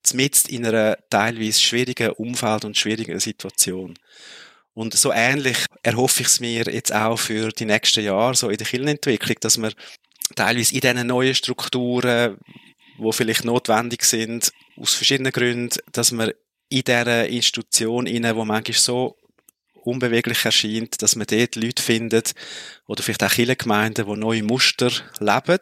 Zumindest 0.01 0.47
in 0.47 0.65
einer 0.65 0.97
teilweise 1.09 1.59
schwierigen 1.59 2.11
Umfeld 2.11 2.63
und 2.63 2.77
schwierigen 2.77 3.19
Situation. 3.19 3.95
Und 4.73 4.93
so 4.93 5.11
ähnlich 5.11 5.65
erhoffe 5.83 6.21
ich 6.21 6.27
es 6.27 6.39
mir 6.39 6.63
jetzt 6.63 6.93
auch 6.93 7.17
für 7.17 7.49
die 7.49 7.65
nächsten 7.65 8.03
Jahre, 8.03 8.35
so 8.35 8.49
in 8.49 8.57
der 8.57 8.67
Kirchenentwicklung, 8.67 9.35
dass 9.41 9.57
wir 9.57 9.73
teilweise 10.35 10.73
in 10.73 10.81
diesen 10.81 11.07
neuen 11.07 11.35
Strukturen, 11.35 12.37
wo 12.97 13.11
vielleicht 13.11 13.43
notwendig 13.43 14.03
sind, 14.03 14.51
aus 14.77 14.93
verschiedenen 14.93 15.31
Gründen, 15.31 15.77
dass 15.91 16.11
wir 16.11 16.33
in 16.69 16.83
dieser 16.83 17.27
Institution, 17.27 18.05
wo 18.07 18.45
manchmal 18.45 18.77
so 18.77 19.17
unbeweglich 19.83 20.45
erscheint, 20.45 21.01
dass 21.01 21.15
man 21.15 21.27
dort 21.27 21.55
Leute 21.55 21.81
findet, 21.81 22.33
oder 22.87 23.03
vielleicht 23.03 23.23
auch 23.23 23.31
Kirchengemeinden, 23.31 24.05
die 24.05 24.19
neue 24.19 24.43
Muster 24.43 24.91
leben 25.19 25.59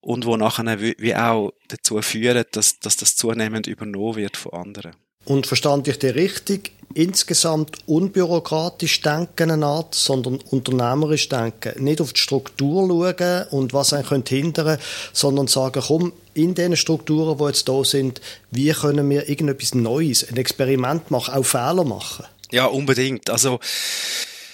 und 0.00 0.24
wo 0.24 0.36
nachher 0.36 0.80
wie 0.80 1.14
auch 1.14 1.52
dazu 1.68 2.00
führen, 2.00 2.44
dass, 2.52 2.78
dass 2.78 2.96
das 2.96 3.16
zunehmend 3.16 3.66
übernommen 3.66 4.16
wird 4.16 4.36
von 4.36 4.52
anderen. 4.52 4.96
Und 5.26 5.46
verstand 5.46 5.86
ich 5.88 5.98
dir 5.98 6.14
richtig? 6.14 6.72
Insgesamt 6.94 7.76
unbürokratisch 7.86 9.02
denken 9.02 9.50
eine 9.50 9.66
Art, 9.66 9.94
sondern 9.94 10.36
unternehmerisch 10.50 11.28
denken. 11.28 11.84
Nicht 11.84 12.00
auf 12.00 12.14
die 12.14 12.20
Struktur 12.20 12.88
schauen 12.88 13.46
und 13.50 13.74
was 13.74 13.92
einen 13.92 14.06
könnte 14.06 14.34
hindern, 14.34 14.78
sondern 15.12 15.46
sagen, 15.46 15.82
komm, 15.86 16.12
in 16.32 16.54
den 16.54 16.74
Strukturen, 16.76 17.36
die 17.36 17.44
jetzt 17.44 17.68
da 17.68 17.84
sind, 17.84 18.22
wie 18.50 18.70
können 18.70 19.10
wir 19.10 19.28
irgendetwas 19.28 19.74
Neues, 19.74 20.26
ein 20.26 20.38
Experiment 20.38 21.10
machen, 21.10 21.34
auch 21.34 21.44
Fehler 21.44 21.84
machen? 21.84 22.24
Ja, 22.50 22.66
unbedingt. 22.66 23.28
Also, 23.28 23.58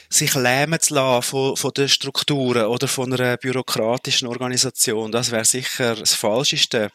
sich 0.09 0.35
lähmen 0.35 0.81
zu 0.81 0.95
lassen 0.95 1.23
von, 1.23 1.57
von 1.57 1.73
den 1.75 1.89
Strukturen 1.89 2.67
oder 2.67 2.89
von 2.89 3.13
einer 3.13 3.37
bürokratischen 3.37 4.29
Organisation, 4.29 5.13
das 5.13 5.31
wäre 5.31 5.45
sicher 5.45 5.95
das 5.95 6.15
Falscheste 6.15 6.91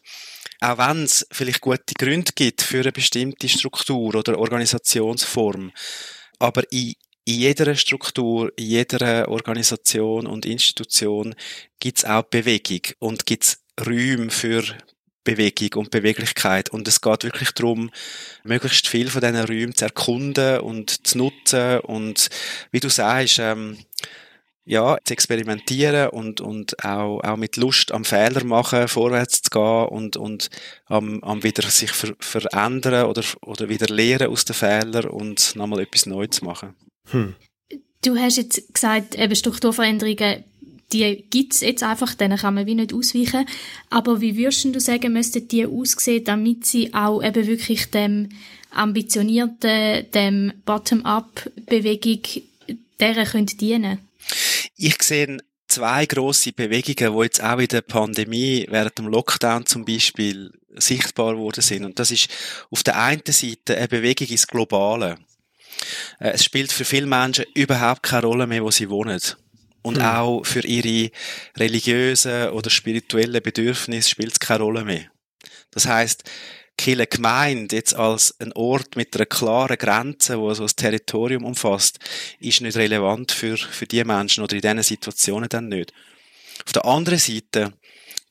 auch 0.62 0.78
wenn 0.78 1.04
es 1.04 1.28
vielleicht 1.32 1.62
gute 1.62 1.94
Gründe 1.98 2.32
gibt 2.36 2.62
für 2.62 2.82
eine 2.82 2.92
bestimmte 2.92 3.48
Struktur 3.50 4.16
oder 4.16 4.40
Organisationsform, 4.40 5.72
aber 6.40 6.64
in, 6.72 6.94
in 7.26 7.40
jeder 7.40 7.76
Struktur, 7.76 8.52
in 8.56 8.66
jeder 8.66 9.28
Organisation 9.28 10.28
und 10.28 10.46
Institution 10.46 11.36
gibt 11.80 12.00
es 12.00 12.06
auch 12.06 12.24
Bewegung 12.24 12.82
und 13.00 13.26
gibt 13.26 13.44
es 13.44 13.60
Räume 13.86 14.30
für 14.30 14.64
Bewegung 15.28 15.82
und 15.82 15.92
Beweglichkeit. 15.92 16.70
Und 16.70 16.88
es 16.88 17.02
geht 17.02 17.26
wirklich 17.26 17.52
darum, 17.52 17.92
möglichst 18.44 18.88
viel 18.88 19.10
von 19.10 19.20
diesen 19.20 19.36
Räumen 19.36 19.76
zu 19.76 19.84
erkunden 19.84 20.62
und 20.62 21.06
zu 21.06 21.18
nutzen 21.18 21.82
und, 21.82 22.30
wie 22.72 22.80
du 22.80 22.90
sagst, 22.90 23.40
ähm, 23.40 23.78
ja, 24.68 24.98
zu 25.06 25.14
experimentieren 25.14 26.10
und, 26.10 26.42
und 26.42 26.84
auch, 26.84 27.22
auch 27.22 27.38
mit 27.38 27.56
Lust 27.56 27.94
am 27.94 28.04
Fehler 28.04 28.44
machen, 28.44 28.90
vorwärts 28.90 29.42
zu 29.42 29.50
gehen 29.50 29.86
und, 29.88 30.18
und 30.18 30.50
am, 30.88 31.24
am 31.24 31.42
wieder 31.42 31.64
sich 31.70 31.92
ver, 31.92 32.14
verändern 32.20 33.06
oder, 33.06 33.24
oder 33.46 33.70
wieder 33.70 33.88
lernen 33.88 34.28
aus 34.28 34.44
den 34.44 34.56
Fehlern 34.56 35.06
und 35.06 35.56
nochmal 35.56 35.80
etwas 35.80 36.06
Neues 36.06 36.32
zu 36.32 36.46
machen. 36.46 36.76
Hm. 37.12 37.36
Du 38.04 38.18
hast 38.18 38.36
jetzt 38.36 38.74
gesagt, 38.74 39.16
eben 39.16 39.36
Strukturveränderungen, 39.36 40.44
die 40.92 41.24
gibt's 41.30 41.62
jetzt 41.62 41.84
einfach, 41.84 42.14
denen 42.14 42.38
kann 42.38 42.54
man 42.54 42.66
wie 42.66 42.76
nicht 42.76 42.94
ausweichen. 42.94 43.46
Aber 43.90 44.20
wie 44.20 44.36
würdest 44.36 44.66
du 44.66 44.80
sagen, 44.82 45.14
müssten 45.14 45.48
die 45.48 45.66
aussehen, 45.66 46.26
damit 46.26 46.66
sie 46.66 46.94
auch 46.94 47.24
eben 47.24 47.48
wirklich 47.48 47.90
dem 47.90 48.30
ambitionierten, 48.72 50.12
dem 50.14 50.52
Bottom-up-Bewegung, 50.66 52.20
deren 53.00 53.26
können 53.26 53.46
dienen 53.48 54.07
ich 54.78 55.02
sehe 55.04 55.38
zwei 55.68 56.06
große 56.06 56.54
Bewegungen, 56.54 57.14
die 57.18 57.24
jetzt 57.24 57.44
auch 57.44 57.60
in 57.60 57.68
der 57.68 57.82
Pandemie 57.82 58.66
während 58.70 58.98
dem 58.98 59.08
Lockdown 59.08 59.66
zum 59.66 59.86
Beispiel 59.86 60.52
sichtbar 60.76 61.34
geworden 61.34 61.62
sind. 61.62 61.86
Und 61.86 62.00
das 62.00 62.12
ist 62.12 62.30
auf 62.70 62.84
der 62.84 63.00
einen 63.00 63.22
Seite 63.28 63.76
eine 63.76 63.88
Bewegung 63.88 64.28
ins 64.28 64.48
Globale. 64.48 65.18
Äh, 66.20 66.32
es 66.32 66.46
spielt 66.46 66.72
für 66.72 66.86
viele 66.86 67.08
Menschen 67.08 67.46
überhaupt 67.54 68.04
keine 68.04 68.28
Rolle 68.28 68.48
mehr, 68.48 68.64
wo 68.64 68.72
sie 68.72 68.90
wohnen. 68.90 69.20
Und 69.82 69.98
hm. 69.98 70.06
auch 70.06 70.44
für 70.44 70.66
ihre 70.66 71.12
religiösen 71.58 72.50
oder 72.50 72.70
spirituellen 72.70 73.42
Bedürfnisse 73.42 74.10
spielt 74.10 74.34
es 74.34 74.40
keine 74.40 74.64
Rolle 74.64 74.84
mehr. 74.84 75.06
Das 75.72 75.86
heißt, 75.86 76.24
Kille 76.78 77.08
Gemeinde 77.08 77.76
jetzt 77.76 77.96
als 77.96 78.36
ein 78.40 78.54
Ort 78.54 78.96
mit 78.96 79.16
einer 79.16 79.26
klaren 79.26 79.78
Grenze, 79.78 80.40
wo 80.40 80.54
so 80.54 80.64
das 80.64 80.76
Territorium 80.76 81.44
umfasst, 81.44 82.00
ist 82.40 82.62
nicht 82.62 82.78
relevant 82.78 83.32
für, 83.32 83.58
für 83.58 83.88
die 83.88 84.04
Menschen 84.04 84.44
oder 84.44 84.56
in 84.56 84.62
diesen 84.62 84.84
Situationen 84.84 85.50
dann 85.50 85.70
nicht. 85.70 85.92
Auf 86.66 86.74
der 86.74 86.86
anderen 86.86 87.20
Seite 87.20 87.74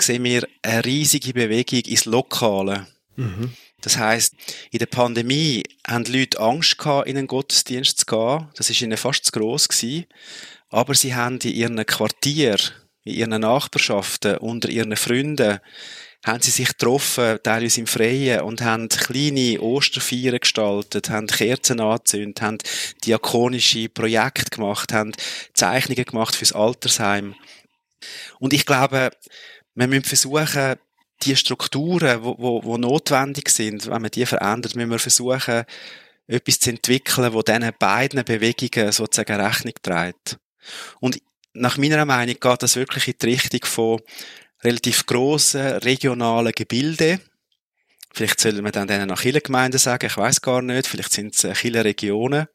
sehen 0.00 0.24
wir 0.24 0.46
eine 0.62 0.84
riesige 0.84 1.32
Bewegung 1.32 1.80
ins 1.80 2.04
Lokale. 2.04 2.86
Mhm. 3.16 3.52
Das 3.80 3.98
heißt, 3.98 4.34
in 4.70 4.78
der 4.78 4.86
Pandemie 4.86 5.62
haben 5.86 6.04
die 6.04 6.18
Leute 6.18 6.40
Angst 6.40 6.78
gehabt, 6.78 7.08
in 7.08 7.16
einen 7.16 7.26
Gottesdienst 7.26 8.00
zu 8.00 8.06
gehen. 8.06 8.48
Das 8.56 8.70
ist 8.70 8.80
ihnen 8.80 8.96
fast 8.96 9.26
zu 9.26 9.32
gross 9.32 9.68
gewesen. 9.68 10.06
Aber 10.70 10.94
sie 10.94 11.14
haben 11.14 11.38
in 11.40 11.52
ihren 11.52 11.86
Quartier, 11.86 12.56
in 13.04 13.14
ihren 13.14 13.40
Nachbarschaften, 13.40 14.38
unter 14.38 14.68
ihren 14.68 14.96
Freunden 14.96 15.60
haben 16.26 16.42
sie 16.42 16.50
sich 16.50 16.68
getroffen, 16.68 17.38
teilweise 17.42 17.80
im 17.80 17.86
Freien, 17.86 18.40
und 18.40 18.60
haben 18.60 18.88
kleine 18.88 19.60
Osterfeiern 19.60 20.40
gestaltet, 20.40 21.08
haben 21.08 21.28
Kerzen 21.28 21.80
angezündet, 21.80 22.42
haben 22.42 22.58
diakonische 23.04 23.88
Projekte 23.88 24.50
gemacht, 24.50 24.92
haben 24.92 25.12
Zeichnungen 25.54 26.04
gemacht 26.04 26.34
fürs 26.34 26.52
Altersheim. 26.52 27.36
Und 28.40 28.52
ich 28.52 28.66
glaube, 28.66 29.10
wir 29.76 29.86
müssen 29.86 30.04
versuchen, 30.04 30.74
die 31.22 31.36
Strukturen, 31.36 32.24
wo, 32.24 32.34
wo, 32.38 32.64
wo 32.64 32.76
notwendig 32.76 33.48
sind, 33.48 33.86
wenn 33.86 34.02
man 34.02 34.10
die 34.10 34.26
verändert, 34.26 34.74
müssen 34.74 34.90
wir 34.90 34.98
versuchen, 34.98 35.64
etwas 36.26 36.58
zu 36.58 36.70
entwickeln, 36.70 37.32
wo 37.32 37.42
diesen 37.42 37.70
beiden 37.78 38.24
Bewegungen 38.24 38.90
sozusagen 38.90 39.40
Rechnung 39.40 39.74
trägt. 39.80 40.38
Und 40.98 41.20
nach 41.52 41.78
meiner 41.78 42.04
Meinung 42.04 42.34
geht 42.38 42.62
das 42.62 42.76
wirklich 42.76 43.08
in 43.08 43.14
die 43.22 43.26
Richtung 43.26 43.64
von 43.64 44.00
relativ 44.66 45.06
grossen 45.06 45.78
regionalen 45.78 46.52
Gebilde. 46.52 47.20
Vielleicht 48.12 48.40
sollen 48.40 48.64
wir 48.64 48.72
dann 48.72 48.88
denen 48.88 49.08
nach 49.08 49.20
Kirchengemeinden 49.20 49.78
sagen, 49.78 50.06
ich 50.06 50.16
weiß 50.16 50.40
gar 50.40 50.62
nicht, 50.62 50.86
vielleicht 50.86 51.12
sind 51.12 51.34
es 51.34 51.44
äh, 51.44 51.80
Regionen. 51.80 52.46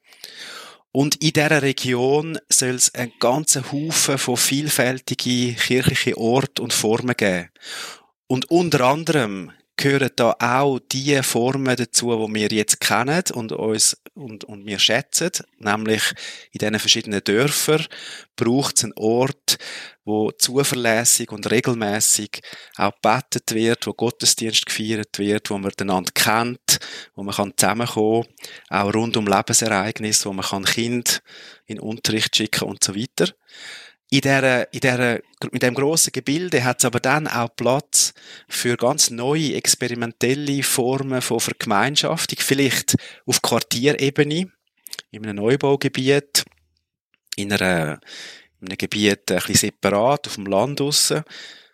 Und 0.91 1.15
in 1.17 1.31
dieser 1.31 1.61
Region 1.61 2.37
soll 2.49 2.75
es 2.75 2.93
einen 2.93 3.13
ganzen 3.19 3.71
Haufen 3.71 4.17
von 4.17 4.35
vielfältigen 4.35 5.55
kirchlichen 5.55 6.15
Orten 6.15 6.61
und 6.61 6.73
Formen 6.73 7.15
geben. 7.15 7.49
Und 8.27 8.51
unter 8.51 8.81
anderem 8.81 9.51
gehören 9.81 10.11
da 10.15 10.35
auch 10.39 10.79
die 10.91 11.21
Formen 11.23 11.75
dazu, 11.75 12.27
die 12.27 12.33
wir 12.35 12.47
jetzt 12.49 12.79
kennen 12.79 13.23
und 13.33 13.51
uns 13.51 13.97
und, 14.13 14.43
und 14.43 14.65
wir 14.65 14.77
schätzen, 14.77 15.31
nämlich 15.57 16.03
in 16.51 16.59
diesen 16.59 16.79
verschiedenen 16.79 17.23
Dörfern 17.23 17.87
braucht 18.35 18.77
es 18.77 18.83
einen 18.83 18.93
Ort, 18.95 19.57
wo 20.05 20.31
zuverlässig 20.31 21.31
und 21.31 21.49
regelmäßig 21.49 22.41
auch 22.75 22.93
gebetet 23.01 23.53
wird, 23.53 23.87
wo 23.87 23.93
Gottesdienst 23.93 24.67
gefeiert 24.67 25.17
wird, 25.17 25.49
wo 25.49 25.57
man 25.57 25.71
einander 25.79 26.11
kennt, 26.13 26.79
wo 27.15 27.23
man 27.23 27.33
kann 27.33 27.53
zusammenkommen, 27.57 28.27
auch 28.69 28.93
rund 28.93 29.17
um 29.17 29.25
Lebensereignisse, 29.25 30.29
wo 30.29 30.33
man 30.33 30.45
kann 30.45 30.65
Kind 30.65 31.23
in 31.65 31.79
Unterricht 31.79 32.35
schicken 32.35 32.65
und 32.65 32.83
so 32.83 32.95
weiter 32.95 33.33
in 34.13 34.21
der, 34.21 34.73
in 34.73 34.81
der, 34.81 35.21
mit 35.53 35.63
dem 35.63 35.73
grossen 35.73 36.11
Gebilde 36.11 36.65
hat 36.65 36.79
es 36.79 36.85
aber 36.85 36.99
dann 36.99 37.29
auch 37.29 37.55
Platz 37.55 38.13
für 38.49 38.75
ganz 38.75 39.09
neue 39.09 39.55
experimentelle 39.55 40.63
Formen 40.63 41.21
von 41.21 41.39
Vergemeinschaftung, 41.39 42.37
vielleicht 42.41 42.97
auf 43.25 43.41
Quartierebene, 43.41 44.51
in 45.11 45.23
einem 45.23 45.37
Neubaugebiet, 45.37 46.43
in, 47.37 47.53
einer, 47.53 48.01
in 48.59 48.67
einem 48.67 48.77
Gebiet 48.77 49.31
ein 49.31 49.37
bisschen 49.37 49.55
separat, 49.55 50.27
auf 50.27 50.35
dem 50.35 50.45
Land 50.45 50.81
draussen. 50.81 51.23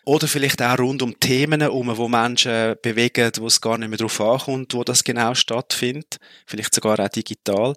Oder 0.06 0.28
vielleicht 0.28 0.62
auch 0.62 0.78
rund 0.78 1.02
um 1.02 1.20
Themen 1.20 1.60
herum, 1.60 1.92
wo 1.98 2.08
Menschen 2.08 2.76
bewegen, 2.84 3.32
wo 3.40 3.48
es 3.48 3.60
gar 3.60 3.80
nicht 3.80 3.90
mehr 3.90 3.98
darauf 3.98 4.22
ankommt, 4.22 4.76
wo 4.76 4.84
das 4.84 5.04
genau 5.04 5.34
stattfindet. 5.34 6.18
Vielleicht 6.46 6.74
sogar 6.74 7.00
auch 7.00 7.10
digital. 7.10 7.74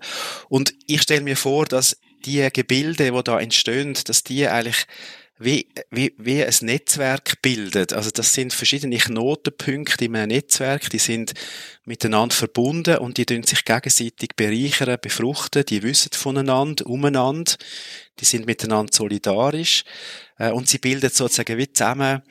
Und 0.49 0.75
ich 0.87 1.03
stelle 1.03 1.23
mir 1.23 1.37
vor, 1.37 1.65
dass 1.65 1.97
die 2.25 2.49
Gebilde, 2.53 3.13
die 3.13 3.23
da 3.23 3.41
entstehen, 3.41 3.97
dass 4.05 4.25
die 4.25 4.47
eigentlich 4.47 4.87
wie, 5.41 5.69
wie, 5.91 6.15
wie 6.19 6.45
ein 6.45 6.55
Netzwerk 6.61 7.41
bildet. 7.41 7.95
Also 7.95 8.11
das 8.11 8.35
sind 8.35 8.53
verschiedene 8.53 8.99
Knotenpunkte 8.99 10.05
in 10.05 10.15
einem 10.15 10.29
Netzwerk, 10.29 10.91
die 10.91 10.99
sind 10.99 11.33
miteinander 11.87 12.35
verbunden 12.35 12.99
und 12.99 13.17
die 13.17 13.25
tun 13.25 13.43
sich 13.43 13.65
gegenseitig 13.65 14.37
bereichern, 14.37 14.99
befruchten, 15.01 15.65
die 15.65 15.83
wissen 15.83 16.13
voneinander, 16.13 16.87
umeinander, 16.87 17.55
die 18.21 18.27
sind 18.27 18.45
miteinander 18.45 18.93
solidarisch. 18.93 19.85
Äh, 20.39 20.51
und 20.51 20.69
sie 20.69 20.79
bilden 20.79 21.11
sozusagen 21.11 21.57
wie 21.57 21.73
zusammen 21.73 22.23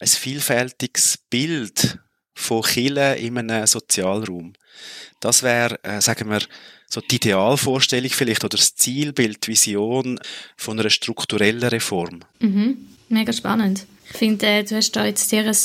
ein 0.00 0.06
vielfältiges 0.06 1.18
Bild 1.30 1.98
von 2.38 2.62
Chile 2.62 3.16
in 3.16 3.36
einem 3.36 3.66
Sozialraum. 3.66 4.52
Das 5.20 5.42
wäre, 5.42 5.82
äh, 5.82 6.00
sagen 6.00 6.30
wir, 6.30 6.40
so 6.88 7.00
die 7.00 7.16
Idealvorstellung 7.16 8.10
vielleicht 8.10 8.44
oder 8.44 8.56
das 8.56 8.76
Zielbild, 8.76 9.44
die 9.44 9.50
Vision 9.50 10.20
von 10.56 10.78
einer 10.78 10.88
strukturellen 10.88 11.64
Reform. 11.64 12.20
Mhm. 12.38 12.78
Mega 13.08 13.32
spannend. 13.32 13.86
Ich 14.10 14.16
finde, 14.16 14.46
äh, 14.46 14.64
du 14.64 14.76
hast 14.76 14.92
da 14.92 15.04
jetzt 15.04 15.28
sehr 15.28 15.44
ein 15.44 15.56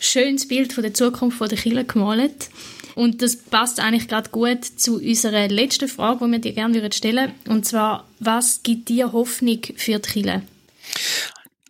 schönes 0.00 0.46
Bild 0.46 0.72
von 0.74 0.82
der 0.82 0.94
Zukunft 0.94 1.38
von 1.38 1.48
der 1.48 1.58
Kirche 1.58 1.84
gemalt. 1.84 2.50
Und 2.94 3.22
das 3.22 3.36
passt 3.36 3.80
eigentlich 3.80 4.06
gerade 4.06 4.28
gut 4.28 4.64
zu 4.64 4.96
unserer 4.96 5.48
letzten 5.48 5.88
Frage, 5.88 6.26
die 6.26 6.32
wir 6.32 6.38
dir 6.40 6.52
gerne 6.52 6.92
stellen 6.92 7.32
würden. 7.32 7.52
Und 7.52 7.64
zwar, 7.64 8.06
was 8.20 8.62
gibt 8.62 8.90
dir 8.90 9.12
Hoffnung 9.12 9.60
für 9.76 9.98
die 9.98 10.10
Kirche? 10.10 10.42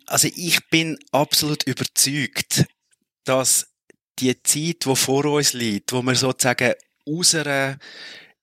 Also 0.05 0.27
ich 0.35 0.59
bin 0.69 0.99
absolut 1.11 1.63
überzeugt, 1.63 2.65
dass 3.23 3.72
die 4.19 4.41
Zeit, 4.43 4.85
die 4.85 4.95
vor 4.95 5.25
uns 5.25 5.53
liegt, 5.53 5.91
wo 5.91 6.01
wir 6.01 6.15
sozusagen 6.15 6.73
aus 7.05 7.35
einer 7.35 7.77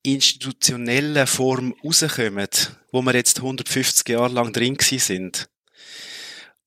institutionellen 0.02 1.26
Form 1.26 1.74
rauskommen, 1.84 2.48
wo 2.92 3.02
wir 3.02 3.14
jetzt 3.14 3.38
150 3.38 4.08
Jahre 4.08 4.32
lang 4.32 4.52
drin 4.52 4.76
sind. 4.80 5.48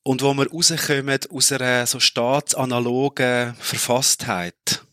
Und 0.03 0.21
wo 0.21 0.33
wir 0.33 0.49
rauskommen 0.49 1.19
aus 1.29 1.51
einer 1.51 1.87
so 1.87 1.99
staatsanalogen 1.99 3.55
Verfasstheit. 3.59 4.83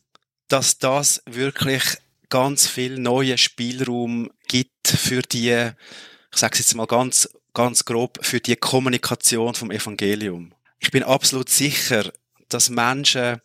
Dass 0.48 0.78
das 0.78 1.22
wirklich 1.26 1.82
ganz 2.28 2.66
viel 2.66 2.98
neuen 2.98 3.36
Spielraum 3.36 4.30
gibt 4.46 4.88
für 4.88 5.22
die, 5.22 5.72
ich 6.32 6.38
sage 6.38 6.54
es 6.54 6.60
jetzt 6.60 6.74
mal 6.74 6.86
ganz, 6.86 7.28
ganz 7.54 7.84
grob, 7.84 8.24
für 8.24 8.40
die 8.40 8.56
Kommunikation 8.56 9.54
vom 9.54 9.70
Evangelium. 9.70 10.54
Ich 10.78 10.90
bin 10.90 11.02
absolut 11.02 11.48
sicher, 11.48 12.12
dass 12.48 12.70
Menschen 12.70 13.40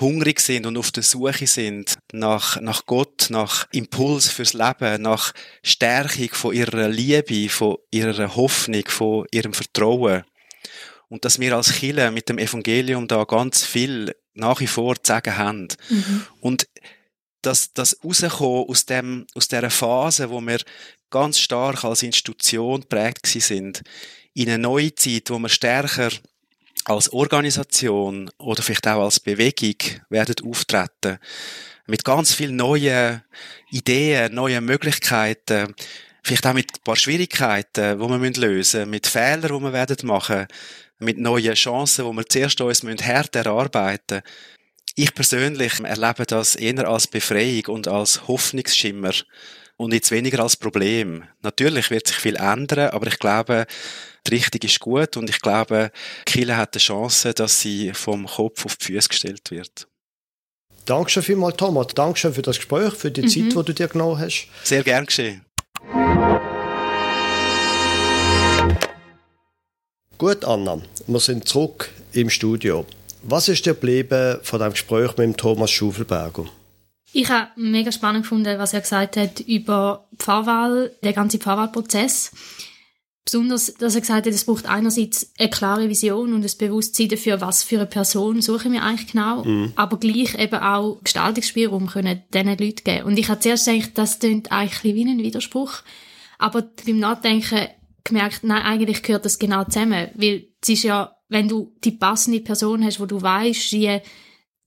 hungrig 0.00 0.40
sind 0.40 0.66
und 0.66 0.76
auf 0.76 0.90
der 0.90 1.02
Suche 1.02 1.46
sind 1.46 1.96
nach, 2.12 2.60
nach 2.60 2.86
Gott, 2.86 3.28
nach 3.30 3.66
Impuls 3.72 4.28
fürs 4.28 4.52
Leben, 4.52 5.02
nach 5.02 5.32
Stärkung 5.62 6.30
von 6.32 6.54
ihrer 6.54 6.88
Liebe, 6.88 7.48
von 7.48 7.76
ihrer 7.90 8.34
Hoffnung, 8.34 8.84
von 8.88 9.26
ihrem 9.30 9.52
Vertrauen. 9.52 10.24
Und 11.08 11.24
dass 11.24 11.38
wir 11.38 11.54
als 11.54 11.72
Chile 11.72 12.10
mit 12.10 12.28
dem 12.28 12.38
Evangelium 12.38 13.06
da 13.06 13.24
ganz 13.24 13.64
viel 13.64 14.14
nach 14.34 14.60
wie 14.60 14.66
vor 14.66 14.96
zu 14.96 15.12
sagen 15.12 15.36
haben. 15.36 15.68
Mhm. 15.88 16.26
Und 16.40 16.68
dass 17.42 17.72
das 17.72 17.98
rauskommen 18.02 18.64
aus 18.68 18.86
dem, 18.86 19.26
aus 19.34 19.48
dieser 19.48 19.70
Phase, 19.70 20.30
wo 20.30 20.40
wir 20.40 20.58
ganz 21.10 21.38
stark 21.38 21.84
als 21.84 22.02
Institution 22.02 22.82
prägt 22.88 23.26
sind, 23.26 23.82
in 24.32 24.48
eine 24.48 24.58
neue 24.58 24.94
Zeit, 24.94 25.30
wo 25.30 25.38
wir 25.38 25.48
stärker 25.48 26.10
als 26.84 27.12
Organisation 27.12 28.30
oder 28.38 28.62
vielleicht 28.62 28.86
auch 28.86 29.04
als 29.04 29.20
Bewegung 29.20 29.76
werden 30.10 30.36
auftreten. 30.46 31.18
Mit 31.86 32.04
ganz 32.04 32.34
vielen 32.34 32.56
neuen 32.56 33.22
Ideen, 33.70 34.34
neuen 34.34 34.64
Möglichkeiten, 34.64 35.74
vielleicht 36.22 36.46
auch 36.46 36.54
mit 36.54 36.70
ein 36.72 36.82
paar 36.82 36.96
Schwierigkeiten, 36.96 37.98
die 37.98 38.08
wir 38.08 38.18
lösen 38.18 38.80
müssen, 38.80 38.90
mit 38.90 39.06
Fehlern, 39.06 39.42
die 39.42 39.64
wir 39.64 39.72
werden 39.72 40.06
machen, 40.06 40.46
mit 40.98 41.18
neuen 41.18 41.54
Chancen, 41.54 42.10
die 42.10 42.16
wir 42.16 42.26
zuerst 42.26 42.60
uns 42.60 43.02
hart 43.02 43.36
erarbeiten 43.36 44.22
müssen. 44.22 44.54
Ich 44.96 45.12
persönlich 45.12 45.80
erlebe 45.80 46.24
das 46.24 46.54
eher 46.54 46.86
als 46.88 47.08
Befreiung 47.08 47.66
und 47.66 47.88
als 47.88 48.28
Hoffnungsschimmer 48.28 49.12
und 49.76 49.92
jetzt 49.92 50.10
weniger 50.10 50.40
als 50.40 50.56
Problem. 50.56 51.24
Natürlich 51.42 51.90
wird 51.90 52.06
sich 52.06 52.16
viel 52.16 52.36
ändern, 52.36 52.90
aber 52.90 53.06
ich 53.06 53.18
glaube, 53.18 53.66
die 54.26 54.34
Richtung 54.34 54.60
ist 54.62 54.80
gut 54.80 55.16
und 55.16 55.28
ich 55.28 55.40
glaube, 55.40 55.90
Kille 56.24 56.56
hat 56.56 56.74
die 56.74 56.78
Chance, 56.78 57.34
dass 57.34 57.60
sie 57.60 57.92
vom 57.92 58.26
Kopf 58.26 58.64
auf 58.64 58.76
die 58.76 58.86
Füße 58.86 59.08
gestellt 59.08 59.50
wird. 59.50 59.86
Dankeschön 60.86 61.22
vielmals, 61.22 61.56
Thomas. 61.56 61.88
Dankeschön 61.94 62.34
für 62.34 62.42
das 62.42 62.56
Gespräch, 62.56 62.92
für 62.94 63.10
die 63.10 63.22
mhm. 63.22 63.28
Zeit, 63.28 63.44
die 63.44 63.64
du 63.64 63.72
dir 63.72 63.88
genommen 63.88 64.18
hast. 64.18 64.48
Sehr 64.62 64.82
gern 64.82 65.06
geschehen. 65.06 65.44
Gut, 70.18 70.44
Anna, 70.44 70.80
wir 71.06 71.20
sind 71.20 71.48
zurück 71.48 71.90
im 72.12 72.30
Studio. 72.30 72.86
Was 73.22 73.48
ist 73.48 73.66
dir 73.66 73.74
geblieben 73.74 74.38
von 74.42 74.60
dem 74.60 74.72
Gespräch 74.72 75.08
mit 75.16 75.18
dem 75.18 75.36
Thomas 75.36 75.70
Schufelberger? 75.70 76.44
Ich 77.16 77.30
habe 77.30 77.48
mega 77.54 77.92
spannend 77.92 78.24
gefunden, 78.24 78.58
was 78.58 78.74
er 78.74 78.80
gesagt 78.80 79.16
hat 79.16 79.38
über 79.38 80.08
Pfarrwahl, 80.18 80.90
der 81.04 81.12
ganze 81.12 81.38
Pfarrwahlprozess. 81.38 82.32
Besonders, 83.24 83.72
dass 83.74 83.94
er 83.94 84.00
gesagt 84.00 84.26
hat, 84.26 84.34
es 84.34 84.44
braucht 84.44 84.66
einerseits 84.66 85.32
eine 85.38 85.48
klare 85.48 85.88
Vision 85.88 86.34
und 86.34 86.44
ein 86.44 86.58
Bewusstsein 86.58 87.08
dafür, 87.08 87.40
was 87.40 87.62
für 87.62 87.76
eine 87.76 87.86
Person 87.86 88.42
suchen 88.42 88.72
wir 88.72 88.82
eigentlich 88.82 89.12
genau, 89.12 89.44
mhm. 89.44 89.72
aber 89.76 89.98
gleich 89.98 90.36
eben 90.36 90.56
auch 90.56 91.00
Gestaltungsspielraum 91.04 91.86
können 91.86 92.24
diesen 92.34 92.48
Leuten 92.48 92.84
geben. 92.84 93.04
Und 93.04 93.16
ich 93.16 93.28
habe 93.28 93.38
zuerst 93.38 93.66
gedacht, 93.66 93.92
das 93.94 94.18
klingt 94.18 94.50
eigentlich 94.50 94.82
wie 94.82 95.04
ein 95.04 95.18
Widerspruch, 95.18 95.82
aber 96.38 96.62
beim 96.84 96.98
Nachdenken 96.98 97.68
gemerkt, 98.02 98.40
nein, 98.42 98.62
eigentlich 98.62 99.04
gehört 99.04 99.24
das 99.24 99.38
genau 99.38 99.62
zusammen, 99.64 100.08
weil 100.14 100.48
es 100.60 100.68
ist 100.68 100.82
ja, 100.82 101.14
wenn 101.28 101.46
du 101.46 101.72
die 101.84 101.92
passende 101.92 102.40
Person 102.40 102.84
hast, 102.84 102.98
wo 102.98 103.06
du 103.06 103.22
weißt, 103.22 103.70
die 103.70 104.00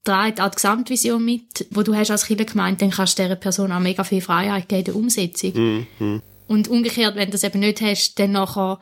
trägt 0.08 0.40
auch 0.40 0.50
die 0.50 0.56
Gesamtvision 0.56 1.24
mit, 1.24 1.68
wo 1.72 1.84
du 1.84 1.94
hast 1.94 2.12
als 2.12 2.26
Kind 2.26 2.46
gemeint, 2.48 2.82
dann 2.82 2.92
kannst 2.92 3.20
du 3.20 3.24
dieser 3.24 3.36
Person 3.36 3.72
auch 3.72 3.80
mega 3.80 4.04
viel 4.04 4.22
Freiheit 4.22 4.70
geben 4.70 4.80
in 4.80 4.86
der 4.86 4.96
Umsetzung. 4.96 5.86
Mhm. 6.00 6.22
Und 6.48 6.70
umgekehrt, 6.70 7.16
wenn 7.16 7.26
du 7.26 7.32
das 7.32 7.44
eben 7.44 7.60
nicht 7.60 7.82
hast, 7.82 8.18
dann 8.18 8.32
nachher 8.32 8.80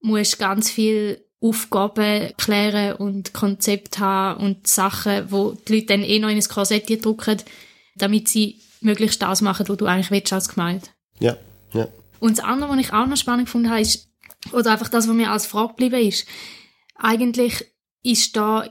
musst 0.00 0.34
du 0.34 0.38
ganz 0.38 0.70
viel 0.70 1.24
Aufgaben 1.40 2.32
klären 2.38 2.94
und 2.96 3.34
Konzept 3.34 3.98
haben 3.98 4.42
und 4.42 4.66
Sachen, 4.66 5.30
wo 5.30 5.56
die 5.66 5.74
Leute 5.74 5.86
dann 5.86 6.02
eh 6.02 6.18
noch 6.18 6.28
in 6.28 6.36
ein 6.36 6.44
Korsett 6.44 7.04
drücken, 7.04 7.42
damit 7.96 8.28
sie 8.28 8.60
möglichst 8.80 9.20
das 9.20 9.42
machen, 9.42 9.68
was 9.68 9.76
du 9.76 9.86
eigentlich 9.86 10.10
willst 10.10 10.32
als 10.32 10.48
Gemeinde. 10.48 10.86
Ja, 11.18 11.36
ja. 11.72 11.88
Und 12.20 12.38
das 12.38 12.44
andere, 12.44 12.70
was 12.70 12.78
ich 12.78 12.92
auch 12.92 13.06
noch 13.06 13.16
spannend 13.16 13.46
gefunden 13.46 13.70
habe, 13.70 13.80
ist, 13.80 14.08
oder 14.52 14.72
einfach 14.72 14.88
das, 14.88 15.08
was 15.08 15.14
mir 15.14 15.30
als 15.30 15.46
Frage 15.46 15.70
geblieben 15.70 16.06
ist, 16.06 16.26
eigentlich 16.96 17.64
ist 18.02 18.36
da 18.36 18.68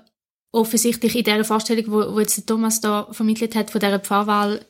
offensichtlich 0.53 1.15
in 1.15 1.23
dieser 1.23 1.43
Vorstellung, 1.43 1.85
wo, 1.87 2.15
wo 2.15 2.19
jetzt 2.19 2.47
Thomas 2.47 2.79
da 2.79 3.07
vermittelt 3.11 3.55
hat, 3.55 3.71
von 3.71 3.81
dieser 3.81 3.99
Pfarrwahl, 3.99 4.65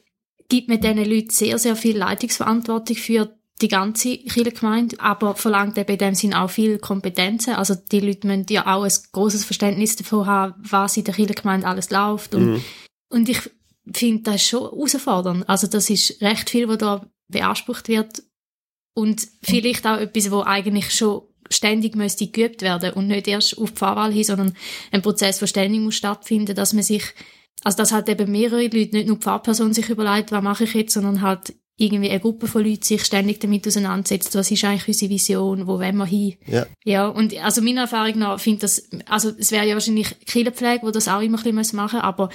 gibt 0.50 0.70
man 0.70 0.82
diesen 0.82 1.06
Leuten 1.06 1.30
sehr, 1.30 1.60
sehr 1.60 1.76
viel 1.76 1.98
Leitungsverantwortung 1.98 2.96
für 2.96 3.38
die 3.62 3.68
ganze 3.68 4.18
Kirchengemeinde, 4.18 5.00
aber 5.00 5.36
verlangt 5.36 5.78
eben 5.78 5.92
in 5.92 5.98
dem 5.98 6.16
Sinn 6.16 6.34
auch 6.34 6.50
viel 6.50 6.80
Kompetenzen. 6.80 7.54
Also 7.54 7.76
die 7.76 8.00
Leute 8.00 8.28
müssen 8.28 8.46
ja 8.50 8.66
auch 8.66 8.84
ein 8.84 8.92
großes 9.12 9.46
Verständnis 9.46 9.96
davon 9.96 10.26
haben, 10.26 10.56
was 10.58 10.98
in 10.98 11.04
der 11.04 11.14
Kirchengemeinde 11.14 11.68
alles 11.68 11.92
läuft. 11.92 12.34
Und, 12.34 12.54
mhm. 12.54 12.64
und 13.10 13.30
ich 13.30 13.40
finde 13.92 14.24
das 14.24 14.46
schon 14.48 14.62
herausfordernd. 14.62 15.48
Also 15.48 15.68
das 15.68 15.90
ist 15.90 16.22
recht 16.22 16.50
viel, 16.50 16.68
was 16.68 16.78
da 16.78 17.06
beansprucht 17.28 17.88
wird 17.90 18.24
und 18.96 19.28
vielleicht 19.42 19.86
auch 19.86 19.98
etwas, 19.98 20.32
wo 20.32 20.42
eigentlich 20.42 20.92
schon 20.92 21.24
ständig 21.50 21.96
müsste 21.96 22.28
geübt 22.28 22.62
werden 22.62 22.94
und 22.94 23.08
nicht 23.08 23.28
erst 23.28 23.58
auf 23.58 23.72
die 23.72 23.76
Pfarrwahl 23.76 24.12
hin, 24.12 24.24
sondern 24.24 24.56
ein 24.92 25.02
Prozess, 25.02 25.40
der 25.40 25.48
ständig 25.48 25.82
muss 25.82 25.96
stattfinden, 25.96 26.56
dass 26.56 26.74
man 26.74 26.84
sich 26.84 27.04
also 27.64 27.78
dass 27.78 27.92
halt 27.92 28.10
eben 28.10 28.32
mehrere 28.32 28.64
Leute, 28.64 28.96
nicht 28.96 29.08
nur 29.08 29.18
die 29.18 29.22
Pfarrperson 29.22 29.74
sich 29.74 29.90
überlegt, 29.90 30.32
was 30.32 30.44
mache 30.44 30.66
ich 30.66 30.74
jetzt, 30.74 30.94
sondern 30.94 31.22
halt 31.22 31.54
irgendwie 31.78 32.10
eine 32.10 32.20
Gruppe 32.20 32.48
von 32.48 32.64
Leuten 32.64 32.84
sich 32.84 33.04
ständig 33.04 33.40
damit 33.40 33.68
auseinandersetzt, 33.68 34.36
was 34.36 34.52
ist 34.52 34.64
eigentlich 34.64 34.88
unsere 34.88 35.10
Vision, 35.12 35.66
wo 35.66 35.80
wollen 35.80 35.98
wir 35.98 36.06
hin. 36.06 36.36
Ja. 36.46 36.66
Ja, 36.84 37.08
und 37.08 37.36
also 37.44 37.62
meiner 37.62 37.82
Erfahrung 37.82 38.20
nach 38.20 38.40
finde 38.40 38.62
das, 38.62 38.90
also 39.08 39.32
es 39.38 39.52
wäre 39.52 39.68
ja 39.68 39.74
wahrscheinlich 39.74 40.20
Kinderpflege, 40.26 40.86
wo 40.86 40.92
das 40.92 41.08
auch 41.08 41.22
immer 41.22 41.44
ein 41.44 41.56
bisschen 41.56 41.78
machen 41.78 41.98
muss, 41.98 42.04
aber 42.04 42.30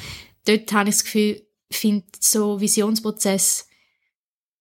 dort 0.44 0.72
habe 0.72 0.88
ich 0.88 0.96
das 0.96 1.04
Gefühl, 1.04 1.42
finde 1.70 2.04
so 2.18 2.60
Visionsprozess 2.60 3.67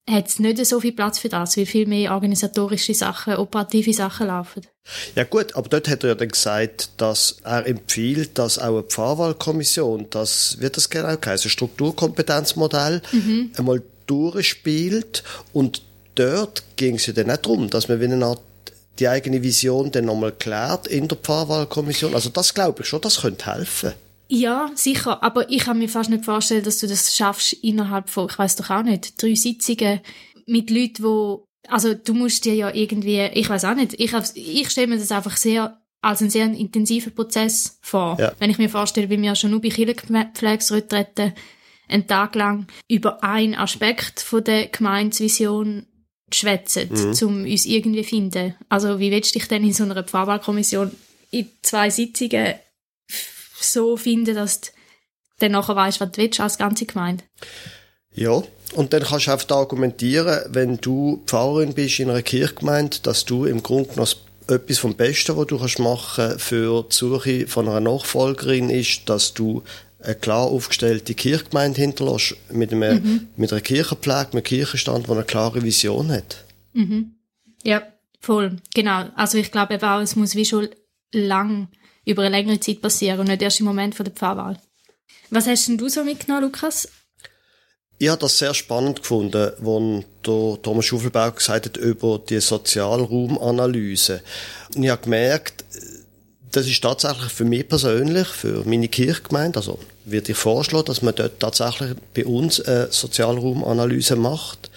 hat 0.10 0.28
es 0.28 0.40
nicht 0.40 0.66
so 0.66 0.80
viel 0.80 0.94
Platz 0.94 1.20
für 1.20 1.30
das, 1.30 1.58
weil 1.58 1.66
viel 1.66 1.86
mehr 1.86 2.14
organisatorische 2.14 2.94
Sachen, 2.94 3.36
operative 3.36 3.94
Sachen 3.94 4.28
laufen. 4.28 4.66
Ja 5.16 5.26
gut, 5.26 5.56
aber 5.56 5.68
dort 5.68 5.90
hat 5.90 6.04
er 6.04 6.10
ja 6.10 6.16
dann 6.16 6.30
gesagt, 6.30 6.92
dass 6.98 7.38
er 7.44 7.66
empfiehlt, 7.68 8.38
dass 8.38 8.58
auch 8.58 8.78
eine 8.78 8.84
Pfarrwahlkommission, 8.84 10.08
das 10.10 10.62
wird 10.62 10.78
das 10.78 10.90
genau 10.90 11.18
heißen, 11.24 11.50
Strukturkompetenzmodell, 11.52 13.02
Mhm. 13.12 13.52
einmal 13.58 13.84
durchspielt 14.06 15.24
und 15.54 15.82
dort 16.16 16.64
ging 16.78 16.96
es 16.96 17.06
ja 17.06 17.14
dann 17.14 17.28
nicht 17.28 17.46
darum, 17.46 17.70
dass 17.70 17.90
man 17.90 18.00
wie 18.00 18.06
eine 18.06 18.26
Art 18.26 18.42
die 19.00 19.08
eigene 19.08 19.44
Vision 19.44 19.92
dann 19.92 20.06
nochmal 20.06 20.32
klärt 20.32 20.88
in 20.88 21.08
der 21.08 21.18
Pfarrwahlkommission. 21.18 22.16
Also 22.16 22.30
das 22.30 22.54
glaube 22.54 22.82
ich 22.82 22.88
schon, 22.88 23.02
das 23.02 23.22
könnte 23.22 23.46
helfen. 23.54 23.94
Ja, 24.30 24.72
sicher, 24.76 25.24
aber 25.24 25.50
ich 25.50 25.60
kann 25.60 25.80
mir 25.80 25.90
fast 25.90 26.10
nicht 26.10 26.26
vorstellen, 26.26 26.64
dass 26.64 26.80
du 26.80 26.88
das 26.88 27.16
schaffst 27.16 27.54
innerhalb 27.54 28.10
von, 28.10 28.28
ich 28.30 28.38
weiß 28.38 28.58
doch 28.58 28.70
auch 28.70 28.84
nicht, 28.84 29.22
drei 29.22 29.36
Sitzungen 29.36 30.02
mit 30.46 30.70
Leuten, 30.70 31.04
wo, 31.04 31.46
also 31.68 31.94
du 31.94 32.14
musst 32.14 32.46
dir 32.46 32.56
ja 32.56 32.74
irgendwie, 32.74 33.22
ich 33.22 33.50
weiß 33.50 33.66
auch 33.66 33.76
nicht, 33.76 33.94
ich, 34.00 34.14
ich 34.36 34.70
stelle 34.70 34.88
mir 34.88 34.98
das 34.98 35.12
einfach 35.12 35.38
sehr 35.38 35.82
als 36.02 36.22
einen 36.22 36.30
sehr 36.30 36.46
intensiven 36.46 37.14
Prozess 37.14 37.80
vor. 37.82 38.18
Ja. 38.20 38.34
Wenn 38.40 38.50
ich 38.50 38.58
mir 38.58 38.70
vorstelle, 38.70 39.10
wie 39.10 39.22
wir 39.22 39.36
schon 39.36 39.52
nur 39.52 39.62
bei 39.62 39.70
Kirchenpflegsretreten 39.70 41.34
einen 41.90 42.08
Tag 42.08 42.36
lang 42.36 42.68
über 42.88 43.24
einen 43.24 43.56
Aspekt 43.56 44.20
von 44.20 44.44
der 44.44 44.68
Gemeinsvision 44.68 45.88
schwätzen, 46.32 46.90
um 47.22 47.44
uns 47.44 47.66
irgendwie 47.66 48.04
zu 48.04 48.10
finden. 48.10 48.56
Also 48.70 49.00
wie 49.00 49.12
willst 49.12 49.34
du 49.34 49.40
dich 49.40 49.48
denn 49.48 49.64
in 49.64 49.74
so 49.74 49.84
einer 49.84 50.04
Pfarrwahlkommission 50.04 50.92
in 51.32 51.50
zwei 51.62 51.90
Sitzungen 51.90 52.56
so 53.60 53.98
finden, 53.98 54.36
dass 54.36 54.62
du 54.62 54.70
dann 55.40 55.52
nachher 55.52 55.76
weißt, 55.76 56.02
was 56.02 56.12
du 56.12 56.22
willst 56.22 56.40
als 56.40 56.58
ganze 56.58 56.86
Gemeinde. 56.86 57.24
Ja, 58.14 58.42
und 58.74 58.94
dann 58.94 59.04
kannst 59.04 59.28
du 59.28 59.32
einfach 59.32 59.50
argumentieren, 59.52 60.42
wenn 60.50 60.78
du 60.78 61.22
Pfarrerin 61.26 61.74
bist 61.74 62.00
in 62.00 62.10
einer 62.10 62.24
Kirchgemeinde, 62.24 62.98
dass 63.04 63.26
du 63.26 63.46
im 63.46 63.62
Grunde 63.62 63.90
genommen 63.90 64.10
etwas 64.48 64.78
vom 64.80 64.96
Besten, 64.96 65.38
was 65.38 65.48
du 65.48 65.60
kannst 65.60 65.80
machen 65.80 66.40
für 66.40 66.84
die 66.84 66.96
Suche 66.96 67.48
von 67.48 67.68
einer 67.68 67.80
Nachfolgerin 67.80 68.70
ist, 68.70 69.08
dass 69.08 69.34
du 69.34 69.64
eine 70.00 70.16
klar 70.16 70.46
aufgestellte 70.46 71.14
Kirchgemeinde 71.14 71.82
hinterlässt 71.82 72.36
mit, 72.52 72.72
einem, 72.72 73.28
mit 73.36 73.52
einer 73.52 73.62
Kirchenpflege, 73.62 74.28
mit 74.28 74.34
einem 74.34 74.44
Kirchenstand, 74.44 75.08
der 75.08 75.16
eine 75.16 75.26
klare 75.26 75.64
Vision 75.64 76.12
hat. 76.12 76.46
Ja, 77.64 77.84
voll. 78.20 78.58
Genau. 78.74 79.06
Also 79.16 79.38
ich 79.38 79.52
glaube 79.52 79.76
eben 79.76 79.84
auch, 79.84 80.00
es 80.00 80.16
muss 80.16 80.36
wie 80.36 80.46
schon 80.46 80.70
lang, 81.12 81.70
über 82.08 82.24
eine 82.24 82.36
längere 82.38 82.60
Zeit 82.60 82.82
passieren 82.82 83.20
und 83.20 83.28
nicht 83.28 83.42
erst 83.42 83.60
im 83.60 83.66
Moment 83.66 83.94
von 83.94 84.06
der 84.06 84.14
Pfarrwahl. 84.14 84.60
Was 85.30 85.46
hast 85.46 85.68
denn 85.68 85.78
du 85.78 85.90
so 85.90 86.04
mitgenommen, 86.04 86.46
Lukas? 86.46 86.88
Ich 88.00 88.08
habe 88.08 88.22
das 88.22 88.38
sehr 88.38 88.54
spannend 88.54 89.02
gefunden, 89.02 89.32
der 89.32 89.56
Thomas 90.62 90.86
Schuffelbauer 90.86 91.32
gesagt 91.32 91.66
hat 91.66 91.78
über 91.78 92.20
die 92.20 92.40
Sozialraumanalyse. 92.40 94.22
Und 94.76 94.84
ich 94.84 94.90
habe 94.90 95.02
gemerkt, 95.02 95.66
das 96.52 96.66
ist 96.68 96.82
tatsächlich 96.82 97.32
für 97.32 97.44
mich 97.44 97.68
persönlich, 97.68 98.28
für 98.28 98.64
meine 98.66 98.88
Kirchgemeinde, 98.88 99.60
also 99.60 99.80
würde 100.06 100.32
ich 100.32 100.38
vorschlagen, 100.38 100.86
dass 100.86 101.02
man 101.02 101.14
dort 101.16 101.40
tatsächlich 101.40 101.96
bei 102.14 102.26
uns 102.26 102.62
eine 102.62 102.90
Sozialraumanalyse 102.92 104.16
macht. 104.16 104.72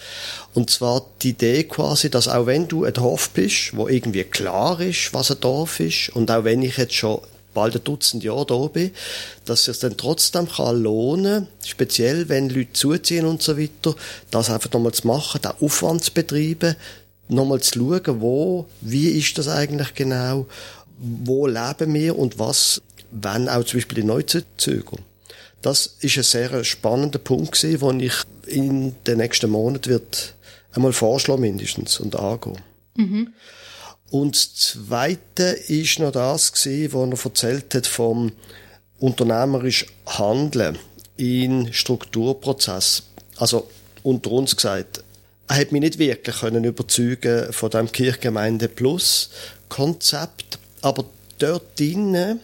Und 0.53 0.69
zwar 0.69 1.05
die 1.21 1.29
Idee 1.29 1.63
quasi, 1.63 2.09
dass 2.09 2.27
auch 2.27 2.45
wenn 2.45 2.67
du 2.67 2.83
ein 2.83 2.93
Dorf 2.93 3.29
bist, 3.29 3.75
wo 3.75 3.87
irgendwie 3.87 4.23
klar 4.23 4.79
ist, 4.81 5.13
was 5.13 5.31
ein 5.31 5.39
Dorf 5.39 5.79
ist, 5.79 6.09
und 6.09 6.29
auch 6.29 6.43
wenn 6.43 6.61
ich 6.61 6.77
jetzt 6.77 6.93
schon 6.93 7.21
bald 7.53 7.75
ein 7.75 7.83
Dutzend 7.83 8.23
Jahre 8.23 8.45
da 8.45 8.67
bin, 8.67 8.91
dass 9.45 9.67
es 9.67 9.79
dann 9.79 9.97
trotzdem 9.97 10.49
kann 10.49 10.81
lohnen, 10.81 11.47
speziell 11.65 12.29
wenn 12.29 12.49
Leute 12.49 12.73
zuziehen 12.73 13.25
und 13.25 13.41
so 13.41 13.57
weiter, 13.57 13.95
das 14.29 14.49
einfach 14.49 14.71
nochmal 14.71 14.93
zu 14.93 15.07
machen, 15.07 15.41
den 15.41 15.51
Aufwand 15.61 16.03
zu 16.03 16.11
betreiben, 16.13 16.75
nochmal 17.27 17.61
zu 17.61 17.79
schauen, 17.79 18.21
wo, 18.21 18.65
wie 18.81 19.09
ist 19.09 19.37
das 19.37 19.47
eigentlich 19.47 19.93
genau, 19.93 20.47
wo 20.97 21.47
leben 21.47 21.93
wir 21.93 22.17
und 22.17 22.39
was, 22.39 22.81
wenn 23.11 23.49
auch 23.49 23.63
zum 23.63 23.79
Beispiel 23.79 24.01
die 24.01 24.07
Neuzüger. 24.07 24.97
Das 25.61 25.95
ist 25.99 26.17
ein 26.17 26.23
sehr 26.23 26.63
spannender 26.63 27.19
Punkt 27.19 27.53
gewesen, 27.53 27.79
den 27.79 27.99
ich 27.99 28.13
in 28.47 28.95
den 29.05 29.17
nächsten 29.17 29.49
Monaten 29.49 29.91
wird 29.91 30.33
einmal 30.73 30.93
vorschlagen 30.93 31.41
mindestens 31.41 31.99
und 31.99 32.15
angehen. 32.15 32.59
Und 34.09 34.35
das 34.35 34.55
Zweite 34.55 35.43
ist 35.43 35.99
noch 35.99 36.11
das 36.11 36.51
gewesen, 36.51 36.93
wo 36.93 37.05
er 37.05 37.25
erzählt 37.25 37.73
hat 37.73 37.87
vom 37.87 38.31
unternehmerisch 38.99 39.85
Handeln 40.05 40.77
in 41.17 41.71
Strukturprozess. 41.73 43.03
Also 43.37 43.69
unter 44.03 44.31
uns 44.31 44.55
gesagt, 44.55 45.03
er 45.47 45.57
hat 45.57 45.71
mich 45.71 45.81
nicht 45.81 45.99
wirklich 45.99 46.39
können 46.39 46.63
überzeugen 46.63 47.51
von 47.51 47.69
dem 47.69 47.91
Kirchgemeinde 47.91 48.67
Plus 48.67 49.29
Konzept, 49.69 50.59
aber 50.81 51.05
dort 51.39 51.79
drinnen 51.79 52.39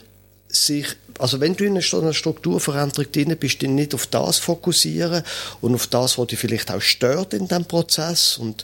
sich, 0.48 0.88
also 1.20 1.40
wenn 1.40 1.56
du 1.56 1.66
in 1.66 1.72
einer 1.78 2.14
Strukturveränderung 2.14 3.12
drin 3.12 3.36
bist, 3.40 3.62
dann 3.64 3.76
nicht 3.76 3.94
auf 3.94 4.08
das 4.08 4.38
fokussieren 4.38 5.24
und 5.62 5.76
auf 5.76 5.88
das, 5.88 6.18
was 6.18 6.28
dich 6.28 6.40
vielleicht 6.40 6.72
auch 6.72 6.82
stört 6.82 7.34
in 7.34 7.48
dem 7.48 7.66
Prozess 7.66 8.38
und 8.38 8.64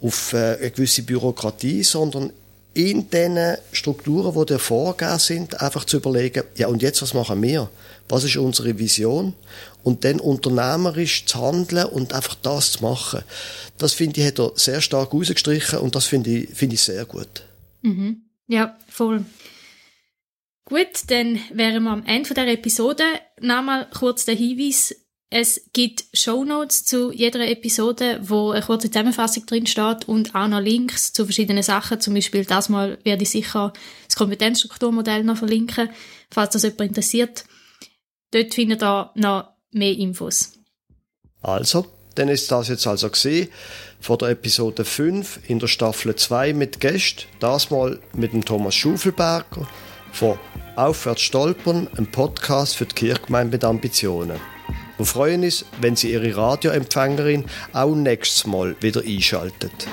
auf 0.00 0.32
äh, 0.32 0.56
eine 0.58 0.70
gewisse 0.70 1.02
Bürokratie, 1.02 1.82
sondern 1.82 2.32
in 2.72 3.10
diesen 3.10 3.56
Strukturen, 3.72 4.38
die 4.38 4.46
dir 4.46 4.58
vorgegeben 4.58 5.18
sind, 5.18 5.60
einfach 5.60 5.84
zu 5.84 5.96
überlegen, 5.96 6.44
ja 6.56 6.68
und 6.68 6.82
jetzt, 6.82 7.02
was 7.02 7.14
machen 7.14 7.42
wir? 7.42 7.68
Was 8.08 8.24
ist 8.24 8.36
unsere 8.36 8.78
Vision? 8.78 9.34
Und 9.82 10.04
dann 10.04 10.20
unternehmerisch 10.20 11.26
zu 11.26 11.40
handeln 11.40 11.86
und 11.86 12.12
einfach 12.12 12.36
das 12.36 12.72
zu 12.72 12.82
machen. 12.82 13.22
Das 13.78 13.92
finde 13.92 14.20
ich, 14.20 14.26
hat 14.26 14.38
er 14.38 14.52
sehr 14.54 14.80
stark 14.80 15.12
rausgestrichen 15.12 15.78
und 15.80 15.94
das 15.94 16.06
finde 16.06 16.30
ich, 16.30 16.50
finde 16.50 16.74
ich 16.74 16.82
sehr 16.82 17.04
gut. 17.04 17.44
Ja, 18.46 18.76
voll. 18.88 19.24
Gut, 20.70 21.10
dann 21.10 21.40
wären 21.52 21.82
wir 21.82 21.90
am 21.90 22.06
Ende 22.06 22.32
der 22.32 22.46
Episode. 22.46 23.02
Nochmal 23.40 23.88
kurz 23.90 24.24
der 24.24 24.36
Hinweis. 24.36 24.94
Es 25.28 25.68
gibt 25.72 26.04
Shownotes 26.12 26.84
zu 26.84 27.10
jeder 27.10 27.40
Episode, 27.48 28.20
wo 28.22 28.52
eine 28.52 28.62
kurze 28.62 28.88
Zusammenfassung 28.88 29.46
drin 29.46 29.66
steht 29.66 30.06
und 30.06 30.32
auch 30.36 30.46
noch 30.46 30.60
Links 30.60 31.12
zu 31.12 31.24
verschiedenen 31.24 31.64
Sachen. 31.64 32.00
Zum 32.00 32.14
Beispiel 32.14 32.44
das 32.44 32.68
Mal 32.68 32.98
werde 33.02 33.24
ich 33.24 33.30
sicher 33.30 33.72
das 34.06 34.14
Kompetenzstrukturmodell 34.14 35.24
noch 35.24 35.38
verlinken, 35.38 35.90
falls 36.30 36.52
das 36.52 36.62
jemand 36.62 36.82
interessiert. 36.82 37.46
Dort 38.30 38.54
findet 38.54 38.80
ihr 38.84 39.10
noch 39.16 39.48
mehr 39.72 39.96
Infos. 39.96 40.52
Also, 41.42 41.86
dann 42.14 42.28
ist 42.28 42.48
das 42.48 42.68
jetzt 42.68 42.86
also 42.86 43.10
gesehen 43.10 43.48
von 43.98 44.18
der 44.18 44.28
Episode 44.28 44.84
5 44.84 45.40
in 45.48 45.58
der 45.58 45.66
Staffel 45.66 46.14
2 46.14 46.52
mit 46.52 46.78
Gästen. 46.78 47.24
Das 47.40 47.70
mal 47.70 47.98
mit 48.12 48.32
dem 48.32 48.44
Thomas 48.44 48.76
Schufelberger 48.76 49.66
von 50.12 50.38
Aufwärts 50.76 51.22
stolpern, 51.22 51.88
ein 51.96 52.10
Podcast 52.10 52.76
für 52.76 52.86
die 52.86 52.94
Kirchgemeinde 52.94 53.52
mit 53.52 53.64
Ambitionen. 53.64 54.40
Wir 54.96 55.06
freuen 55.06 55.44
uns, 55.44 55.64
wenn 55.80 55.96
Sie 55.96 56.12
Ihre 56.12 56.36
Radioempfängerin 56.36 57.44
auch 57.72 57.94
nächstes 57.94 58.46
Mal 58.46 58.76
wieder 58.80 59.02
einschaltet. 59.02 59.88